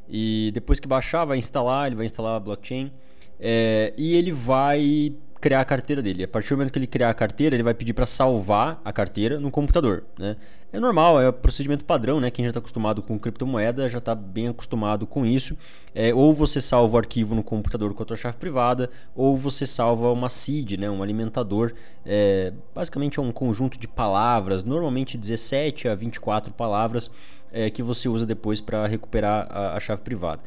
E 0.09 0.51
depois 0.53 0.79
que 0.79 0.87
baixar, 0.87 1.25
vai 1.25 1.37
instalar, 1.37 1.87
ele 1.87 1.95
vai 1.95 2.05
instalar 2.05 2.35
a 2.35 2.39
blockchain. 2.39 2.91
É, 3.39 3.93
e 3.97 4.15
ele 4.15 4.31
vai 4.31 5.15
criar 5.43 5.59
a 5.59 5.65
carteira 5.65 6.01
dele. 6.01 6.23
A 6.23 6.27
partir 6.27 6.51
do 6.51 6.55
momento 6.55 6.71
que 6.71 6.79
ele 6.79 6.87
criar 6.87 7.09
a 7.09 7.13
carteira, 7.13 7.53
ele 7.53 7.63
vai 7.63 7.73
pedir 7.73 7.91
para 7.91 8.05
salvar 8.05 8.81
a 8.85 8.93
carteira 8.93 9.41
no 9.41 9.51
computador. 9.51 10.05
Né? 10.17 10.37
É 10.71 10.79
normal, 10.79 11.21
é 11.21 11.27
o 11.27 11.33
procedimento 11.33 11.83
padrão, 11.83 12.21
né? 12.21 12.31
Quem 12.31 12.45
já 12.45 12.49
está 12.49 12.59
acostumado 12.59 13.01
com 13.01 13.19
criptomoeda 13.19 13.89
já 13.89 13.97
está 13.97 14.15
bem 14.15 14.47
acostumado 14.47 15.05
com 15.05 15.25
isso. 15.25 15.57
É, 15.93 16.13
ou 16.13 16.33
você 16.33 16.61
salva 16.61 16.95
o 16.95 16.97
arquivo 16.97 17.35
no 17.35 17.43
computador 17.43 17.93
com 17.93 18.03
a 18.03 18.07
sua 18.07 18.15
chave 18.15 18.37
privada, 18.37 18.89
ou 19.13 19.35
você 19.35 19.65
salva 19.65 20.13
uma 20.13 20.29
seed, 20.29 20.79
né? 20.79 20.89
um 20.89 21.03
alimentador. 21.03 21.73
É, 22.05 22.53
basicamente 22.73 23.19
é 23.19 23.21
um 23.21 23.33
conjunto 23.33 23.77
de 23.77 23.87
palavras, 23.87 24.63
normalmente 24.63 25.17
17 25.17 25.89
a 25.89 25.95
24 25.95 26.53
palavras, 26.53 27.11
é, 27.51 27.69
que 27.69 27.83
você 27.83 28.07
usa 28.07 28.25
depois 28.25 28.61
para 28.61 28.87
recuperar 28.87 29.45
a, 29.51 29.75
a 29.75 29.79
chave 29.81 30.01
privada. 30.03 30.41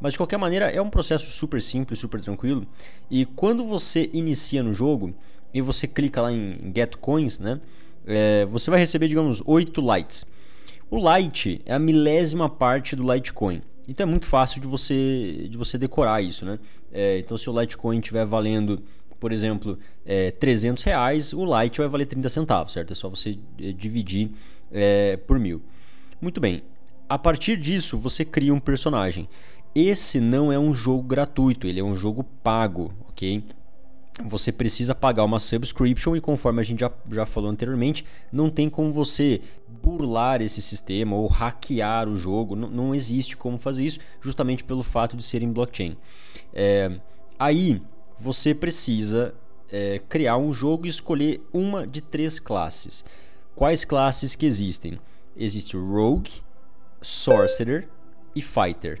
Mas 0.00 0.12
de 0.14 0.18
qualquer 0.18 0.38
maneira 0.38 0.70
é 0.70 0.80
um 0.80 0.88
processo 0.88 1.30
super 1.30 1.60
simples, 1.60 1.98
super 1.98 2.20
tranquilo. 2.20 2.66
E 3.10 3.24
quando 3.24 3.64
você 3.64 4.08
inicia 4.12 4.62
no 4.62 4.72
jogo 4.72 5.14
e 5.52 5.60
você 5.60 5.86
clica 5.86 6.22
lá 6.22 6.32
em 6.32 6.72
Get 6.74 6.96
Coins, 6.96 7.38
né? 7.38 7.60
É, 8.06 8.46
você 8.46 8.70
vai 8.70 8.80
receber, 8.80 9.08
digamos, 9.08 9.42
8 9.44 9.80
lights. 9.80 10.26
O 10.90 10.98
light 10.98 11.62
é 11.64 11.72
a 11.72 11.78
milésima 11.78 12.48
parte 12.48 12.96
do 12.96 13.12
Litecoin. 13.12 13.62
Então 13.86 14.04
é 14.06 14.10
muito 14.10 14.26
fácil 14.26 14.60
de 14.60 14.66
você, 14.66 15.46
de 15.48 15.56
você 15.56 15.78
decorar 15.78 16.20
isso, 16.20 16.44
né? 16.44 16.58
É, 16.92 17.18
então 17.18 17.38
se 17.38 17.48
o 17.48 17.60
Litecoin 17.60 17.98
estiver 17.98 18.26
valendo, 18.26 18.82
por 19.20 19.30
exemplo, 19.30 19.78
é, 20.04 20.32
300 20.32 20.82
reais, 20.82 21.32
o 21.32 21.44
Light 21.44 21.78
vai 21.78 21.88
valer 21.88 22.06
30 22.06 22.28
centavos, 22.28 22.72
certo? 22.72 22.92
É 22.92 22.96
só 22.96 23.08
você 23.08 23.38
é, 23.60 23.72
dividir 23.72 24.30
é, 24.72 25.16
por 25.16 25.38
mil. 25.38 25.62
Muito 26.20 26.40
bem. 26.40 26.62
A 27.08 27.18
partir 27.18 27.56
disso, 27.56 27.96
você 27.96 28.24
cria 28.24 28.52
um 28.52 28.60
personagem. 28.60 29.28
Esse 29.74 30.18
não 30.20 30.52
é 30.52 30.58
um 30.58 30.74
jogo 30.74 31.02
gratuito, 31.04 31.66
ele 31.66 31.78
é 31.78 31.84
um 31.84 31.94
jogo 31.94 32.24
pago, 32.42 32.92
ok? 33.08 33.44
Você 34.24 34.50
precisa 34.50 34.94
pagar 34.94 35.24
uma 35.24 35.38
subscription 35.38 36.16
e 36.16 36.20
conforme 36.20 36.60
a 36.60 36.64
gente 36.64 36.80
já, 36.80 36.90
já 37.10 37.24
falou 37.24 37.48
anteriormente, 37.48 38.04
não 38.32 38.50
tem 38.50 38.68
como 38.68 38.90
você 38.90 39.40
burlar 39.68 40.42
esse 40.42 40.60
sistema 40.60 41.16
ou 41.16 41.26
hackear 41.28 42.08
o 42.08 42.16
jogo, 42.16 42.56
não, 42.56 42.68
não 42.68 42.94
existe 42.94 43.36
como 43.36 43.56
fazer 43.56 43.84
isso, 43.84 44.00
justamente 44.20 44.64
pelo 44.64 44.82
fato 44.82 45.16
de 45.16 45.22
ser 45.22 45.42
em 45.42 45.52
blockchain. 45.52 45.96
É, 46.52 47.00
aí 47.38 47.80
você 48.18 48.52
precisa 48.52 49.34
é, 49.70 50.00
criar 50.08 50.36
um 50.36 50.52
jogo 50.52 50.84
e 50.84 50.90
escolher 50.90 51.40
uma 51.52 51.86
de 51.86 52.00
três 52.00 52.40
classes. 52.40 53.04
Quais 53.54 53.84
classes 53.84 54.34
que 54.34 54.44
existem? 54.44 54.98
Existe 55.36 55.76
Rogue, 55.76 56.42
Sorcerer 57.00 57.88
e 58.34 58.42
Fighter 58.42 59.00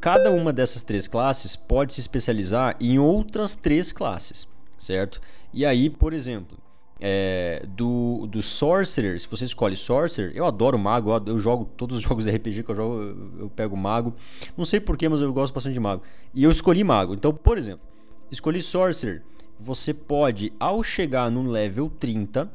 cada 0.00 0.30
uma 0.30 0.52
dessas 0.52 0.82
três 0.82 1.06
classes 1.06 1.54
pode 1.54 1.94
se 1.94 2.00
especializar 2.00 2.76
em 2.80 2.98
outras 2.98 3.54
três 3.54 3.92
classes, 3.92 4.48
certo? 4.78 5.20
E 5.52 5.66
aí, 5.66 5.90
por 5.90 6.12
exemplo, 6.12 6.56
é, 7.00 7.64
do, 7.68 8.26
do 8.26 8.42
Sorcerer, 8.42 9.20
se 9.20 9.28
você 9.28 9.44
escolhe 9.44 9.74
Sorcerer, 9.74 10.32
eu 10.34 10.44
adoro 10.44 10.78
Mago, 10.78 11.10
eu, 11.10 11.22
eu 11.26 11.38
jogo 11.38 11.64
todos 11.76 11.96
os 11.96 12.02
jogos 12.04 12.26
RPG 12.26 12.62
que 12.62 12.70
eu 12.70 12.74
jogo, 12.74 12.94
eu, 13.02 13.40
eu 13.40 13.50
pego 13.50 13.76
Mago. 13.76 14.14
Não 14.56 14.64
sei 14.64 14.80
porquê, 14.80 15.08
mas 15.08 15.20
eu 15.20 15.32
gosto 15.32 15.52
bastante 15.52 15.74
de 15.74 15.80
Mago. 15.80 16.02
E 16.34 16.44
eu 16.44 16.50
escolhi 16.50 16.84
Mago. 16.84 17.14
Então, 17.14 17.32
por 17.32 17.58
exemplo, 17.58 17.86
escolhi 18.30 18.62
Sorcerer. 18.62 19.22
Você 19.58 19.92
pode, 19.92 20.52
ao 20.58 20.82
chegar 20.82 21.30
no 21.30 21.42
level 21.42 21.90
30, 21.90 22.50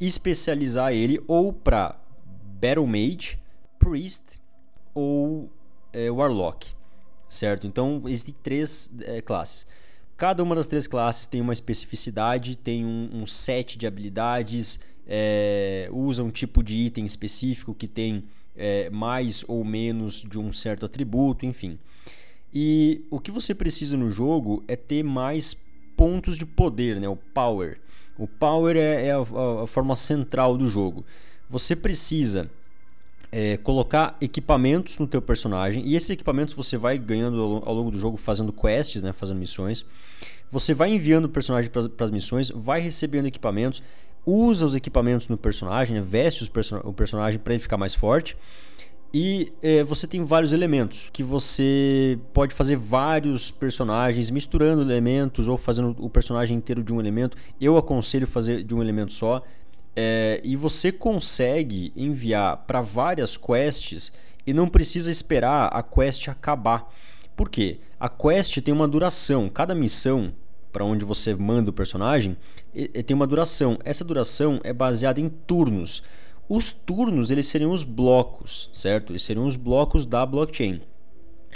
especializar 0.00 0.92
ele 0.92 1.22
ou 1.28 1.52
para 1.52 1.96
Battle 2.60 2.86
Mage, 2.86 3.38
Priest 3.78 4.40
ou 4.92 5.48
é, 5.92 6.10
Warlock, 6.10 6.79
certo? 7.30 7.66
Então 7.66 8.02
existem 8.06 8.34
três 8.42 8.92
é, 9.02 9.22
classes. 9.22 9.66
Cada 10.16 10.42
uma 10.42 10.54
das 10.54 10.66
três 10.66 10.86
classes 10.86 11.26
tem 11.26 11.40
uma 11.40 11.52
especificidade, 11.54 12.58
tem 12.58 12.84
um, 12.84 13.22
um 13.22 13.26
set 13.26 13.78
de 13.78 13.86
habilidades, 13.86 14.80
é, 15.06 15.88
usa 15.90 16.22
um 16.22 16.30
tipo 16.30 16.62
de 16.62 16.76
item 16.76 17.06
específico 17.06 17.72
que 17.72 17.88
tem 17.88 18.24
é, 18.54 18.90
mais 18.90 19.44
ou 19.48 19.64
menos 19.64 20.20
de 20.20 20.38
um 20.38 20.52
certo 20.52 20.84
atributo, 20.84 21.46
enfim. 21.46 21.78
E 22.52 23.02
o 23.10 23.18
que 23.18 23.30
você 23.30 23.54
precisa 23.54 23.96
no 23.96 24.10
jogo 24.10 24.62
é 24.68 24.76
ter 24.76 25.02
mais 25.02 25.56
pontos 25.96 26.36
de 26.36 26.44
poder, 26.44 27.00
né? 27.00 27.08
o 27.08 27.16
power. 27.16 27.80
O 28.18 28.26
power 28.26 28.76
é, 28.76 29.06
é 29.06 29.12
a, 29.12 29.18
a, 29.18 29.64
a 29.64 29.66
forma 29.66 29.96
central 29.96 30.58
do 30.58 30.66
jogo. 30.66 31.04
Você 31.48 31.74
precisa 31.74 32.50
é, 33.32 33.56
colocar 33.56 34.16
equipamentos 34.20 34.98
no 34.98 35.06
teu 35.06 35.22
personagem 35.22 35.86
e 35.86 35.94
esses 35.94 36.10
equipamentos 36.10 36.54
você 36.54 36.76
vai 36.76 36.98
ganhando 36.98 37.62
ao, 37.64 37.74
longo 37.74 37.90
do 37.90 37.98
jogo 37.98 38.16
fazendo 38.16 38.52
quests, 38.52 39.02
né, 39.02 39.12
fazendo 39.12 39.38
missões. 39.38 39.84
Você 40.50 40.74
vai 40.74 40.92
enviando 40.92 41.26
o 41.26 41.28
personagem 41.28 41.70
para 41.70 42.04
as 42.04 42.10
missões, 42.10 42.50
vai 42.50 42.80
recebendo 42.80 43.26
equipamentos, 43.26 43.82
usa 44.26 44.66
os 44.66 44.74
equipamentos 44.74 45.28
no 45.28 45.36
personagem, 45.36 45.94
né, 45.94 46.02
veste 46.02 46.48
perso 46.50 46.80
o 46.84 46.92
personagem 46.92 47.38
para 47.38 47.54
ele 47.54 47.62
ficar 47.62 47.76
mais 47.76 47.94
forte. 47.94 48.36
E 49.12 49.52
é, 49.60 49.82
você 49.82 50.06
tem 50.06 50.24
vários 50.24 50.52
elementos 50.52 51.10
que 51.12 51.22
você 51.22 52.16
pode 52.32 52.54
fazer 52.54 52.76
vários 52.76 53.50
personagens 53.50 54.30
misturando 54.30 54.82
elementos 54.82 55.48
ou 55.48 55.56
fazendo 55.56 55.96
o 55.98 56.08
personagem 56.08 56.56
inteiro 56.56 56.82
de 56.82 56.92
um 56.92 57.00
elemento. 57.00 57.36
Eu 57.60 57.76
aconselho 57.76 58.26
fazer 58.26 58.62
de 58.62 58.72
um 58.72 58.80
elemento 58.80 59.12
só. 59.12 59.42
É, 60.02 60.40
e 60.42 60.56
você 60.56 60.90
consegue 60.90 61.92
enviar 61.94 62.64
para 62.66 62.80
várias 62.80 63.36
quests 63.36 64.10
e 64.46 64.54
não 64.54 64.66
precisa 64.66 65.10
esperar 65.10 65.66
a 65.66 65.82
quest 65.82 66.26
acabar. 66.28 66.90
Por 67.36 67.50
quê? 67.50 67.80
A 67.98 68.08
quest 68.08 68.62
tem 68.62 68.72
uma 68.72 68.88
duração. 68.88 69.50
Cada 69.50 69.74
missão 69.74 70.32
para 70.72 70.86
onde 70.86 71.04
você 71.04 71.34
manda 71.34 71.68
o 71.68 71.74
personagem 71.74 72.34
tem 73.06 73.14
uma 73.14 73.26
duração. 73.26 73.78
Essa 73.84 74.02
duração 74.02 74.58
é 74.64 74.72
baseada 74.72 75.20
em 75.20 75.28
turnos. 75.28 76.02
Os 76.48 76.72
turnos 76.72 77.30
eles 77.30 77.46
seriam 77.46 77.70
os 77.70 77.84
blocos, 77.84 78.70
certo? 78.72 79.12
Eles 79.12 79.22
seriam 79.22 79.46
os 79.46 79.54
blocos 79.54 80.06
da 80.06 80.24
blockchain. 80.24 80.80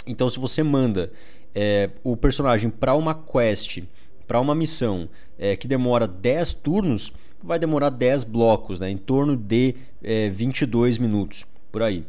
Então, 0.05 0.29
se 0.29 0.37
você 0.37 0.61
manda 0.61 1.11
é, 1.55 1.89
o 2.03 2.15
personagem 2.15 2.69
para 2.69 2.93
uma 2.93 3.15
quest, 3.15 3.81
para 4.27 4.39
uma 4.39 4.53
missão 4.53 5.09
é, 5.35 5.55
que 5.55 5.67
demora 5.67 6.07
10 6.07 6.53
turnos, 6.53 7.11
vai 7.43 7.59
demorar 7.59 7.89
10 7.89 8.23
blocos, 8.23 8.79
né? 8.79 8.89
em 8.89 8.97
torno 8.97 9.35
de 9.35 9.75
é, 10.03 10.29
22 10.29 10.97
minutos, 10.97 11.45
por 11.71 11.83
aí. 11.83 12.05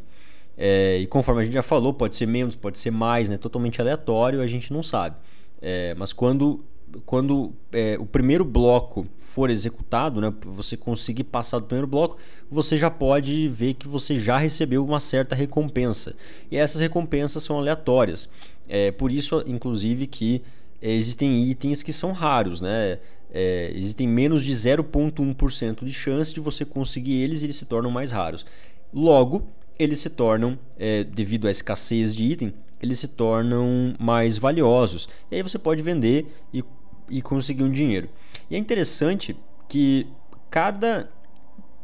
É, 0.57 0.97
e 0.99 1.07
conforme 1.07 1.41
a 1.41 1.43
gente 1.45 1.53
já 1.53 1.61
falou, 1.61 1.93
pode 1.93 2.15
ser 2.15 2.25
menos, 2.25 2.55
pode 2.55 2.79
ser 2.79 2.91
mais, 2.91 3.29
né? 3.29 3.37
totalmente 3.37 3.79
aleatório, 3.79 4.41
a 4.41 4.47
gente 4.47 4.73
não 4.73 4.81
sabe. 4.81 5.15
É, 5.61 5.93
mas 5.95 6.11
quando, 6.13 6.63
quando 7.05 7.53
o 7.99 8.05
primeiro 8.05 8.43
bloco 8.43 9.07
for 9.17 9.51
executado, 9.51 10.19
né? 10.19 10.33
você 10.41 10.75
conseguir 10.75 11.25
passar 11.25 11.59
do 11.59 11.65
primeiro 11.65 11.85
bloco, 11.85 12.17
você 12.49 12.75
já 12.75 12.89
pode 12.89 13.47
ver 13.47 13.75
que 13.75 13.87
você 13.87 14.17
já 14.17 14.37
recebeu 14.37 14.83
uma 14.83 14.99
certa 14.99 15.35
recompensa. 15.35 16.15
E 16.49 16.57
essas 16.57 16.81
recompensas 16.81 17.43
são 17.43 17.59
aleatórias. 17.59 18.29
É 18.67 18.91
por 18.91 19.11
isso, 19.11 19.43
inclusive, 19.45 20.07
que 20.07 20.41
existem 20.81 21.43
itens 21.43 21.83
que 21.83 21.93
são 21.93 22.11
raros, 22.11 22.61
né? 22.61 22.99
É, 23.31 23.71
existem 23.75 24.07
menos 24.07 24.43
de 24.43 24.51
0,1% 24.51 25.83
de 25.83 25.93
chance 25.93 26.33
de 26.33 26.39
você 26.39 26.63
conseguir 26.65 27.21
eles 27.21 27.41
e 27.41 27.45
eles 27.45 27.55
se 27.55 27.65
tornam 27.65 27.91
mais 27.91 28.11
raros. 28.11 28.45
Logo, 28.93 29.47
eles 29.77 29.99
se 29.99 30.09
tornam, 30.09 30.57
é, 30.77 31.03
devido 31.03 31.47
à 31.47 31.51
escassez 31.51 32.15
de 32.15 32.23
item, 32.23 32.53
eles 32.81 32.99
se 32.99 33.07
tornam 33.07 33.95
mais 33.99 34.37
valiosos. 34.37 35.09
E 35.31 35.35
aí 35.35 35.43
você 35.43 35.57
pode 35.57 35.81
vender 35.81 36.27
e, 36.53 36.63
e 37.09 37.21
conseguir 37.21 37.63
um 37.63 37.71
dinheiro. 37.71 38.09
E 38.49 38.55
é 38.55 38.57
interessante 38.57 39.35
que 39.67 40.07
cada 40.49 41.09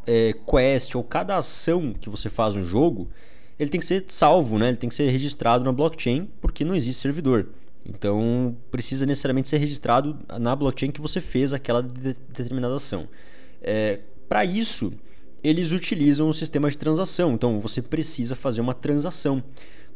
é, 0.08 0.34
quest 0.46 0.96
ou 0.96 1.04
cada 1.04 1.38
ação 1.38 1.94
que 1.94 2.10
você 2.10 2.30
faz 2.30 2.56
no 2.56 2.64
jogo, 2.64 3.10
ele 3.60 3.70
tem 3.70 3.80
que 3.80 3.86
ser 3.86 4.06
salvo, 4.08 4.58
né? 4.58 4.70
ele 4.70 4.78
tem 4.78 4.90
que 4.90 4.96
ser 4.96 5.10
registrado 5.10 5.64
na 5.64 5.72
blockchain, 5.72 6.30
porque 6.42 6.64
não 6.64 6.76
existe 6.76 7.02
servidor. 7.02 7.50
Então, 7.86 8.56
precisa 8.72 9.06
necessariamente 9.06 9.50
ser 9.50 9.58
registrado 9.58 10.18
na 10.40 10.56
blockchain 10.56 10.92
que 10.92 11.02
você 11.02 11.20
fez 11.20 11.54
aquela 11.54 11.84
de 11.84 12.14
determinada 12.14 12.76
ação. 12.76 13.08
É, 13.62 14.00
Para 14.30 14.46
isso, 14.46 14.98
eles 15.44 15.72
utilizam 15.72 16.30
o 16.30 16.34
sistema 16.34 16.70
de 16.70 16.78
transação. 16.78 17.34
Então, 17.34 17.60
você 17.60 17.82
precisa 17.82 18.36
fazer 18.36 18.62
uma 18.62 18.74
transação. 18.74 19.44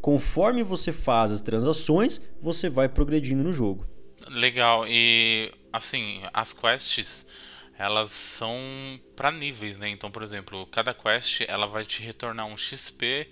Conforme 0.00 0.62
você 0.62 0.92
faz 0.92 1.30
as 1.30 1.40
transações, 1.40 2.20
você 2.40 2.68
vai 2.68 2.88
progredindo 2.88 3.42
no 3.42 3.52
jogo. 3.52 3.86
Legal. 4.28 4.86
E, 4.86 5.50
assim, 5.72 6.20
as 6.32 6.52
quests 6.52 7.26
elas 7.78 8.10
são 8.10 8.58
para 9.14 9.30
níveis, 9.30 9.78
né? 9.78 9.88
Então, 9.88 10.10
por 10.10 10.24
exemplo, 10.24 10.66
cada 10.66 10.92
quest 10.92 11.42
ela 11.46 11.66
vai 11.66 11.84
te 11.84 12.02
retornar 12.02 12.46
um 12.46 12.56
XP 12.56 13.28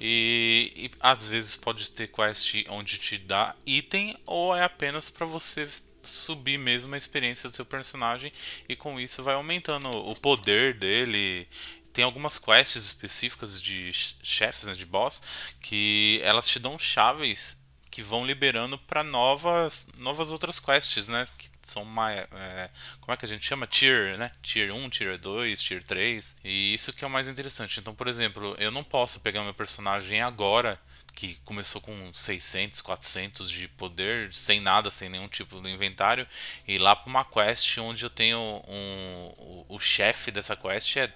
e, 0.00 0.72
e 0.74 0.90
às 0.98 1.28
vezes 1.28 1.54
pode 1.54 1.90
ter 1.90 2.08
quest 2.08 2.64
onde 2.70 2.98
te 2.98 3.18
dá 3.18 3.54
item 3.66 4.16
ou 4.24 4.56
é 4.56 4.64
apenas 4.64 5.10
para 5.10 5.26
você 5.26 5.68
subir 6.02 6.58
mesmo 6.58 6.94
a 6.94 6.98
experiência 6.98 7.50
do 7.50 7.54
seu 7.54 7.66
personagem 7.66 8.32
e 8.66 8.74
com 8.74 8.98
isso 8.98 9.22
vai 9.22 9.34
aumentando 9.34 9.90
o 9.90 10.16
poder 10.16 10.72
dele. 10.72 11.46
Tem 11.92 12.02
algumas 12.02 12.38
quests 12.38 12.86
específicas 12.86 13.60
de 13.60 13.90
chefes, 14.22 14.66
né, 14.66 14.72
de 14.72 14.86
boss, 14.86 15.22
que 15.60 16.20
elas 16.24 16.48
te 16.48 16.58
dão 16.58 16.78
chaves 16.78 17.60
que 17.90 18.02
vão 18.02 18.24
liberando 18.24 18.78
para 18.78 19.02
novas 19.02 19.88
novas 19.98 20.30
outras 20.30 20.58
quests, 20.60 21.08
né? 21.08 21.26
Que 21.36 21.49
são 21.70 21.84
mais. 21.84 22.18
É, 22.18 22.70
como 23.00 23.12
é 23.12 23.16
que 23.16 23.24
a 23.24 23.28
gente 23.28 23.44
chama? 23.44 23.66
Tier, 23.66 24.18
né? 24.18 24.30
Tier 24.42 24.74
1, 24.74 24.90
Tier 24.90 25.18
2, 25.18 25.60
Tier 25.62 25.82
3. 25.82 26.36
E 26.44 26.74
isso 26.74 26.92
que 26.92 27.04
é 27.04 27.06
o 27.06 27.10
mais 27.10 27.28
interessante. 27.28 27.80
Então, 27.80 27.94
por 27.94 28.08
exemplo, 28.08 28.54
eu 28.58 28.70
não 28.70 28.84
posso 28.84 29.20
pegar 29.20 29.42
meu 29.42 29.54
personagem 29.54 30.20
agora 30.22 30.78
que 31.12 31.34
começou 31.44 31.80
com 31.80 32.12
600, 32.12 32.80
400 32.80 33.50
de 33.50 33.68
poder, 33.68 34.32
sem 34.32 34.60
nada, 34.60 34.90
sem 34.90 35.08
nenhum 35.08 35.28
tipo 35.28 35.60
de 35.60 35.68
inventário, 35.68 36.26
e 36.66 36.78
lá 36.78 36.94
para 36.96 37.10
uma 37.10 37.24
quest 37.24 37.78
onde 37.78 38.04
eu 38.04 38.10
tenho 38.10 38.38
um, 38.38 39.32
o, 39.36 39.66
o 39.68 39.78
chefe 39.78 40.30
dessa 40.30 40.56
quest 40.56 40.96
é 40.96 41.12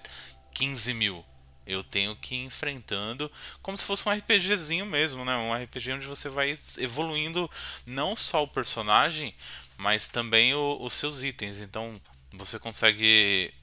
15 0.53 0.93
mil. 0.93 1.25
Eu 1.65 1.83
tenho 1.83 2.15
que 2.15 2.35
ir 2.35 2.43
enfrentando 2.43 3.31
como 3.61 3.75
se 3.75 3.85
fosse 3.85 4.07
um 4.07 4.11
RPGzinho 4.11 4.85
mesmo, 4.85 5.25
né? 5.25 5.35
Um 5.35 5.55
RPG 5.55 5.93
onde 5.93 6.05
você 6.05 6.29
vai 6.29 6.53
evoluindo 6.77 7.49
não 7.87 8.15
só 8.15 8.43
o 8.43 8.47
personagem, 8.47 9.33
mas 9.77 10.07
também 10.07 10.53
o, 10.53 10.77
os 10.81 10.93
seus 10.93 11.23
itens. 11.23 11.59
Então 11.59 11.93
você 12.33 12.59
consegue 12.59 13.53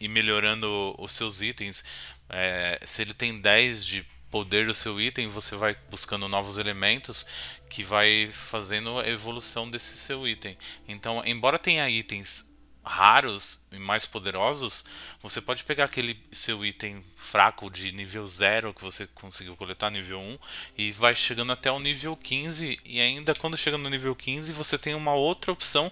ir 0.00 0.08
melhorando 0.08 0.94
os 0.98 1.12
seus 1.12 1.40
itens. 1.40 1.84
É, 2.28 2.80
se 2.84 3.02
ele 3.02 3.14
tem 3.14 3.40
10 3.40 3.84
de 3.84 4.06
poder 4.30 4.66
do 4.66 4.74
seu 4.74 5.00
item, 5.00 5.28
você 5.28 5.54
vai 5.54 5.76
buscando 5.90 6.26
novos 6.26 6.58
elementos 6.58 7.24
que 7.70 7.84
vai 7.84 8.28
fazendo 8.32 8.98
a 8.98 9.08
evolução 9.08 9.70
desse 9.70 9.96
seu 9.96 10.26
item. 10.26 10.56
Então, 10.88 11.22
embora 11.24 11.58
tenha 11.58 11.88
itens 11.88 12.53
raros 12.84 13.64
e 13.72 13.78
mais 13.78 14.04
poderosos, 14.04 14.84
você 15.22 15.40
pode 15.40 15.64
pegar 15.64 15.84
aquele 15.84 16.18
seu 16.30 16.64
item 16.64 17.02
fraco 17.16 17.70
de 17.70 17.90
nível 17.92 18.26
0 18.26 18.74
que 18.74 18.82
você 18.82 19.06
conseguiu 19.14 19.56
coletar 19.56 19.90
nível 19.90 20.20
1 20.20 20.38
e 20.76 20.90
vai 20.92 21.14
chegando 21.14 21.52
até 21.52 21.70
o 21.70 21.80
nível 21.80 22.16
15 22.16 22.78
e 22.84 23.00
ainda 23.00 23.34
quando 23.34 23.56
chega 23.56 23.78
no 23.78 23.88
nível 23.88 24.14
15 24.14 24.52
você 24.52 24.76
tem 24.76 24.94
uma 24.94 25.14
outra 25.14 25.52
opção 25.52 25.90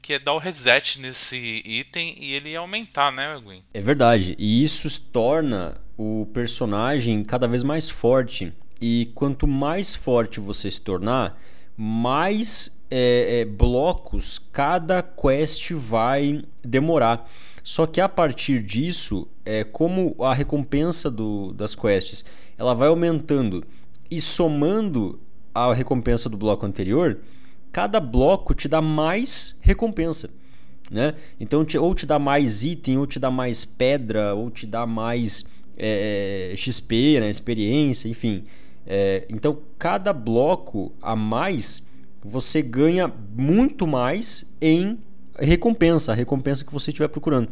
que 0.00 0.14
é 0.14 0.18
dar 0.18 0.32
o 0.32 0.38
reset 0.38 1.00
nesse 1.00 1.62
item 1.66 2.14
e 2.18 2.32
ele 2.32 2.56
aumentar, 2.56 3.12
né, 3.12 3.38
Gwen? 3.44 3.62
É 3.74 3.80
verdade. 3.82 4.34
E 4.38 4.62
isso 4.62 4.88
torna 5.12 5.78
o 5.98 6.26
personagem 6.32 7.22
cada 7.22 7.46
vez 7.46 7.62
mais 7.62 7.90
forte. 7.90 8.50
E 8.80 9.10
quanto 9.14 9.46
mais 9.46 9.94
forte 9.94 10.40
você 10.40 10.70
se 10.70 10.80
tornar, 10.80 11.38
mais 11.80 12.82
é, 12.90 13.40
é, 13.40 13.44
blocos 13.44 14.36
cada 14.52 15.00
quest 15.00 15.70
vai 15.70 16.42
demorar. 16.60 17.30
Só 17.62 17.86
que 17.86 18.00
a 18.00 18.08
partir 18.08 18.60
disso, 18.60 19.28
é, 19.44 19.62
como 19.62 20.16
a 20.18 20.34
recompensa 20.34 21.08
do, 21.08 21.52
das 21.52 21.76
quests 21.76 22.24
ela 22.58 22.74
vai 22.74 22.88
aumentando 22.88 23.62
e 24.10 24.20
somando 24.20 25.20
a 25.54 25.72
recompensa 25.72 26.28
do 26.28 26.36
bloco 26.36 26.66
anterior, 26.66 27.20
cada 27.70 28.00
bloco 28.00 28.54
te 28.54 28.66
dá 28.66 28.82
mais 28.82 29.56
recompensa. 29.60 30.30
Né? 30.90 31.14
Então, 31.38 31.64
te, 31.64 31.78
ou 31.78 31.94
te 31.94 32.06
dá 32.06 32.18
mais 32.18 32.64
item, 32.64 32.98
ou 32.98 33.06
te 33.06 33.20
dá 33.20 33.30
mais 33.30 33.64
pedra, 33.64 34.34
ou 34.34 34.50
te 34.50 34.66
dá 34.66 34.84
mais 34.84 35.44
é, 35.76 36.52
XP, 36.56 37.20
né? 37.20 37.30
experiência, 37.30 38.08
enfim. 38.08 38.44
É, 38.90 39.26
então, 39.28 39.58
cada 39.78 40.14
bloco 40.14 40.94
a 41.02 41.14
mais 41.14 41.86
você 42.24 42.62
ganha 42.62 43.12
muito 43.36 43.86
mais 43.86 44.56
em 44.62 44.98
recompensa, 45.38 46.12
a 46.12 46.14
recompensa 46.14 46.64
que 46.64 46.72
você 46.72 46.90
estiver 46.90 47.08
procurando. 47.08 47.50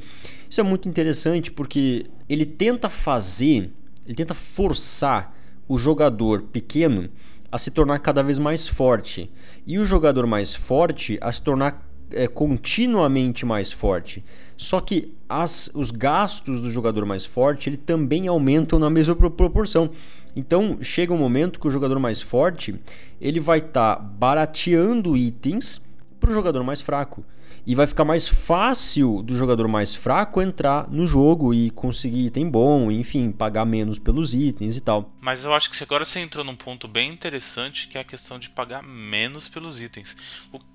Isso 0.49 0.61
é 0.61 0.65
muito 0.65 0.89
interessante 0.89 1.53
porque 1.53 2.07
ele 2.27 2.47
tenta 2.47 2.89
fazer, 2.89 3.71
ele 4.07 4.15
tenta 4.15 4.33
forçar 4.33 5.37
o 5.69 5.77
jogador 5.77 6.45
pequeno 6.45 7.11
a 7.53 7.59
se 7.59 7.71
tornar 7.71 7.99
cada 7.99 8.23
vez 8.23 8.39
mais 8.39 8.67
forte 8.67 9.31
e 9.67 9.79
o 9.79 9.85
jogador 9.85 10.27
mais 10.27 10.55
forte 10.55 11.19
a 11.21 11.31
se 11.31 11.43
tornar 11.43 11.87
é, 12.11 12.27
continuamente 12.27 13.45
mais 13.45 13.71
forte. 13.71 14.25
Só 14.57 14.81
que 14.81 15.13
as, 15.29 15.71
os 15.75 15.91
gastos 15.91 16.61
do 16.61 16.71
jogador 16.71 17.05
mais 17.05 17.27
forte 17.27 17.69
ele 17.69 17.77
também 17.77 18.27
aumentam 18.27 18.79
na 18.79 18.89
mesma 18.89 19.15
proporção. 19.15 19.91
Então 20.37 20.79
chega 20.83 21.15
um 21.15 21.19
momento 21.19 21.59
que 21.59 21.67
o 21.67 21.71
jogador 21.71 21.99
mais 21.99 22.21
forte 22.21 22.79
ele 23.19 23.41
vai 23.41 23.59
estar 23.59 23.97
tá 23.97 24.03
barateando 24.03 25.17
itens 25.17 25.85
para 26.21 26.31
o 26.31 26.35
jogador 26.35 26.63
mais 26.63 26.83
fraco 26.83 27.25
e 27.67 27.75
vai 27.75 27.87
ficar 27.87 28.05
mais 28.05 28.29
fácil 28.29 29.23
do 29.23 29.37
jogador 29.37 29.67
mais 29.67 29.95
fraco 29.95 30.41
entrar 30.41 30.89
no 30.89 31.05
jogo 31.05 31.53
e 31.53 31.69
conseguir 31.71 32.27
item 32.27 32.49
bom, 32.49 32.93
enfim, 32.93 33.33
pagar 33.33 33.65
menos 33.65 33.99
pelos 33.99 34.35
itens 34.35 34.77
e 34.77 34.81
tal. 34.81 35.13
Mas 35.21 35.45
eu 35.45 35.53
acho 35.53 35.69
que 35.69 35.83
agora 35.83 36.05
você 36.05 36.21
entrou 36.21 36.45
num 36.45 36.55
ponto 36.55 36.87
bem 36.87 37.11
interessante 37.11 37.89
que 37.89 37.99
é 37.99 38.03
a 38.03 38.05
questão 38.05 38.39
de 38.39 38.49
pagar 38.51 38.85
menos 38.85 39.49
pelos 39.49 39.81
itens. 39.81 40.17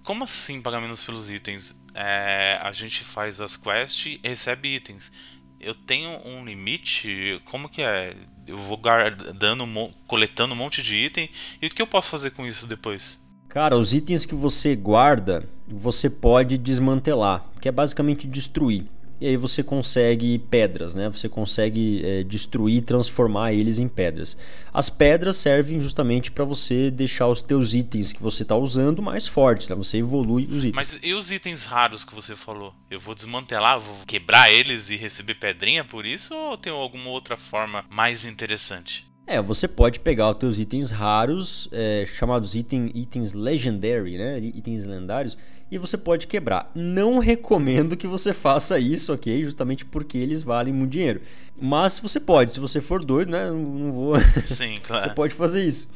Como 0.04 0.26
assim 0.26 0.62
pagar 0.62 0.82
menos 0.82 1.02
pelos 1.02 1.30
itens? 1.30 1.82
É, 1.94 2.60
a 2.62 2.74
gente 2.74 3.06
faz 3.06 3.40
as 3.40 3.56
quests 3.56 4.20
e 4.22 4.28
recebe 4.28 4.76
itens. 4.76 5.14
Eu 5.62 5.74
tenho 5.74 6.20
um 6.28 6.44
limite? 6.44 7.42
Como 7.46 7.70
que 7.70 7.84
é? 7.84 8.16
Eu 8.52 8.58
vou 8.58 8.76
guardando, 8.76 9.66
coletando 10.06 10.54
um 10.54 10.58
monte 10.58 10.84
de 10.84 10.94
item 10.94 11.30
e 11.62 11.68
o 11.68 11.70
que 11.70 11.82
eu 11.82 11.88
posso 11.88 12.10
fazer 12.10 12.32
com 12.32 12.46
isso 12.46 12.68
depois? 12.68 13.18
Cara, 13.48 13.78
os 13.78 13.94
itens 13.94 14.26
que 14.26 14.36
você 14.36 14.76
guarda, 14.76 15.48
você 15.66 16.10
pode 16.10 16.58
desmantelar, 16.58 17.46
que 17.62 17.70
é 17.70 17.72
basicamente 17.72 18.28
destruir. 18.28 18.84
E 19.22 19.28
aí 19.28 19.38
você 19.38 19.62
consegue 19.62 20.40
pedras, 20.40 20.96
né? 20.96 21.08
Você 21.08 21.30
consegue 21.30 22.02
é, 22.04 22.24
destruir 22.24 22.78
e 22.78 22.82
transformar 22.82 23.54
eles 23.54 23.78
em 23.78 23.88
pedras. 23.88 24.36
As 24.74 24.90
pedras 24.90 25.38
servem 25.38 25.80
justamente 25.80 26.32
para 26.32 26.44
você 26.44 26.90
deixar 26.90 27.28
os 27.28 27.44
teus 27.44 27.76
itens 27.76 28.12
que 28.12 28.20
você 28.20 28.42
está 28.42 28.56
usando 28.56 29.00
mais 29.00 29.28
fortes, 29.28 29.70
né? 29.70 29.76
Você 29.76 29.98
evolui 29.98 30.46
os 30.46 30.66
itens. 30.66 30.76
Mas 30.76 31.00
e 31.04 31.14
os 31.14 31.30
itens 31.30 31.66
raros 31.66 32.04
que 32.04 32.16
você 32.16 32.36
falou? 32.36 32.74
Eu 32.90 33.00
vou 33.00 33.14
desmantelar, 33.14 33.80
vou 33.80 33.96
quebrar 34.08 34.52
eles 34.52 34.90
e 34.90 34.96
receber 34.96 35.36
pedrinha 35.36 35.86
por 35.86 36.04
isso? 36.04 36.34
Ou 36.34 36.58
tem 36.58 36.74
alguma 36.74 37.12
outra 37.12 37.38
forma 37.38 37.86
mais 37.92 38.26
interessante? 38.26 39.08
É, 39.28 39.40
você 39.40 39.68
pode 39.68 40.00
pegar 40.00 40.32
os 40.32 40.38
teus 40.38 40.58
itens 40.58 40.90
raros, 40.90 41.70
é, 41.72 42.06
chamados 42.08 42.56
item, 42.56 42.92
itens 42.96 43.34
legendary, 43.34 44.18
né? 44.18 44.40
Itens 44.40 44.86
lendários, 44.88 45.38
e 45.72 45.78
você 45.78 45.98
pode 45.98 46.28
quebrar. 46.28 46.70
Não 46.76 47.18
recomendo 47.18 47.96
que 47.96 48.06
você 48.06 48.34
faça 48.34 48.78
isso, 48.78 49.14
ok? 49.14 49.44
Justamente 49.44 49.86
porque 49.86 50.18
eles 50.18 50.44
valem 50.44 50.74
muito 50.74 50.92
dinheiro. 50.92 51.22
Mas 51.60 51.98
você 52.00 52.20
pode, 52.20 52.52
se 52.52 52.60
você 52.60 52.82
for 52.82 53.04
doido, 53.04 53.32
né? 53.32 53.50
Não 53.50 53.92
vou. 53.92 54.16
Sim, 54.44 54.78
claro. 54.84 55.02
você 55.02 55.16
pode 55.16 55.34
fazer 55.34 55.64
isso. 55.64 55.90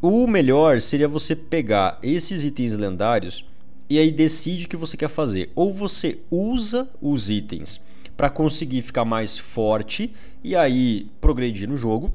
O 0.00 0.26
melhor 0.26 0.80
seria 0.80 1.08
você 1.08 1.34
pegar 1.34 1.98
esses 2.02 2.44
itens 2.44 2.72
lendários 2.74 3.44
e 3.88 3.98
aí 3.98 4.12
decide 4.12 4.66
o 4.66 4.68
que 4.68 4.76
você 4.76 4.96
quer 4.96 5.10
fazer. 5.10 5.50
Ou 5.54 5.74
você 5.74 6.20
usa 6.30 6.88
os 7.02 7.28
itens 7.28 7.80
para 8.16 8.30
conseguir 8.30 8.82
ficar 8.82 9.04
mais 9.04 9.36
forte 9.36 10.14
e 10.44 10.54
aí 10.54 11.10
progredir 11.20 11.68
no 11.68 11.76
jogo 11.76 12.14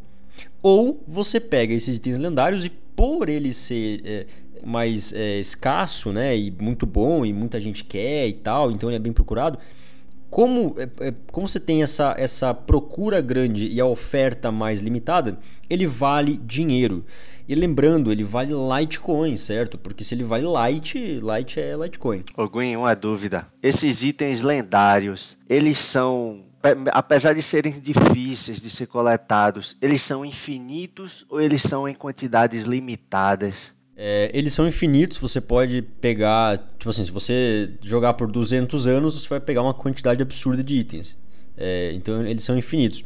ou 0.62 1.04
você 1.08 1.40
pega 1.40 1.76
esses 1.76 1.98
itens 1.98 2.18
lendários 2.18 2.66
e 2.66 2.70
por 2.70 3.30
ele 3.30 3.54
ser 3.54 4.02
é, 4.04 4.26
mais 4.66 5.14
é, 5.14 5.40
escasso, 5.40 6.12
né, 6.12 6.36
e 6.36 6.52
muito 6.52 6.86
bom 6.86 7.26
e 7.26 7.32
muita 7.32 7.60
gente 7.60 7.84
quer 7.84 8.28
e 8.28 8.34
tal, 8.34 8.72
então 8.72 8.90
ele 8.90 8.98
é 8.98 9.00
bem 9.00 9.14
procurado. 9.14 9.60
Como, 10.30 10.76
é, 10.78 11.08
é, 11.08 11.14
como 11.32 11.48
você 11.48 11.60
tem 11.60 11.82
essa, 11.82 12.14
essa 12.18 12.54
procura 12.54 13.22
grande 13.22 13.68
e 13.68 13.80
a 13.80 13.86
oferta 13.86 14.52
mais 14.52 14.82
limitada, 14.82 15.40
ele 15.70 15.88
vale 15.88 16.36
dinheiro. 16.38 17.06
E 17.48 17.54
lembrando, 17.54 18.12
ele 18.12 18.24
vale 18.24 18.52
Litecoin, 18.52 19.38
certo? 19.38 19.78
Porque 19.78 20.04
se 20.04 20.16
ele 20.16 20.24
vale 20.24 20.46
Light, 20.46 21.20
Light 21.22 21.60
é 21.60 21.76
Litecoin. 21.78 22.24
Ô 22.36 22.50
Gwen, 22.50 22.76
uma 22.76 22.96
dúvida. 22.96 23.48
Esses 23.62 24.04
itens 24.04 24.42
lendários, 24.42 25.38
eles 25.48 25.78
são 25.78 26.44
apesar 26.92 27.34
de 27.34 27.42
serem 27.44 27.80
difíceis 27.80 28.60
de 28.60 28.70
ser 28.70 28.88
coletados, 28.88 29.78
eles 29.80 30.02
são 30.02 30.26
infinitos 30.26 31.26
ou 31.30 31.40
eles 31.40 31.62
são 31.62 31.88
em 31.88 31.94
quantidades 31.94 32.66
limitadas? 32.66 33.75
É, 33.98 34.30
eles 34.34 34.52
são 34.52 34.68
infinitos, 34.68 35.18
você 35.18 35.40
pode 35.40 35.82
pegar, 36.02 36.58
tipo 36.78 36.90
assim, 36.90 37.06
se 37.06 37.12
você 37.12 37.70
jogar 37.82 38.14
por 38.16 38.30
200 38.30 38.88
anos, 38.88 39.16
você 39.16 39.30
vai 39.30 39.40
pegar 39.40 39.62
uma 39.62 39.74
quantidade 39.74 40.22
absurda 40.22 40.64
de 40.64 40.78
itens. 40.78 41.18
É, 41.58 41.94
então 41.94 42.26
eles 42.26 42.44
são 42.44 42.58
infinitos. 42.58 43.04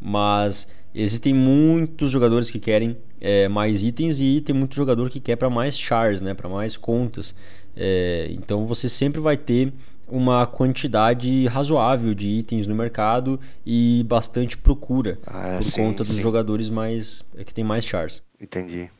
Mas 0.00 0.72
existem 0.92 1.32
muitos 1.32 2.10
jogadores 2.10 2.50
que 2.50 2.58
querem 2.58 2.96
é, 3.20 3.46
mais 3.48 3.82
itens 3.82 4.20
e 4.20 4.40
tem 4.40 4.54
muito 4.54 4.74
jogador 4.74 5.08
que 5.08 5.20
quer 5.20 5.36
para 5.36 5.48
mais 5.48 5.78
chars, 5.78 6.20
né, 6.20 6.34
para 6.34 6.48
mais 6.48 6.76
contas. 6.76 7.36
É, 7.76 8.28
então 8.30 8.66
você 8.66 8.88
sempre 8.88 9.20
vai 9.20 9.36
ter 9.36 9.72
uma 10.08 10.46
quantidade 10.46 11.46
razoável 11.46 12.12
de 12.12 12.28
itens 12.28 12.66
no 12.66 12.74
mercado 12.74 13.40
e 13.64 14.04
bastante 14.06 14.58
procura 14.58 15.18
ah, 15.26 15.56
por 15.56 15.62
sim, 15.62 15.80
conta 15.80 16.02
dos 16.02 16.14
sim. 16.14 16.20
jogadores 16.20 16.68
mais 16.68 17.24
é, 17.36 17.44
que 17.44 17.54
tem 17.54 17.64
mais 17.64 17.84
chars. 17.84 18.22
Entendi. 18.40 18.90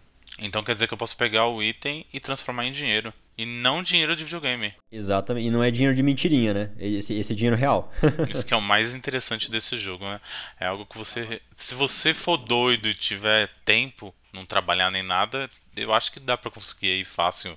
Então 0.43 0.63
quer 0.63 0.73
dizer 0.73 0.87
que 0.87 0.95
eu 0.95 0.99
posso 0.99 1.17
pegar 1.17 1.47
o 1.47 1.63
item 1.63 2.05
e 2.13 2.21
transformar 2.21 2.67
em 2.67 2.73
dinheiro. 2.73 3.13
E 3.37 3.47
não 3.47 3.83
dinheiro 3.83 4.15
de 4.15 4.25
videogame. 4.25 4.75
Exatamente. 4.91 5.47
E 5.47 5.51
não 5.51 5.63
é 5.63 5.71
dinheiro 5.71 5.95
de 5.95 6.03
mentirinha, 6.03 6.53
né? 6.53 6.71
Esse, 6.79 7.15
esse 7.15 7.33
é 7.33 7.37
dinheiro 7.37 7.57
real. 7.57 7.93
Isso 8.29 8.45
que 8.45 8.53
é 8.53 8.57
o 8.57 8.61
mais 8.61 8.95
interessante 8.95 9.51
desse 9.51 9.77
jogo, 9.77 10.05
né? 10.05 10.21
É 10.61 10.67
algo 10.67 10.85
que 10.85 10.99
você. 10.99 11.41
Se 11.55 11.75
você 11.75 12.13
for 12.13 12.37
doido 12.37 12.89
e 12.89 12.95
tiver 12.95 13.49
tempo, 13.65 14.15
não 14.33 14.45
trabalhar 14.45 14.91
nem 14.91 15.03
nada, 15.03 15.49
eu 15.77 15.95
acho 15.95 16.13
que 16.13 16.21
dá 16.21 16.37
pra 16.37 16.51
conseguir 16.51 16.89
aí 16.89 17.05
fácil 17.05 17.57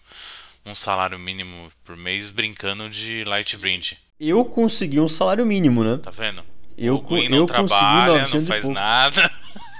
um 0.65 0.73
salário 0.73 1.19
mínimo 1.19 1.69
por 1.83 1.95
mês 1.97 2.31
brincando 2.31 2.89
de 2.89 3.23
Lightbrind. 3.25 3.93
Eu 4.19 4.45
consegui 4.45 4.99
um 4.99 5.07
salário 5.07 5.45
mínimo, 5.45 5.83
né? 5.83 5.99
Tá 6.01 6.09
vendo? 6.09 6.41
Eu, 6.77 6.95
o 6.95 7.01
Gwen 7.01 7.25
eu 7.25 7.29
não 7.31 7.47
consegui 7.47 7.67
trabalha, 7.67 8.19
900 8.19 8.33
não 8.33 8.41
faz 8.45 8.69
nada. 8.69 9.31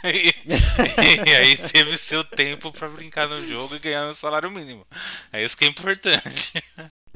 e, 0.03 0.34
e 1.25 1.29
aí 1.31 1.57
teve 1.57 1.97
seu 1.97 2.23
tempo 2.23 2.71
pra 2.71 2.87
brincar 2.87 3.27
no 3.27 3.45
jogo 3.47 3.75
e 3.75 3.79
ganhar 3.79 4.07
um 4.07 4.13
salário 4.13 4.51
mínimo. 4.51 4.85
É 5.33 5.43
isso 5.43 5.57
que 5.57 5.65
é 5.65 5.67
importante. 5.67 6.53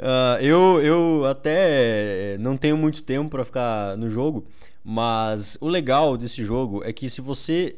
Ah, 0.02 0.38
eu, 0.42 0.82
eu 0.82 1.26
até 1.26 2.38
não 2.40 2.56
tenho 2.56 2.78
muito 2.78 3.04
tempo 3.04 3.30
para 3.30 3.44
ficar 3.44 3.98
no 3.98 4.10
jogo, 4.10 4.48
mas 4.84 5.58
o 5.60 5.68
legal 5.68 6.16
desse 6.16 6.44
jogo 6.44 6.84
é 6.84 6.94
que 6.94 7.10
se 7.10 7.20
você 7.20 7.76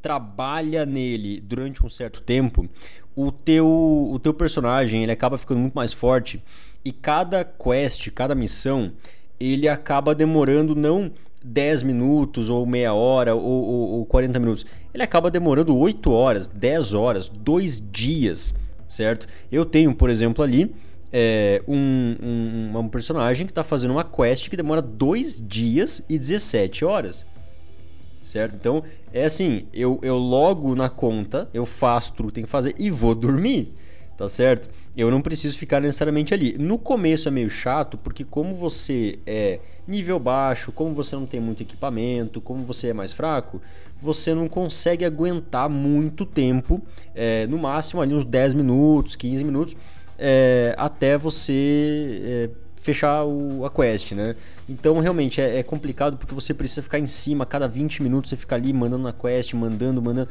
trabalha 0.00 0.86
nele 0.86 1.40
durante 1.40 1.84
um 1.84 1.88
certo 1.88 2.22
tempo, 2.22 2.68
o 3.16 3.32
teu, 3.32 3.66
o 3.66 4.18
teu 4.20 4.32
personagem 4.32 5.02
ele 5.02 5.12
acaba 5.12 5.36
ficando 5.36 5.60
muito 5.60 5.74
mais 5.74 5.92
forte 5.92 6.42
e 6.84 6.92
cada 6.92 7.44
quest, 7.44 8.10
cada 8.10 8.34
missão, 8.34 8.92
ele 9.40 9.68
acaba 9.68 10.14
demorando 10.14 10.74
não 10.74 11.10
10 11.44 11.82
minutos 11.82 12.48
ou 12.48 12.64
meia 12.64 12.94
hora 12.94 13.34
ou, 13.34 13.42
ou, 13.42 13.90
ou 13.98 14.06
40 14.06 14.40
minutos. 14.40 14.66
Ele 14.92 15.02
acaba 15.02 15.30
demorando 15.30 15.76
8 15.76 16.10
horas, 16.10 16.48
10 16.48 16.94
horas, 16.94 17.28
2 17.28 17.90
dias, 17.90 18.54
certo? 18.88 19.26
Eu 19.52 19.66
tenho, 19.66 19.94
por 19.94 20.08
exemplo, 20.08 20.42
ali 20.42 20.74
é, 21.12 21.62
um, 21.68 22.16
um, 22.20 22.78
um 22.78 22.88
personagem 22.88 23.46
que 23.46 23.52
está 23.52 23.62
fazendo 23.62 23.92
uma 23.92 24.02
quest 24.02 24.48
que 24.48 24.56
demora 24.56 24.80
2 24.80 25.46
dias 25.46 26.04
e 26.08 26.18
17 26.18 26.84
horas. 26.84 27.26
Certo? 28.22 28.56
Então, 28.56 28.82
é 29.12 29.26
assim, 29.26 29.66
eu, 29.72 30.00
eu 30.02 30.16
logo 30.16 30.74
na 30.74 30.88
conta, 30.88 31.48
eu 31.52 31.66
faço 31.66 32.14
tudo 32.14 32.28
que 32.28 32.34
tem 32.34 32.44
que 32.44 32.50
fazer 32.50 32.74
e 32.78 32.90
vou 32.90 33.14
dormir. 33.14 33.74
Tá 34.16 34.28
certo? 34.28 34.70
Eu 34.96 35.10
não 35.10 35.20
preciso 35.20 35.58
ficar 35.58 35.80
necessariamente 35.80 36.32
ali. 36.32 36.56
No 36.56 36.78
começo 36.78 37.26
é 37.26 37.30
meio 37.30 37.50
chato, 37.50 37.98
porque 37.98 38.24
como 38.24 38.54
você 38.54 39.18
é 39.26 39.58
nível 39.86 40.18
baixo, 40.18 40.70
como 40.70 40.94
você 40.94 41.16
não 41.16 41.26
tem 41.26 41.40
muito 41.40 41.62
equipamento, 41.62 42.40
como 42.40 42.64
você 42.64 42.88
é 42.88 42.92
mais 42.92 43.12
fraco, 43.12 43.60
você 44.00 44.34
não 44.34 44.48
consegue 44.48 45.04
aguentar 45.04 45.68
muito 45.68 46.24
tempo, 46.24 46.80
é, 47.14 47.46
no 47.46 47.58
máximo 47.58 48.00
ali 48.00 48.14
uns 48.14 48.24
10 48.24 48.54
minutos, 48.54 49.16
15 49.16 49.42
minutos, 49.42 49.76
é, 50.18 50.74
até 50.78 51.18
você 51.18 52.20
é, 52.22 52.50
fechar 52.76 53.24
o, 53.24 53.64
a 53.64 53.70
quest, 53.70 54.12
né? 54.12 54.36
Então 54.68 55.00
realmente 55.00 55.40
é, 55.40 55.58
é 55.58 55.62
complicado 55.62 56.16
porque 56.16 56.34
você 56.34 56.54
precisa 56.54 56.82
ficar 56.82 56.98
em 56.98 57.06
cima, 57.06 57.44
a 57.44 57.46
cada 57.46 57.66
20 57.66 58.02
minutos 58.02 58.30
você 58.30 58.36
fica 58.36 58.54
ali 58.54 58.72
mandando 58.72 59.02
na 59.02 59.12
quest, 59.12 59.54
mandando, 59.54 60.00
mandando, 60.00 60.28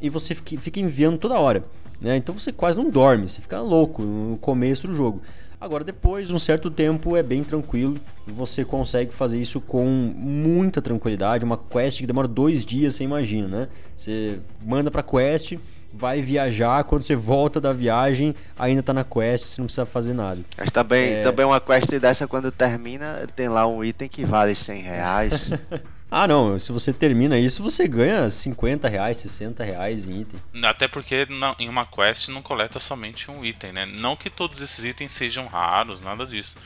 e 0.00 0.08
você 0.08 0.34
fica 0.34 0.80
enviando 0.80 1.18
toda 1.18 1.38
hora. 1.38 1.64
Né? 2.00 2.16
Então 2.16 2.34
você 2.34 2.52
quase 2.52 2.78
não 2.78 2.88
dorme, 2.88 3.28
você 3.28 3.40
fica 3.40 3.60
louco 3.60 4.02
no 4.02 4.36
começo 4.36 4.86
do 4.86 4.94
jogo. 4.94 5.20
Agora, 5.60 5.82
depois, 5.82 6.30
um 6.30 6.38
certo 6.38 6.70
tempo, 6.70 7.16
é 7.16 7.22
bem 7.22 7.42
tranquilo. 7.42 7.98
Você 8.26 8.64
consegue 8.64 9.12
fazer 9.12 9.40
isso 9.40 9.60
com 9.60 9.84
muita 9.84 10.80
tranquilidade. 10.80 11.44
Uma 11.44 11.56
quest 11.56 11.98
que 11.98 12.06
demora 12.06 12.28
dois 12.28 12.64
dias, 12.64 12.94
você 12.94 13.02
imagina, 13.02 13.48
né? 13.48 13.68
Você 13.96 14.38
manda 14.64 14.88
pra 14.88 15.02
quest, 15.02 15.58
vai 15.92 16.22
viajar, 16.22 16.84
quando 16.84 17.02
você 17.02 17.16
volta 17.16 17.60
da 17.60 17.72
viagem, 17.72 18.36
ainda 18.56 18.84
tá 18.84 18.92
na 18.92 19.02
quest, 19.02 19.46
você 19.46 19.60
não 19.60 19.66
precisa 19.66 19.84
fazer 19.84 20.14
nada. 20.14 20.40
Mas 20.56 20.70
também, 20.70 21.14
é... 21.14 21.22
também 21.22 21.44
uma 21.44 21.60
quest 21.60 21.90
dessa, 21.98 22.28
quando 22.28 22.52
termina, 22.52 23.26
tem 23.34 23.48
lá 23.48 23.66
um 23.66 23.82
item 23.82 24.08
que 24.08 24.24
vale 24.24 24.54
100 24.54 24.82
reais. 24.82 25.50
Ah, 26.10 26.26
não. 26.26 26.58
Se 26.58 26.72
você 26.72 26.92
termina 26.92 27.38
isso, 27.38 27.62
você 27.62 27.86
ganha 27.86 28.28
50 28.30 28.88
reais, 28.88 29.18
60 29.18 29.62
reais 29.62 30.08
em 30.08 30.22
item. 30.22 30.40
Até 30.64 30.88
porque 30.88 31.26
não, 31.28 31.54
em 31.58 31.68
uma 31.68 31.84
quest 31.86 32.28
não 32.28 32.40
coleta 32.40 32.78
somente 32.78 33.30
um 33.30 33.44
item, 33.44 33.72
né? 33.72 33.84
Não 33.84 34.16
que 34.16 34.30
todos 34.30 34.60
esses 34.62 34.84
itens 34.84 35.12
sejam 35.12 35.46
raros, 35.46 36.00
nada 36.00 36.26
disso. 36.26 36.58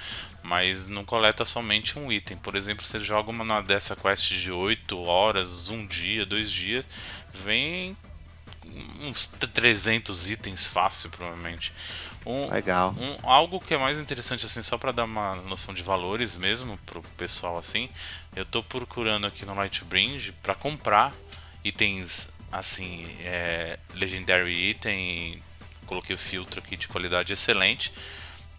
Mas 0.43 0.89
não 0.89 1.05
coleta 1.05 1.45
somente 1.45 1.99
um 1.99 2.11
item. 2.11 2.37
Por 2.37 2.55
exemplo, 2.55 2.85
você 2.85 2.99
joga 2.99 3.31
uma 3.31 3.63
dessa 3.63 3.97
quest 3.97 4.33
de 4.33 4.51
8 4.51 4.99
horas, 4.99 5.69
um 5.69 5.87
dia, 5.87 6.25
dois 6.25 6.51
dias, 6.51 6.85
vem 7.45 7.97
uns 9.01 9.27
300 9.27 10.29
itens 10.29 10.67
fácil, 10.67 11.11
provavelmente. 11.11 11.73
Um, 12.25 12.49
Legal. 12.51 12.95
Um, 12.99 13.17
algo 13.29 13.61
que 13.61 13.75
é 13.75 13.79
mais 13.79 13.99
interessante, 13.99 14.47
assim, 14.47 14.63
só 14.63 14.79
para 14.79 14.93
dar 14.93 15.05
uma 15.05 15.37
noção 15.37 15.75
de 15.75 15.83
valores 15.83 16.37
mesmo 16.37 16.79
pro 16.87 17.03
pessoal, 17.17 17.59
assim, 17.59 17.89
eu 18.37 18.45
tô 18.45 18.63
procurando 18.63 19.27
aqui 19.27 19.45
no 19.45 19.55
Lightbridge 19.55 20.33
para 20.43 20.55
comprar 20.55 21.13
itens, 21.65 22.31
assim, 22.51 23.07
é, 23.21 23.79
Legendary 23.95 24.71
Item, 24.71 25.43
coloquei 25.87 26.15
o 26.15 26.19
filtro 26.19 26.61
aqui 26.61 26.77
de 26.77 26.89
qualidade 26.89 27.33
excelente, 27.33 27.93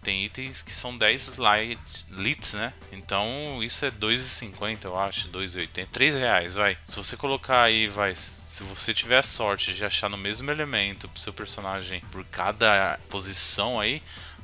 tem 0.04 0.24
itens 0.24 0.62
que 0.62 0.72
são 0.72 0.96
10 0.96 1.38
light, 1.38 1.78
lits, 2.10 2.52
né? 2.54 2.72
Então 2.92 3.60
isso 3.62 3.84
é 3.86 3.90
2,50, 3.90 4.84
eu 4.84 4.98
acho, 4.98 5.28
2,80, 5.30 5.88
3 5.90 6.14
reais, 6.16 6.54
vai. 6.54 6.76
Se 6.84 6.96
você 6.96 7.16
colocar 7.16 7.62
aí, 7.62 7.88
vai, 7.88 8.14
se 8.14 8.62
você 8.62 8.92
tiver 8.92 9.18
a 9.18 9.22
sorte 9.22 9.72
de 9.74 9.84
achar 9.84 10.10
no 10.10 10.18
mesmo 10.18 10.50
elemento 10.50 11.08
pro 11.08 11.20
seu 11.20 11.32
personagem 11.32 12.00
por 12.12 12.24
cada 12.26 13.00
posição 13.08 13.80
aí, 13.80 14.02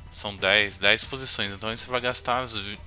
são 0.09 0.35
10, 0.35 0.79
10 0.79 1.03
posições. 1.05 1.53
Então 1.53 1.69
aí 1.69 1.77
você 1.77 1.89
vai 1.89 2.01
gastar 2.01 2.43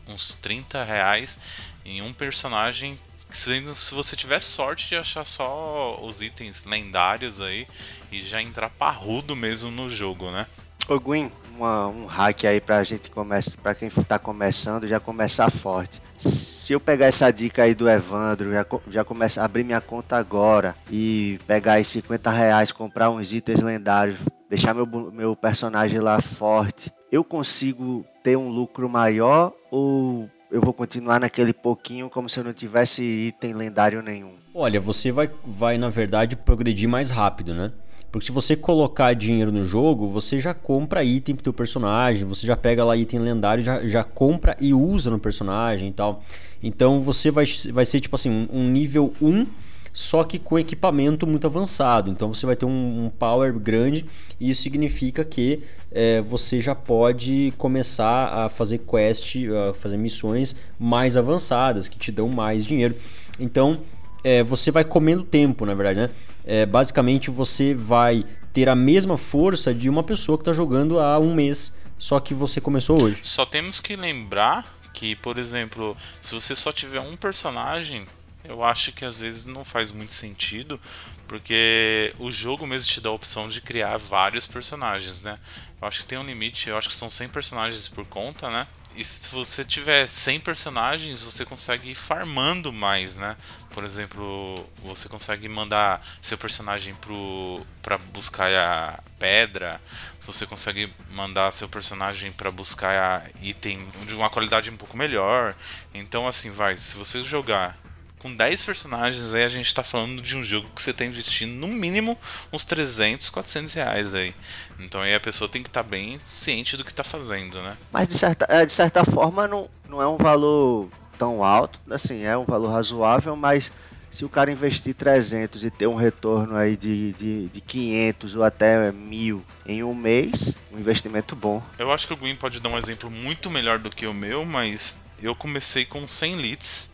uns 0.06 0.34
30 0.42 0.82
reais 0.82 1.38
em 1.84 2.02
um 2.02 2.12
personagem 2.12 2.98
se 3.30 3.94
você 3.94 4.14
tiver 4.14 4.38
sorte 4.40 4.88
de 4.88 4.96
achar 4.96 5.24
só 5.24 5.98
os 6.00 6.20
itens 6.20 6.64
lendários 6.64 7.40
aí 7.40 7.66
e 8.12 8.22
já 8.22 8.40
entrar 8.40 8.70
parrudo 8.70 9.34
mesmo 9.34 9.72
no 9.72 9.90
jogo, 9.90 10.30
né? 10.30 10.46
Ô 10.86 11.00
Gwyn, 11.00 11.32
uma, 11.56 11.88
um 11.88 12.06
hack 12.06 12.44
aí 12.44 12.60
pra 12.60 12.82
gente 12.84 13.10
começar, 13.10 13.60
para 13.60 13.74
quem 13.74 13.88
tá 13.88 14.18
começando, 14.18 14.86
já 14.86 14.98
começar 14.98 15.50
forte. 15.50 16.02
Se 16.18 16.72
eu 16.72 16.80
pegar 16.80 17.06
essa 17.06 17.30
dica 17.30 17.62
aí 17.62 17.74
do 17.74 17.88
Evandro, 17.88 18.52
já, 18.52 18.66
já 18.88 19.04
começar 19.04 19.42
a 19.42 19.44
abrir 19.44 19.64
minha 19.64 19.80
conta 19.80 20.16
agora 20.16 20.74
e 20.90 21.38
pegar 21.46 21.74
aí 21.74 21.84
50 21.84 22.30
reais, 22.30 22.72
comprar 22.72 23.10
uns 23.10 23.32
itens 23.32 23.62
lendários, 23.62 24.18
deixar 24.48 24.74
meu, 24.74 24.86
meu 24.86 25.36
personagem 25.36 26.00
lá 26.00 26.20
forte, 26.20 26.92
eu 27.10 27.22
consigo 27.22 28.04
ter 28.22 28.36
um 28.36 28.48
lucro 28.48 28.88
maior 28.88 29.52
ou 29.70 30.28
eu 30.50 30.60
vou 30.60 30.72
continuar 30.72 31.18
naquele 31.18 31.52
pouquinho 31.52 32.08
como 32.08 32.28
se 32.28 32.38
eu 32.38 32.44
não 32.44 32.52
tivesse 32.52 33.02
item 33.02 33.54
lendário 33.54 34.00
nenhum? 34.00 34.34
Olha, 34.54 34.80
você 34.80 35.10
vai, 35.10 35.28
vai 35.44 35.76
na 35.76 35.88
verdade 35.88 36.36
progredir 36.36 36.88
mais 36.88 37.10
rápido, 37.10 37.52
né? 37.52 37.72
Porque 38.14 38.26
se 38.26 38.30
você 38.32 38.54
colocar 38.54 39.12
dinheiro 39.12 39.50
no 39.50 39.64
jogo, 39.64 40.06
você 40.06 40.38
já 40.38 40.54
compra 40.54 41.02
item 41.02 41.34
pro 41.34 41.42
teu 41.42 41.52
personagem, 41.52 42.24
você 42.24 42.46
já 42.46 42.56
pega 42.56 42.84
lá 42.84 42.96
item 42.96 43.18
lendário, 43.18 43.60
já, 43.60 43.84
já 43.88 44.04
compra 44.04 44.56
e 44.60 44.72
usa 44.72 45.10
no 45.10 45.18
personagem 45.18 45.88
e 45.88 45.92
tal. 45.92 46.22
Então 46.62 47.00
você 47.00 47.32
vai, 47.32 47.44
vai 47.72 47.84
ser 47.84 48.00
tipo 48.00 48.14
assim, 48.14 48.48
um 48.52 48.70
nível 48.70 49.12
1, 49.20 49.48
só 49.92 50.22
que 50.22 50.38
com 50.38 50.56
equipamento 50.56 51.26
muito 51.26 51.44
avançado. 51.48 52.08
Então 52.08 52.32
você 52.32 52.46
vai 52.46 52.54
ter 52.54 52.66
um, 52.66 53.06
um 53.06 53.10
power 53.10 53.52
grande 53.52 54.06
e 54.38 54.48
isso 54.48 54.62
significa 54.62 55.24
que 55.24 55.64
é, 55.90 56.20
você 56.20 56.60
já 56.60 56.72
pode 56.72 57.52
começar 57.58 58.28
a 58.32 58.48
fazer 58.48 58.78
quest, 58.78 59.38
a 59.68 59.74
fazer 59.74 59.96
missões 59.96 60.54
mais 60.78 61.16
avançadas, 61.16 61.88
que 61.88 61.98
te 61.98 62.12
dão 62.12 62.28
mais 62.28 62.64
dinheiro. 62.64 62.94
Então 63.40 63.80
é, 64.22 64.40
você 64.44 64.70
vai 64.70 64.84
comendo 64.84 65.24
tempo, 65.24 65.66
na 65.66 65.74
verdade, 65.74 65.98
né? 65.98 66.10
É, 66.44 66.66
basicamente 66.66 67.30
você 67.30 67.74
vai 67.74 68.24
ter 68.52 68.68
a 68.68 68.74
mesma 68.74 69.16
força 69.18 69.74
de 69.74 69.88
uma 69.88 70.02
pessoa 70.02 70.38
que 70.38 70.42
está 70.42 70.52
jogando 70.52 71.00
há 71.00 71.18
um 71.18 71.34
mês, 71.34 71.76
só 71.98 72.20
que 72.20 72.32
você 72.32 72.60
começou 72.60 73.02
hoje. 73.02 73.18
Só 73.22 73.44
temos 73.44 73.80
que 73.80 73.96
lembrar 73.96 74.72
que, 74.92 75.16
por 75.16 75.38
exemplo, 75.38 75.96
se 76.22 76.34
você 76.34 76.54
só 76.54 76.72
tiver 76.72 77.00
um 77.00 77.16
personagem, 77.16 78.06
eu 78.44 78.62
acho 78.62 78.92
que 78.92 79.04
às 79.04 79.20
vezes 79.20 79.46
não 79.46 79.64
faz 79.64 79.90
muito 79.90 80.12
sentido, 80.12 80.78
porque 81.26 82.14
o 82.18 82.30
jogo 82.30 82.66
mesmo 82.66 82.88
te 82.88 83.00
dá 83.00 83.08
a 83.08 83.12
opção 83.12 83.48
de 83.48 83.60
criar 83.60 83.96
vários 83.96 84.46
personagens, 84.46 85.22
né? 85.22 85.38
Eu 85.80 85.88
acho 85.88 86.00
que 86.00 86.06
tem 86.06 86.18
um 86.18 86.24
limite, 86.24 86.68
eu 86.68 86.76
acho 86.76 86.88
que 86.88 86.94
são 86.94 87.10
100 87.10 87.28
personagens 87.30 87.88
por 87.88 88.04
conta, 88.06 88.50
né? 88.50 88.66
E 88.96 89.02
se 89.02 89.28
você 89.28 89.64
tiver 89.64 90.06
100 90.06 90.38
personagens, 90.40 91.24
você 91.24 91.44
consegue 91.44 91.90
ir 91.90 91.94
farmando 91.96 92.72
mais, 92.72 93.18
né? 93.18 93.36
Por 93.72 93.82
exemplo, 93.82 94.54
você 94.84 95.08
consegue 95.08 95.48
mandar 95.48 96.00
seu 96.22 96.38
personagem 96.38 96.94
pro 96.94 97.66
para 97.82 97.98
buscar 97.98 98.50
a 98.54 99.02
pedra, 99.18 99.80
você 100.22 100.46
consegue 100.46 100.92
mandar 101.10 101.50
seu 101.52 101.68
personagem 101.68 102.30
para 102.30 102.50
buscar 102.52 103.28
item 103.42 103.86
de 104.06 104.14
uma 104.14 104.30
qualidade 104.30 104.70
um 104.70 104.76
pouco 104.76 104.96
melhor. 104.96 105.56
Então 105.92 106.28
assim, 106.28 106.50
vai, 106.50 106.76
se 106.76 106.96
você 106.96 107.20
jogar 107.22 107.76
com 108.24 108.34
10 108.34 108.62
personagens, 108.62 109.34
aí 109.34 109.44
a 109.44 109.50
gente 109.50 109.66
está 109.66 109.82
falando 109.82 110.22
de 110.22 110.34
um 110.34 110.42
jogo 110.42 110.66
que 110.74 110.82
você 110.82 110.92
está 110.92 111.04
investindo 111.04 111.52
no 111.52 111.68
mínimo 111.68 112.16
uns 112.50 112.64
300, 112.64 113.28
400 113.28 113.74
reais 113.74 114.14
aí. 114.14 114.34
Então 114.80 115.02
aí 115.02 115.14
a 115.14 115.20
pessoa 115.20 115.46
tem 115.46 115.62
que 115.62 115.68
estar 115.68 115.84
tá 115.84 115.88
bem 115.90 116.18
ciente 116.22 116.74
do 116.74 116.82
que 116.82 116.90
está 116.90 117.04
fazendo, 117.04 117.60
né? 117.60 117.76
Mas 117.92 118.08
de 118.08 118.14
certa, 118.14 118.46
é, 118.48 118.64
de 118.64 118.72
certa 118.72 119.04
forma 119.04 119.46
não, 119.46 119.68
não 119.86 120.00
é 120.00 120.08
um 120.08 120.16
valor 120.16 120.88
tão 121.18 121.44
alto, 121.44 121.78
assim, 121.90 122.22
é 122.22 122.34
um 122.34 122.46
valor 122.46 122.72
razoável, 122.72 123.36
mas 123.36 123.70
se 124.10 124.24
o 124.24 124.28
cara 124.30 124.50
investir 124.50 124.94
300 124.94 125.62
e 125.62 125.70
ter 125.70 125.86
um 125.86 125.94
retorno 125.94 126.56
aí 126.56 126.78
de, 126.78 127.12
de, 127.12 127.48
de 127.48 127.60
500 127.60 128.36
ou 128.36 128.42
até 128.42 128.90
mil 128.90 129.44
em 129.66 129.84
um 129.84 129.94
mês, 129.94 130.54
um 130.72 130.78
investimento 130.78 131.36
bom. 131.36 131.62
Eu 131.78 131.92
acho 131.92 132.06
que 132.06 132.14
o 132.14 132.16
Gwyn 132.16 132.36
pode 132.36 132.58
dar 132.58 132.70
um 132.70 132.78
exemplo 132.78 133.10
muito 133.10 133.50
melhor 133.50 133.78
do 133.78 133.90
que 133.90 134.06
o 134.06 134.14
meu, 134.14 134.46
mas 134.46 134.98
eu 135.22 135.34
comecei 135.34 135.84
com 135.84 136.08
100 136.08 136.36
leads 136.36 136.93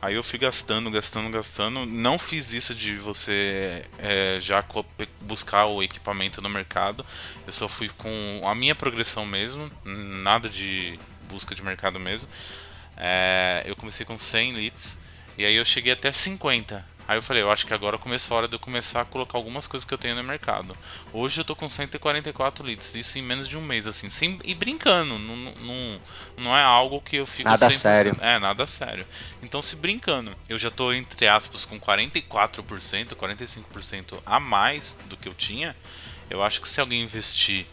Aí 0.00 0.14
eu 0.14 0.22
fui 0.22 0.38
gastando, 0.38 0.90
gastando, 0.90 1.28
gastando. 1.30 1.84
Não 1.84 2.18
fiz 2.18 2.52
isso 2.52 2.74
de 2.74 2.96
você 2.96 3.84
é, 3.98 4.38
já 4.40 4.64
buscar 5.20 5.66
o 5.66 5.82
equipamento 5.82 6.40
no 6.40 6.48
mercado. 6.48 7.04
Eu 7.44 7.52
só 7.52 7.68
fui 7.68 7.88
com 7.88 8.42
a 8.44 8.54
minha 8.54 8.76
progressão 8.76 9.26
mesmo, 9.26 9.70
nada 9.84 10.48
de 10.48 10.98
busca 11.28 11.54
de 11.54 11.62
mercado 11.64 11.98
mesmo. 11.98 12.28
É, 12.96 13.62
eu 13.66 13.74
comecei 13.74 14.06
com 14.06 14.16
100 14.16 14.52
leads 14.52 14.98
e 15.36 15.44
aí 15.44 15.54
eu 15.54 15.64
cheguei 15.64 15.92
até 15.92 16.12
50. 16.12 16.84
Aí 17.08 17.16
eu 17.16 17.22
falei, 17.22 17.42
eu 17.42 17.50
acho 17.50 17.66
que 17.66 17.72
agora 17.72 17.96
começou 17.96 18.34
a 18.34 18.38
hora 18.38 18.48
de 18.48 18.54
eu 18.54 18.58
começar 18.58 19.00
a 19.00 19.04
colocar 19.06 19.38
algumas 19.38 19.66
coisas 19.66 19.88
que 19.88 19.94
eu 19.94 19.96
tenho 19.96 20.14
no 20.14 20.22
mercado. 20.22 20.76
Hoje 21.10 21.40
eu 21.40 21.44
tô 21.44 21.56
com 21.56 21.66
144 21.66 22.62
leads, 22.62 22.94
isso 22.94 23.18
em 23.18 23.22
menos 23.22 23.48
de 23.48 23.56
um 23.56 23.62
mês, 23.62 23.86
assim, 23.86 24.10
sem, 24.10 24.38
e 24.44 24.54
brincando. 24.54 25.18
Não, 25.18 25.36
não, 25.36 26.00
não 26.36 26.54
é 26.54 26.62
algo 26.62 27.00
que 27.00 27.16
eu 27.16 27.26
fico 27.26 27.48
Nada 27.48 27.70
sério. 27.70 28.14
É, 28.20 28.38
nada 28.38 28.66
sério. 28.66 29.06
Então, 29.42 29.62
se 29.62 29.74
brincando, 29.76 30.36
eu 30.50 30.58
já 30.58 30.70
tô, 30.70 30.92
entre 30.92 31.26
aspas, 31.26 31.64
com 31.64 31.80
44%, 31.80 33.14
45% 33.14 34.18
a 34.26 34.38
mais 34.38 34.98
do 35.06 35.16
que 35.16 35.30
eu 35.30 35.34
tinha. 35.34 35.74
Eu 36.28 36.42
acho 36.42 36.60
que 36.60 36.68
se 36.68 36.78
alguém 36.78 37.02
investir 37.02 37.64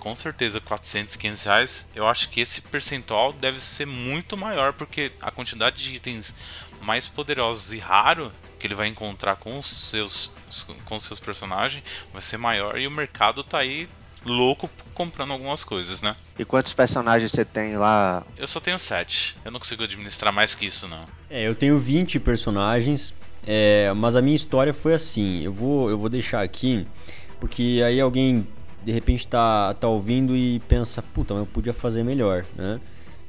com 0.00 0.16
certeza 0.16 0.60
400, 0.60 1.14
500 1.14 1.44
reais, 1.44 1.88
eu 1.94 2.08
acho 2.08 2.28
que 2.28 2.40
esse 2.40 2.60
percentual 2.62 3.32
deve 3.32 3.60
ser 3.60 3.86
muito 3.86 4.36
maior, 4.36 4.72
porque 4.72 5.12
a 5.20 5.30
quantidade 5.30 5.82
de 5.82 5.94
itens 5.94 6.34
mais 6.82 7.06
poderosos 7.06 7.72
e 7.72 7.78
raro 7.78 8.32
que 8.64 8.68
ele 8.68 8.74
vai 8.74 8.88
encontrar 8.88 9.36
com 9.36 9.58
os 9.58 9.66
seus 9.66 10.34
com 10.86 10.96
os 10.96 11.04
seus 11.04 11.20
personagens 11.20 11.84
vai 12.10 12.22
ser 12.22 12.38
maior 12.38 12.78
e 12.78 12.86
o 12.86 12.90
mercado 12.90 13.44
tá 13.44 13.58
aí 13.58 13.86
louco 14.24 14.70
comprando 14.94 15.32
algumas 15.32 15.62
coisas, 15.62 16.00
né? 16.00 16.16
E 16.38 16.46
quantos 16.46 16.72
personagens 16.72 17.30
você 17.30 17.44
tem 17.44 17.76
lá? 17.76 18.22
Eu 18.38 18.46
só 18.46 18.60
tenho 18.60 18.78
7. 18.78 19.36
Eu 19.44 19.50
não 19.50 19.60
consigo 19.60 19.82
administrar 19.84 20.32
mais 20.32 20.54
que 20.54 20.64
isso, 20.64 20.88
não. 20.88 21.04
É, 21.28 21.46
eu 21.46 21.54
tenho 21.54 21.78
20 21.78 22.18
personagens, 22.20 23.12
é, 23.46 23.92
mas 23.92 24.16
a 24.16 24.22
minha 24.22 24.34
história 24.34 24.72
foi 24.72 24.94
assim. 24.94 25.42
Eu 25.42 25.52
vou, 25.52 25.90
eu 25.90 25.98
vou 25.98 26.08
deixar 26.08 26.40
aqui, 26.40 26.86
porque 27.38 27.82
aí 27.84 28.00
alguém 28.00 28.48
de 28.82 28.92
repente 28.92 29.28
tá, 29.28 29.74
tá 29.74 29.88
ouvindo 29.88 30.34
e 30.34 30.58
pensa, 30.60 31.02
puta, 31.02 31.34
mas 31.34 31.42
eu 31.42 31.46
podia 31.46 31.74
fazer 31.74 32.02
melhor, 32.02 32.46
né? 32.56 32.80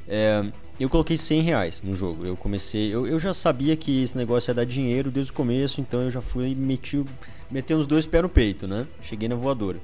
É, 0.08 0.46
eu 0.80 0.90
coloquei 0.90 1.18
100 1.18 1.42
reais 1.42 1.82
no 1.82 1.96
jogo. 1.96 2.26
Eu 2.26 2.36
comecei. 2.36 2.94
Eu, 2.94 3.08
eu 3.08 3.20
já 3.20 3.34
sabia 3.34 3.76
que 3.76 4.04
esse 4.04 4.18
negócio 4.18 4.52
ia 4.52 4.56
dar 4.56 4.66
dinheiro 4.66 5.10
desde 5.10 5.32
o 5.32 5.36
começo, 5.36 5.80
então 5.80 6.02
eu 6.02 6.12
já 6.12 6.22
fui 6.22 6.54
meti, 6.54 7.04
meti 7.50 7.74
uns 7.74 7.88
dois 7.88 8.06
pés 8.06 8.24
no 8.24 8.30
peito, 8.30 8.68
né? 8.68 8.86
Cheguei 9.02 9.30
na 9.30 9.36
voadora. 9.36 9.80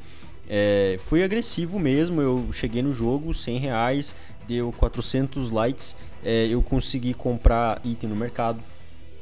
É, 0.49 0.97
foi 0.99 1.23
agressivo 1.23 1.79
mesmo, 1.79 2.21
eu 2.21 2.49
cheguei 2.51 2.81
no 2.81 2.91
jogo, 2.91 3.33
100 3.33 3.57
reais, 3.57 4.13
deu 4.45 4.73
400 4.73 5.49
likes, 5.49 5.95
é, 6.25 6.47
eu 6.47 6.61
consegui 6.61 7.13
comprar 7.13 7.79
item 7.85 8.09
no 8.09 8.15
mercado, 8.17 8.61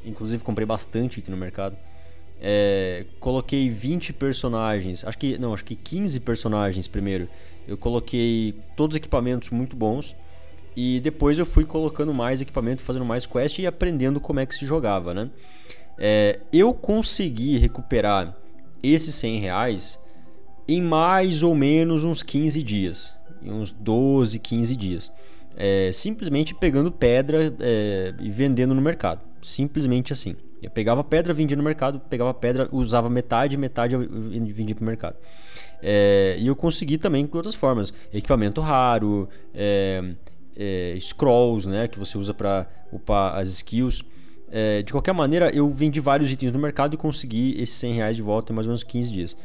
inclusive 0.04 0.42
comprei 0.42 0.66
bastante 0.66 1.20
item 1.20 1.32
no 1.32 1.40
mercado. 1.40 1.76
É, 2.40 3.04
coloquei 3.20 3.68
20 3.68 4.12
personagens, 4.14 5.04
acho 5.04 5.18
que 5.18 5.38
não, 5.38 5.54
acho 5.54 5.64
que 5.64 5.76
15 5.76 6.18
personagens 6.20 6.88
primeiro. 6.88 7.28
Eu 7.68 7.76
coloquei 7.76 8.56
todos 8.76 8.94
os 8.94 8.96
equipamentos 8.96 9.50
muito 9.50 9.76
bons 9.76 10.16
e 10.76 11.00
depois 11.00 11.38
eu 11.38 11.46
fui 11.46 11.64
colocando 11.64 12.14
mais 12.14 12.40
equipamento, 12.40 12.82
fazendo 12.82 13.04
mais 13.04 13.26
quest 13.26 13.58
e 13.58 13.66
aprendendo 13.66 14.20
como 14.20 14.40
é 14.40 14.46
que 14.46 14.54
se 14.54 14.64
jogava, 14.64 15.12
né? 15.12 15.30
É, 15.98 16.40
eu 16.52 16.72
consegui 16.72 17.58
recuperar 17.58 18.36
esses 18.82 19.14
100 19.16 19.40
reais 19.40 20.02
em 20.66 20.80
mais 20.80 21.42
ou 21.42 21.54
menos 21.54 22.04
uns 22.04 22.22
15 22.22 22.62
dias, 22.62 23.16
uns 23.42 23.72
12, 23.72 24.38
15 24.38 24.76
dias. 24.76 25.12
É, 25.56 25.90
simplesmente 25.92 26.54
pegando 26.54 26.90
pedra 26.90 27.54
é, 27.60 28.14
e 28.20 28.30
vendendo 28.30 28.74
no 28.74 28.80
mercado. 28.80 29.20
Simplesmente 29.42 30.12
assim. 30.12 30.36
Eu 30.62 30.70
pegava 30.70 31.02
pedra, 31.02 31.32
vendia 31.32 31.56
no 31.56 31.62
mercado, 31.62 32.00
pegava 32.00 32.32
pedra, 32.32 32.68
usava 32.70 33.08
metade, 33.10 33.56
metade 33.56 33.96
vendia 33.96 34.74
para 34.74 34.82
o 34.82 34.86
mercado. 34.86 35.16
É, 35.82 36.36
e 36.38 36.46
eu 36.46 36.54
consegui 36.54 36.98
também 36.98 37.26
com 37.26 37.36
outras 37.36 37.54
formas. 37.54 37.92
Equipamento 38.12 38.60
raro, 38.60 39.28
é, 40.60 40.94
scrolls, 41.00 41.66
né, 41.66 41.88
que 41.88 41.98
você 41.98 42.18
usa 42.18 42.34
para 42.34 42.66
upar 42.92 43.34
as 43.34 43.48
skills. 43.48 44.04
É, 44.52 44.82
de 44.82 44.92
qualquer 44.92 45.14
maneira, 45.14 45.50
eu 45.54 45.68
vendi 45.70 46.00
vários 46.00 46.30
itens 46.30 46.52
no 46.52 46.58
mercado 46.58 46.94
e 46.94 46.96
consegui 46.98 47.54
esses 47.58 47.76
100 47.76 47.94
reais 47.94 48.16
de 48.16 48.22
volta 48.22 48.52
em 48.52 48.54
mais 48.54 48.66
ou 48.66 48.70
menos 48.70 48.82
15 48.82 49.10
dias. 49.10 49.36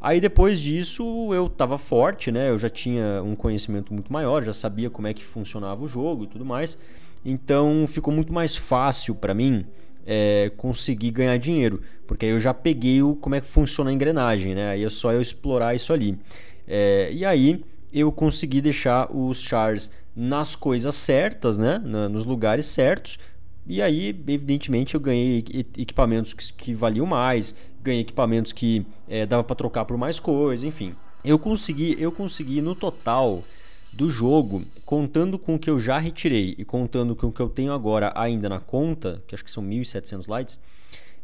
Aí 0.00 0.20
depois 0.20 0.60
disso 0.60 1.34
eu 1.34 1.46
estava 1.46 1.76
forte, 1.76 2.30
né? 2.30 2.50
Eu 2.50 2.56
já 2.56 2.68
tinha 2.68 3.22
um 3.22 3.34
conhecimento 3.34 3.92
muito 3.92 4.12
maior, 4.12 4.42
já 4.42 4.52
sabia 4.52 4.88
como 4.88 5.08
é 5.08 5.12
que 5.12 5.24
funcionava 5.24 5.84
o 5.84 5.88
jogo 5.88 6.24
e 6.24 6.26
tudo 6.26 6.44
mais. 6.44 6.78
Então 7.24 7.84
ficou 7.86 8.14
muito 8.14 8.32
mais 8.32 8.56
fácil 8.56 9.14
para 9.14 9.34
mim 9.34 9.66
é, 10.06 10.50
conseguir 10.56 11.10
ganhar 11.10 11.36
dinheiro, 11.36 11.82
porque 12.06 12.24
aí 12.26 12.32
eu 12.32 12.40
já 12.40 12.54
peguei 12.54 13.02
o, 13.02 13.14
como 13.14 13.34
é 13.34 13.40
que 13.40 13.46
funciona 13.46 13.90
a 13.90 13.92
engrenagem, 13.92 14.54
né? 14.54 14.70
Aí 14.70 14.84
é 14.84 14.90
só 14.90 15.12
eu 15.12 15.20
explorar 15.20 15.74
isso 15.74 15.92
ali. 15.92 16.18
É, 16.66 17.10
e 17.12 17.24
aí 17.24 17.62
eu 17.92 18.10
consegui 18.12 18.60
deixar 18.60 19.14
os 19.14 19.40
chars 19.40 19.90
nas 20.14 20.54
coisas 20.54 20.94
certas, 20.94 21.58
né? 21.58 21.80
Na, 21.84 22.08
nos 22.08 22.24
lugares 22.24 22.66
certos. 22.66 23.18
E 23.66 23.80
aí, 23.80 24.08
evidentemente, 24.08 24.94
eu 24.94 25.00
ganhei 25.00 25.44
equipamentos 25.76 26.32
que, 26.32 26.52
que 26.52 26.74
valiam 26.74 27.06
mais, 27.06 27.54
ganhei 27.82 28.00
equipamentos 28.00 28.52
que 28.52 28.84
é, 29.08 29.26
dava 29.26 29.44
para 29.44 29.56
trocar 29.56 29.84
por 29.84 29.96
mais 29.96 30.18
coisas, 30.18 30.64
enfim. 30.64 30.94
Eu 31.24 31.38
consegui, 31.38 31.96
eu 31.98 32.10
consegui 32.10 32.60
no 32.60 32.74
total 32.74 33.44
do 33.92 34.08
jogo, 34.08 34.62
contando 34.84 35.38
com 35.38 35.56
o 35.56 35.58
que 35.58 35.68
eu 35.68 35.78
já 35.78 35.98
retirei 35.98 36.54
e 36.56 36.64
contando 36.64 37.14
com 37.14 37.26
o 37.26 37.32
que 37.32 37.40
eu 37.40 37.48
tenho 37.48 37.72
agora 37.72 38.12
ainda 38.14 38.48
na 38.48 38.60
conta, 38.60 39.22
que 39.26 39.34
acho 39.34 39.44
que 39.44 39.50
são 39.50 39.62
1.700 39.62 40.28
lights, 40.28 40.60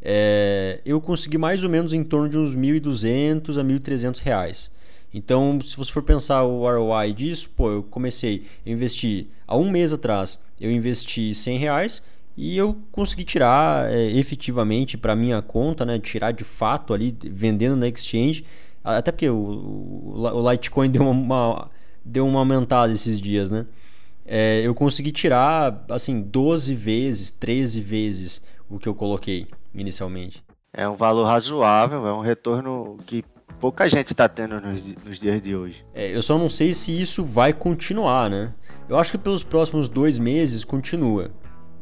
é, 0.03 0.81
eu 0.85 1.01
consegui 1.01 1.39
mais 1.39 1.65
ou 1.65 1.71
menos 1.71 1.93
em 1.93 2.05
torno 2.05 2.29
de 2.29 2.39
uns 2.39 2.55
1.200 2.55 3.59
a 3.59 3.65
1.300 3.65 4.21
reais. 4.21 4.76
Então, 5.17 5.59
se 5.63 5.75
você 5.75 5.91
for 5.91 6.03
pensar 6.03 6.43
o 6.45 6.71
ROI 6.71 7.15
disso, 7.15 7.49
pô, 7.57 7.71
eu 7.71 7.83
comecei, 7.83 8.45
eu 8.67 8.75
investi 8.75 9.31
há 9.47 9.57
um 9.57 9.71
mês 9.71 9.95
atrás, 9.95 10.43
eu 10.61 10.71
investi 10.71 11.35
100 11.35 11.57
reais 11.57 12.03
e 12.37 12.55
eu 12.55 12.77
consegui 12.93 13.25
tirar 13.25 13.91
é, 13.91 14.11
efetivamente 14.11 14.99
para 14.99 15.17
minha 15.17 15.41
conta, 15.41 15.87
né, 15.87 15.99
tirar 15.99 16.33
de 16.33 16.45
fato 16.45 16.93
ali 16.93 17.17
vendendo 17.25 17.77
na 17.77 17.89
exchange, 17.89 18.45
até 18.85 19.11
porque 19.11 19.31
o, 19.31 20.13
o 20.15 20.51
Litecoin 20.51 20.91
deu 20.93 21.01
uma, 21.01 21.13
uma, 21.13 21.71
deu 22.05 22.27
uma 22.27 22.41
aumentada 22.41 22.93
esses 22.93 23.19
dias, 23.19 23.49
né? 23.49 23.65
É, 24.27 24.61
eu 24.67 24.75
consegui 24.75 25.13
tirar 25.13 25.87
assim 25.89 26.21
12 26.21 26.75
vezes, 26.75 27.31
13 27.31 27.81
vezes 27.81 28.45
o 28.69 28.79
que 28.79 28.87
eu 28.87 28.95
coloquei 28.95 29.47
inicialmente. 29.75 30.45
É 30.75 30.87
um 30.87 30.95
valor 30.95 31.25
razoável, 31.25 32.07
é 32.07 32.13
um 32.13 32.21
retorno 32.21 32.99
que 33.07 33.25
pouca 33.61 33.89
gente 33.89 34.13
está 34.13 34.29
tendo 34.29 34.61
nos, 34.61 34.85
nos, 35.05 35.21
dias 35.21 35.41
de 35.41 35.57
hoje. 35.57 35.85
É, 35.95 36.15
eu 36.15 36.23
só 36.23 36.39
não 36.39 36.49
sei 36.49 36.75
se 36.75 37.01
isso 37.01 37.25
vai 37.25 37.53
continuar, 37.53 38.31
né? 38.31 38.55
Eu 38.89 38.99
acho 38.99 39.13
que 39.13 39.19
pelos 39.19 39.43
próximos 39.43 39.89
dois 39.89 40.19
meses 40.19 40.65
continua. 40.65 41.31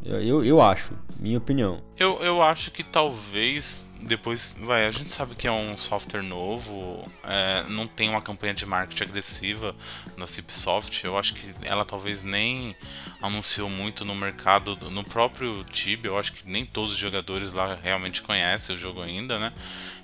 Eu, 0.04 0.44
eu 0.44 0.60
acho, 0.60 0.92
minha 1.18 1.38
opinião. 1.38 1.82
Eu, 1.98 2.20
eu 2.20 2.42
acho 2.42 2.70
que 2.70 2.82
talvez 2.82 3.86
depois, 4.06 4.56
vai, 4.60 4.86
a 4.86 4.90
gente 4.90 5.10
sabe 5.10 5.34
que 5.34 5.48
é 5.48 5.52
um 5.52 5.76
software 5.76 6.22
novo, 6.22 7.10
é, 7.22 7.64
não 7.68 7.86
tem 7.86 8.08
uma 8.08 8.20
campanha 8.20 8.52
de 8.52 8.66
marketing 8.66 9.04
agressiva 9.04 9.74
na 10.16 10.26
Cipsoft. 10.26 11.04
Eu 11.04 11.18
acho 11.18 11.34
que 11.34 11.54
ela 11.62 11.84
talvez 11.84 12.22
nem 12.22 12.76
anunciou 13.22 13.70
muito 13.70 14.04
no 14.04 14.14
mercado, 14.14 14.76
no 14.90 15.02
próprio 15.02 15.64
Tibia. 15.64 16.10
Eu 16.10 16.18
acho 16.18 16.32
que 16.34 16.48
nem 16.48 16.66
todos 16.66 16.92
os 16.92 16.98
jogadores 16.98 17.52
lá 17.52 17.78
realmente 17.82 18.22
conhecem 18.22 18.76
o 18.76 18.78
jogo 18.78 19.00
ainda, 19.00 19.38
né? 19.38 19.52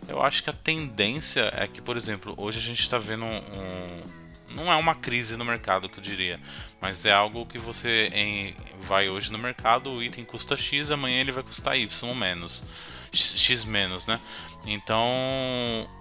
Eu 0.09 0.22
acho 0.22 0.42
que 0.42 0.51
a 0.51 0.55
tendência 0.55 1.53
é 1.55 1.66
que, 1.66 1.82
por 1.82 1.96
exemplo, 1.96 2.34
hoje 2.36 2.59
a 2.59 2.62
gente 2.62 2.80
está 2.80 2.96
vendo 2.96 3.24
um, 3.24 3.36
um 3.36 4.20
não 4.55 4.72
é 4.72 4.76
uma 4.76 4.94
crise 4.94 5.36
no 5.36 5.44
mercado, 5.44 5.88
que 5.88 5.98
eu 5.98 6.03
diria, 6.03 6.40
mas 6.80 7.07
é 7.07 7.12
algo 7.12 7.46
que 7.46 7.59
você 7.59 8.11
em, 8.12 8.55
vai 8.80 9.09
hoje 9.09 9.30
no 9.30 9.38
mercado, 9.38 9.90
o 9.90 10.03
item 10.03 10.24
custa 10.24 10.57
X, 10.57 10.90
amanhã 10.90 11.20
ele 11.20 11.30
vai 11.30 11.42
custar 11.42 11.78
Y 11.78 12.14
menos. 12.14 12.64
X 13.13 13.65
menos, 13.65 14.07
né? 14.07 14.21
Então, 14.65 15.09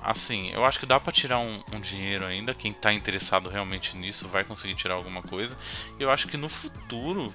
assim, 0.03 0.49
eu 0.51 0.65
acho 0.65 0.79
que 0.79 0.85
dá 0.85 0.99
para 0.99 1.11
tirar 1.11 1.39
um, 1.39 1.63
um, 1.71 1.79
dinheiro 1.79 2.25
ainda. 2.25 2.53
Quem 2.53 2.73
tá 2.73 2.91
interessado 2.93 3.49
realmente 3.49 3.95
nisso 3.95 4.27
vai 4.27 4.43
conseguir 4.43 4.75
tirar 4.75 4.95
alguma 4.95 5.21
coisa. 5.21 5.57
Eu 5.99 6.11
acho 6.11 6.27
que 6.27 6.37
no 6.37 6.49
futuro 6.49 7.33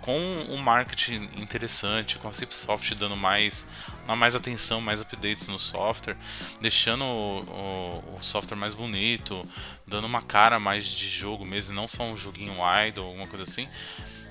com 0.00 0.18
um 0.48 0.56
marketing 0.56 1.28
interessante, 1.36 2.18
com 2.18 2.28
a 2.28 2.32
Cipsoft 2.32 2.94
dando 2.94 3.16
mais, 3.16 3.68
mais 4.06 4.34
atenção, 4.34 4.80
mais 4.80 5.00
updates 5.00 5.48
no 5.48 5.58
software, 5.58 6.16
deixando 6.60 7.04
o, 7.04 7.42
o, 7.42 8.16
o, 8.16 8.22
software 8.22 8.56
mais 8.56 8.74
bonito, 8.74 9.46
dando 9.86 10.06
uma 10.06 10.22
cara 10.22 10.58
mais 10.58 10.86
de 10.86 11.08
jogo 11.08 11.44
mesmo, 11.44 11.74
não 11.74 11.86
só 11.86 12.04
um 12.04 12.16
joguinho 12.16 12.54
idle, 12.86 13.04
alguma 13.04 13.26
coisa 13.26 13.42
assim. 13.42 13.68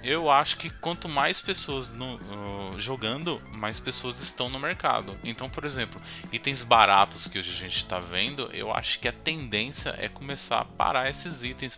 Eu 0.03 0.31
acho 0.31 0.57
que 0.57 0.69
quanto 0.69 1.09
mais 1.09 1.41
pessoas 1.41 1.89
no, 1.89 2.15
uh, 2.15 2.79
jogando, 2.79 3.41
mais 3.51 3.79
pessoas 3.79 4.21
estão 4.21 4.49
no 4.49 4.59
mercado. 4.59 5.17
Então, 5.23 5.49
por 5.49 5.65
exemplo, 5.65 6.01
itens 6.31 6.63
baratos 6.63 7.27
que 7.27 7.37
hoje 7.37 7.51
a 7.51 7.57
gente 7.57 7.77
está 7.77 7.99
vendo, 7.99 8.49
eu 8.53 8.73
acho 8.73 8.99
que 8.99 9.07
a 9.07 9.11
tendência 9.11 9.93
é 9.97 10.07
começar 10.07 10.59
a 10.59 10.65
parar 10.65 11.09
esses 11.09 11.43
itens 11.43 11.77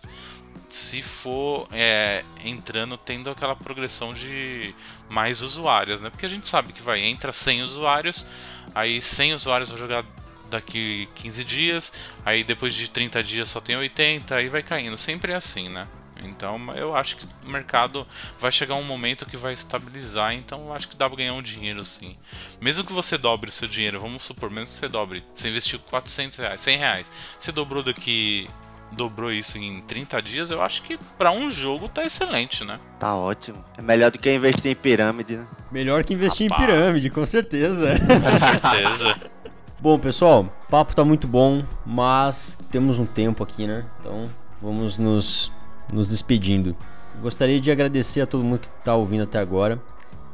se 0.70 1.02
for 1.02 1.68
é, 1.72 2.24
entrando, 2.46 2.96
tendo 2.98 3.30
aquela 3.30 3.56
progressão 3.56 4.14
de 4.14 4.74
mais 5.10 5.42
usuários, 5.42 6.02
né? 6.02 6.10
Porque 6.10 6.26
a 6.26 6.30
gente 6.30 6.48
sabe 6.48 6.72
que 6.72 6.82
vai, 6.82 7.02
entra 7.02 7.34
100 7.34 7.64
usuários, 7.64 8.26
aí 8.74 9.02
100 9.02 9.34
usuários 9.34 9.70
vão 9.70 9.78
jogar 9.78 10.06
daqui 10.50 11.10
15 11.16 11.44
dias, 11.44 11.94
aí 12.26 12.44
depois 12.44 12.74
de 12.74 12.90
30 12.90 13.24
dias 13.24 13.50
só 13.50 13.60
tem 13.60 13.76
80, 13.76 14.36
aí 14.36 14.48
vai 14.48 14.64
caindo. 14.64 14.96
Sempre 14.96 15.34
é 15.34 15.36
assim, 15.36 15.68
né? 15.68 15.88
Então 16.28 16.60
eu 16.76 16.96
acho 16.96 17.18
que 17.18 17.26
o 17.46 17.50
mercado 17.50 18.06
vai 18.40 18.52
chegar 18.52 18.76
um 18.76 18.84
momento 18.84 19.26
que 19.26 19.38
vai 19.38 19.54
estabilizar, 19.54 20.34
então 20.34 20.68
eu 20.68 20.74
acho 20.74 20.88
que 20.88 20.96
dá 20.96 21.08
pra 21.08 21.18
ganhar 21.18 21.34
um 21.34 21.42
dinheiro 21.42 21.84
sim. 21.84 22.16
Mesmo 22.60 22.84
que 22.84 22.94
você 22.94 23.18
dobre 23.18 23.50
o 23.50 23.54
seu 23.54 23.68
dinheiro, 23.68 24.00
vamos 24.00 24.24
supor, 24.24 24.50
mesmo 24.50 24.66
que 24.66 24.72
você 24.72 24.88
dobre, 24.88 25.24
você 25.34 25.50
investiu 25.50 25.80
400 25.80 26.38
reais, 26.38 26.62
100 26.62 26.78
reais, 26.78 27.12
você 27.38 27.52
dobrou 27.52 27.84
daqui 27.84 28.50
dobrou 28.92 29.32
isso 29.32 29.58
em 29.58 29.82
30 29.82 30.22
dias, 30.22 30.52
eu 30.52 30.62
acho 30.62 30.84
que 30.84 31.00
para 31.18 31.32
um 31.32 31.50
jogo 31.50 31.88
tá 31.88 32.04
excelente, 32.04 32.64
né? 32.64 32.80
Tá 33.00 33.16
ótimo. 33.16 33.64
É 33.78 33.82
melhor 33.82 34.12
do 34.12 34.20
que 34.20 34.32
investir 34.32 34.72
em 34.72 34.76
pirâmide, 34.76 35.38
né? 35.38 35.48
Melhor 35.72 36.04
que 36.04 36.14
investir 36.14 36.50
Rapaz. 36.50 36.70
em 36.70 36.74
pirâmide, 36.74 37.10
com 37.10 37.26
certeza. 37.26 37.94
Com 37.98 38.36
certeza. 38.36 39.16
bom, 39.80 39.98
pessoal, 39.98 40.42
o 40.42 40.70
papo 40.70 40.94
tá 40.94 41.04
muito 41.06 41.28
bom, 41.28 41.64
mas 41.86 42.60
temos 42.70 43.00
um 43.00 43.06
tempo 43.06 43.44
aqui, 43.44 43.66
né? 43.66 43.86
Então 44.00 44.30
vamos 44.62 44.98
nos, 44.98 45.52
nos 45.94 46.10
despedindo. 46.10 46.76
Gostaria 47.22 47.60
de 47.60 47.72
agradecer 47.72 48.22
a 48.22 48.28
todo 48.28 48.44
mundo 48.44 48.60
que 48.60 48.70
tá 48.84 48.96
ouvindo 48.96 49.24
até 49.24 49.40
agora. 49.40 49.82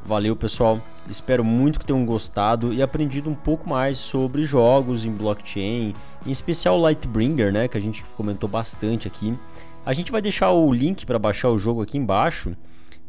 Valeu, 0.05 0.35
pessoal. 0.35 0.79
Espero 1.09 1.43
muito 1.43 1.79
que 1.79 1.85
tenham 1.85 2.05
gostado 2.05 2.73
e 2.73 2.81
aprendido 2.81 3.29
um 3.29 3.35
pouco 3.35 3.69
mais 3.69 3.97
sobre 3.97 4.43
jogos 4.43 5.03
em 5.03 5.11
blockchain, 5.11 5.93
em 6.25 6.31
especial 6.31 6.77
Lightbringer, 6.77 7.51
né, 7.51 7.67
que 7.67 7.77
a 7.77 7.81
gente 7.81 8.03
comentou 8.15 8.47
bastante 8.47 9.07
aqui. 9.07 9.37
A 9.85 9.93
gente 9.93 10.11
vai 10.11 10.21
deixar 10.21 10.51
o 10.51 10.71
link 10.71 11.05
para 11.05 11.19
baixar 11.19 11.49
o 11.49 11.57
jogo 11.57 11.81
aqui 11.81 11.97
embaixo, 11.97 12.55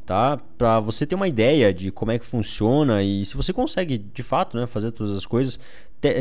tá? 0.07 0.39
Para 0.57 0.80
você 0.80 1.07
ter 1.07 1.14
uma 1.14 1.28
ideia 1.28 1.72
de 1.72 1.91
como 1.93 2.11
é 2.11 2.18
que 2.18 2.26
funciona 2.26 3.03
e 3.03 3.24
se 3.24 3.36
você 3.36 3.53
consegue 3.53 3.99
de 3.99 4.22
fato, 4.22 4.57
né, 4.57 4.66
fazer 4.66 4.91
todas 4.91 5.16
as 5.16 5.26
coisas, 5.26 5.59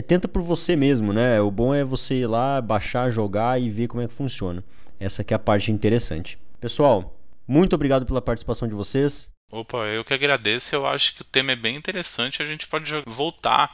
tenta 0.07 0.27
por 0.27 0.41
você 0.41 0.75
mesmo, 0.75 1.13
né? 1.13 1.39
O 1.41 1.49
bom 1.49 1.73
é 1.73 1.83
você 1.83 2.21
ir 2.21 2.27
lá 2.27 2.59
baixar, 2.61 3.09
jogar 3.09 3.61
e 3.61 3.69
ver 3.69 3.87
como 3.87 4.01
é 4.01 4.07
que 4.07 4.13
funciona. 4.13 4.63
Essa 4.99 5.23
que 5.23 5.33
é 5.33 5.35
a 5.35 5.39
parte 5.39 5.71
interessante. 5.71 6.37
Pessoal, 6.59 7.15
muito 7.47 7.73
obrigado 7.73 8.05
pela 8.05 8.21
participação 8.21 8.67
de 8.67 8.73
vocês. 8.73 9.31
Opa, 9.51 9.77
eu 9.87 10.03
que 10.03 10.13
agradeço. 10.13 10.75
Eu 10.75 10.85
acho 10.85 11.15
que 11.15 11.21
o 11.21 11.25
tema 11.25 11.53
é 11.53 11.55
bem 11.55 11.75
interessante. 11.75 12.43
A 12.43 12.45
gente 12.45 12.67
pode 12.67 12.91
voltar 13.05 13.71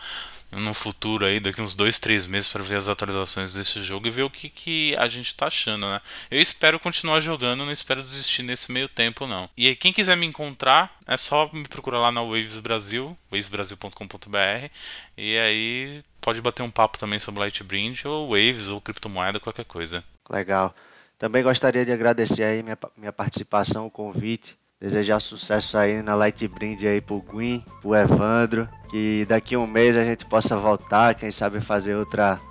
no 0.52 0.74
futuro 0.74 1.26
aí, 1.26 1.40
daqui 1.40 1.62
uns 1.62 1.74
dois, 1.74 1.98
três 1.98 2.28
meses, 2.28 2.48
para 2.48 2.62
ver 2.62 2.76
as 2.76 2.88
atualizações 2.88 3.54
desse 3.54 3.82
jogo 3.82 4.08
e 4.08 4.12
ver 4.12 4.24
o 4.24 4.30
que, 4.30 4.50
que 4.50 4.96
a 4.98 5.08
gente 5.08 5.36
tá 5.36 5.48
achando, 5.48 5.90
né? 5.90 6.00
Eu 6.30 6.40
espero 6.40 6.80
continuar 6.80 7.20
jogando, 7.20 7.66
não 7.66 7.72
espero 7.72 8.02
desistir 8.02 8.44
nesse 8.44 8.72
meio 8.72 8.88
tempo, 8.88 9.26
não. 9.26 9.50
E 9.58 9.68
aí, 9.68 9.76
quem 9.76 9.92
quiser 9.92 10.16
me 10.16 10.26
encontrar, 10.26 10.96
é 11.08 11.18
só 11.18 11.50
me 11.52 11.68
procurar 11.68 12.00
lá 12.00 12.12
na 12.12 12.22
Waves 12.22 12.60
Brasil, 12.60 13.18
wavesbrasil.com.br, 13.32 14.70
e 15.18 15.38
aí 15.40 16.04
pode 16.22 16.42
bater 16.42 16.64
um 16.64 16.72
papo 16.72 16.98
também 16.98 17.20
sobre 17.20 17.40
Lightbrind, 17.42 18.06
ou 18.06 18.30
Waves, 18.30 18.70
ou 18.70 18.80
criptomoeda, 18.80 19.40
qualquer 19.40 19.66
coisa. 19.66 20.04
Legal. 20.30 20.76
Também 21.24 21.42
gostaria 21.42 21.86
de 21.86 21.92
agradecer 21.94 22.44
aí 22.44 22.62
minha, 22.62 22.78
minha 22.98 23.14
participação, 23.14 23.86
o 23.86 23.90
convite. 23.90 24.58
Desejar 24.78 25.22
sucesso 25.22 25.78
aí 25.78 26.02
na 26.02 26.16
Lightbrind 26.16 26.84
aí 26.84 27.00
pro 27.00 27.22
Gwyn, 27.22 27.64
pro 27.82 27.96
Evandro. 27.96 28.68
Que 28.90 29.26
daqui 29.26 29.56
um 29.56 29.66
mês 29.66 29.96
a 29.96 30.04
gente 30.04 30.26
possa 30.26 30.58
voltar, 30.58 31.16
quem 31.16 31.32
sabe 31.32 31.62
fazer 31.62 31.96
outra, 31.96 32.42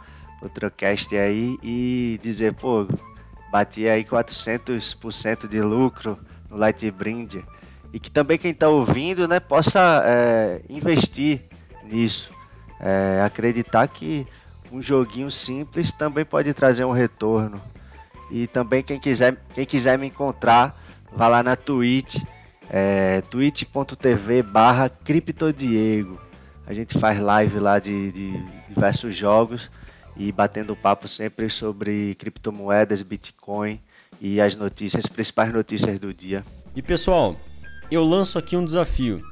outra 0.41 0.70
cast 0.70 1.14
aí 1.14 1.59
e 1.62 2.18
dizer, 2.23 2.55
pô, 2.55 2.89
bati 3.51 3.87
aí 3.87 4.05
400% 4.05 5.47
de 5.47 5.61
lucro 5.61 6.18
no 6.49 6.57
Lightbrind. 6.57 7.45
E 7.93 8.01
que 8.01 8.11
também 8.11 8.39
quem 8.39 8.53
está 8.53 8.70
ouvindo 8.70 9.29
né, 9.29 9.39
possa 9.39 10.03
é, 10.07 10.62
investir 10.70 11.43
nisso. 11.85 12.31
É, 12.81 13.20
acreditar 13.23 13.87
que 13.87 14.27
um 14.73 14.81
joguinho 14.81 15.31
simples 15.31 15.93
também 15.93 16.25
pode 16.25 16.55
trazer 16.55 16.87
um 16.87 16.93
retorno. 16.93 17.61
E 18.33 18.47
também 18.47 18.83
quem 18.83 18.99
quiser, 18.99 19.37
quem 19.55 19.66
quiser 19.66 19.99
me 19.99 20.07
encontrar, 20.07 20.74
vá 21.14 21.28
lá 21.28 21.43
na 21.43 21.55
Twitch, 21.55 22.16
é, 22.70 23.20
twitch.tv 23.30 24.43
barra 24.43 24.89
criptodiego. 24.89 26.18
A 26.66 26.72
gente 26.72 26.99
faz 26.99 27.20
live 27.20 27.59
lá 27.59 27.78
de, 27.78 28.11
de 28.11 28.43
diversos 28.70 29.14
jogos 29.14 29.70
e 30.16 30.33
batendo 30.33 30.74
papo 30.74 31.07
sempre 31.07 31.51
sobre 31.51 32.14
criptomoedas, 32.14 33.03
Bitcoin 33.03 33.78
e 34.18 34.41
as 34.41 34.57
notícias, 34.57 35.05
as 35.05 35.11
principais 35.11 35.53
notícias 35.53 35.99
do 35.99 36.14
dia. 36.14 36.43
E 36.74 36.80
pessoal, 36.80 37.37
eu 37.91 38.03
lanço 38.03 38.39
aqui 38.39 38.57
um 38.57 38.64
desafio. 38.64 39.22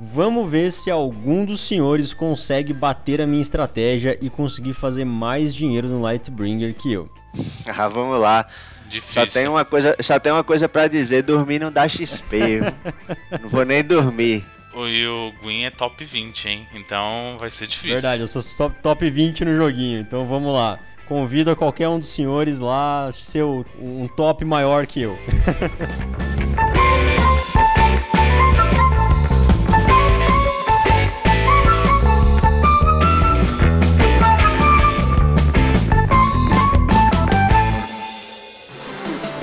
Vamos 0.00 0.50
ver 0.50 0.72
se 0.72 0.90
algum 0.90 1.44
dos 1.44 1.60
senhores 1.60 2.12
consegue 2.12 2.72
bater 2.72 3.20
a 3.20 3.26
minha 3.26 3.42
estratégia 3.42 4.18
e 4.20 4.28
conseguir 4.28 4.72
fazer 4.72 5.04
mais 5.04 5.54
dinheiro 5.54 5.86
no 5.86 6.00
Lightbringer 6.00 6.74
que 6.74 6.90
eu. 6.90 7.08
Ah, 7.66 7.86
vamos 7.88 8.20
lá. 8.20 8.46
Difícil. 8.88 9.24
Só 9.24 9.32
tem 9.32 9.46
uma 9.46 9.64
coisa, 9.64 9.96
só 10.00 10.18
tem 10.18 10.32
uma 10.32 10.42
coisa 10.42 10.68
para 10.68 10.88
dizer, 10.88 11.22
dormir 11.22 11.60
não 11.60 11.70
dá 11.70 11.88
XP. 11.88 12.60
não 13.40 13.48
vou 13.48 13.64
nem 13.64 13.84
dormir. 13.84 14.44
E 14.74 15.06
o 15.06 15.32
Gwyn 15.40 15.64
é 15.64 15.70
top 15.70 16.04
20, 16.04 16.48
hein? 16.48 16.68
Então 16.74 17.36
vai 17.38 17.50
ser 17.50 17.66
difícil. 17.66 17.92
Verdade, 17.92 18.22
eu 18.22 18.26
sou 18.26 18.42
top, 18.42 18.76
top 18.82 19.10
20 19.10 19.44
no 19.44 19.56
joguinho, 19.56 20.00
então 20.00 20.24
vamos 20.24 20.52
lá. 20.52 20.78
Convido 21.06 21.50
a 21.50 21.56
qualquer 21.56 21.88
um 21.88 21.98
dos 21.98 22.08
senhores 22.08 22.60
lá 22.60 23.10
ser 23.12 23.44
um 23.44 24.08
top 24.16 24.44
maior 24.44 24.86
que 24.86 25.02
eu. 25.02 25.18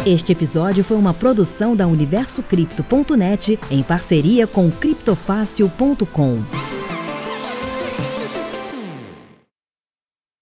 Este 0.08 0.32
episódio 0.32 0.86
foi 0.86 0.96
uma 0.96 1.14
produção 1.14 1.76
da 1.76 1.86
UniversoCripto.net 1.86 3.60
em 3.70 3.84
parceria 3.84 4.48
com 4.48 4.72
criptofácil.com. 4.72 6.77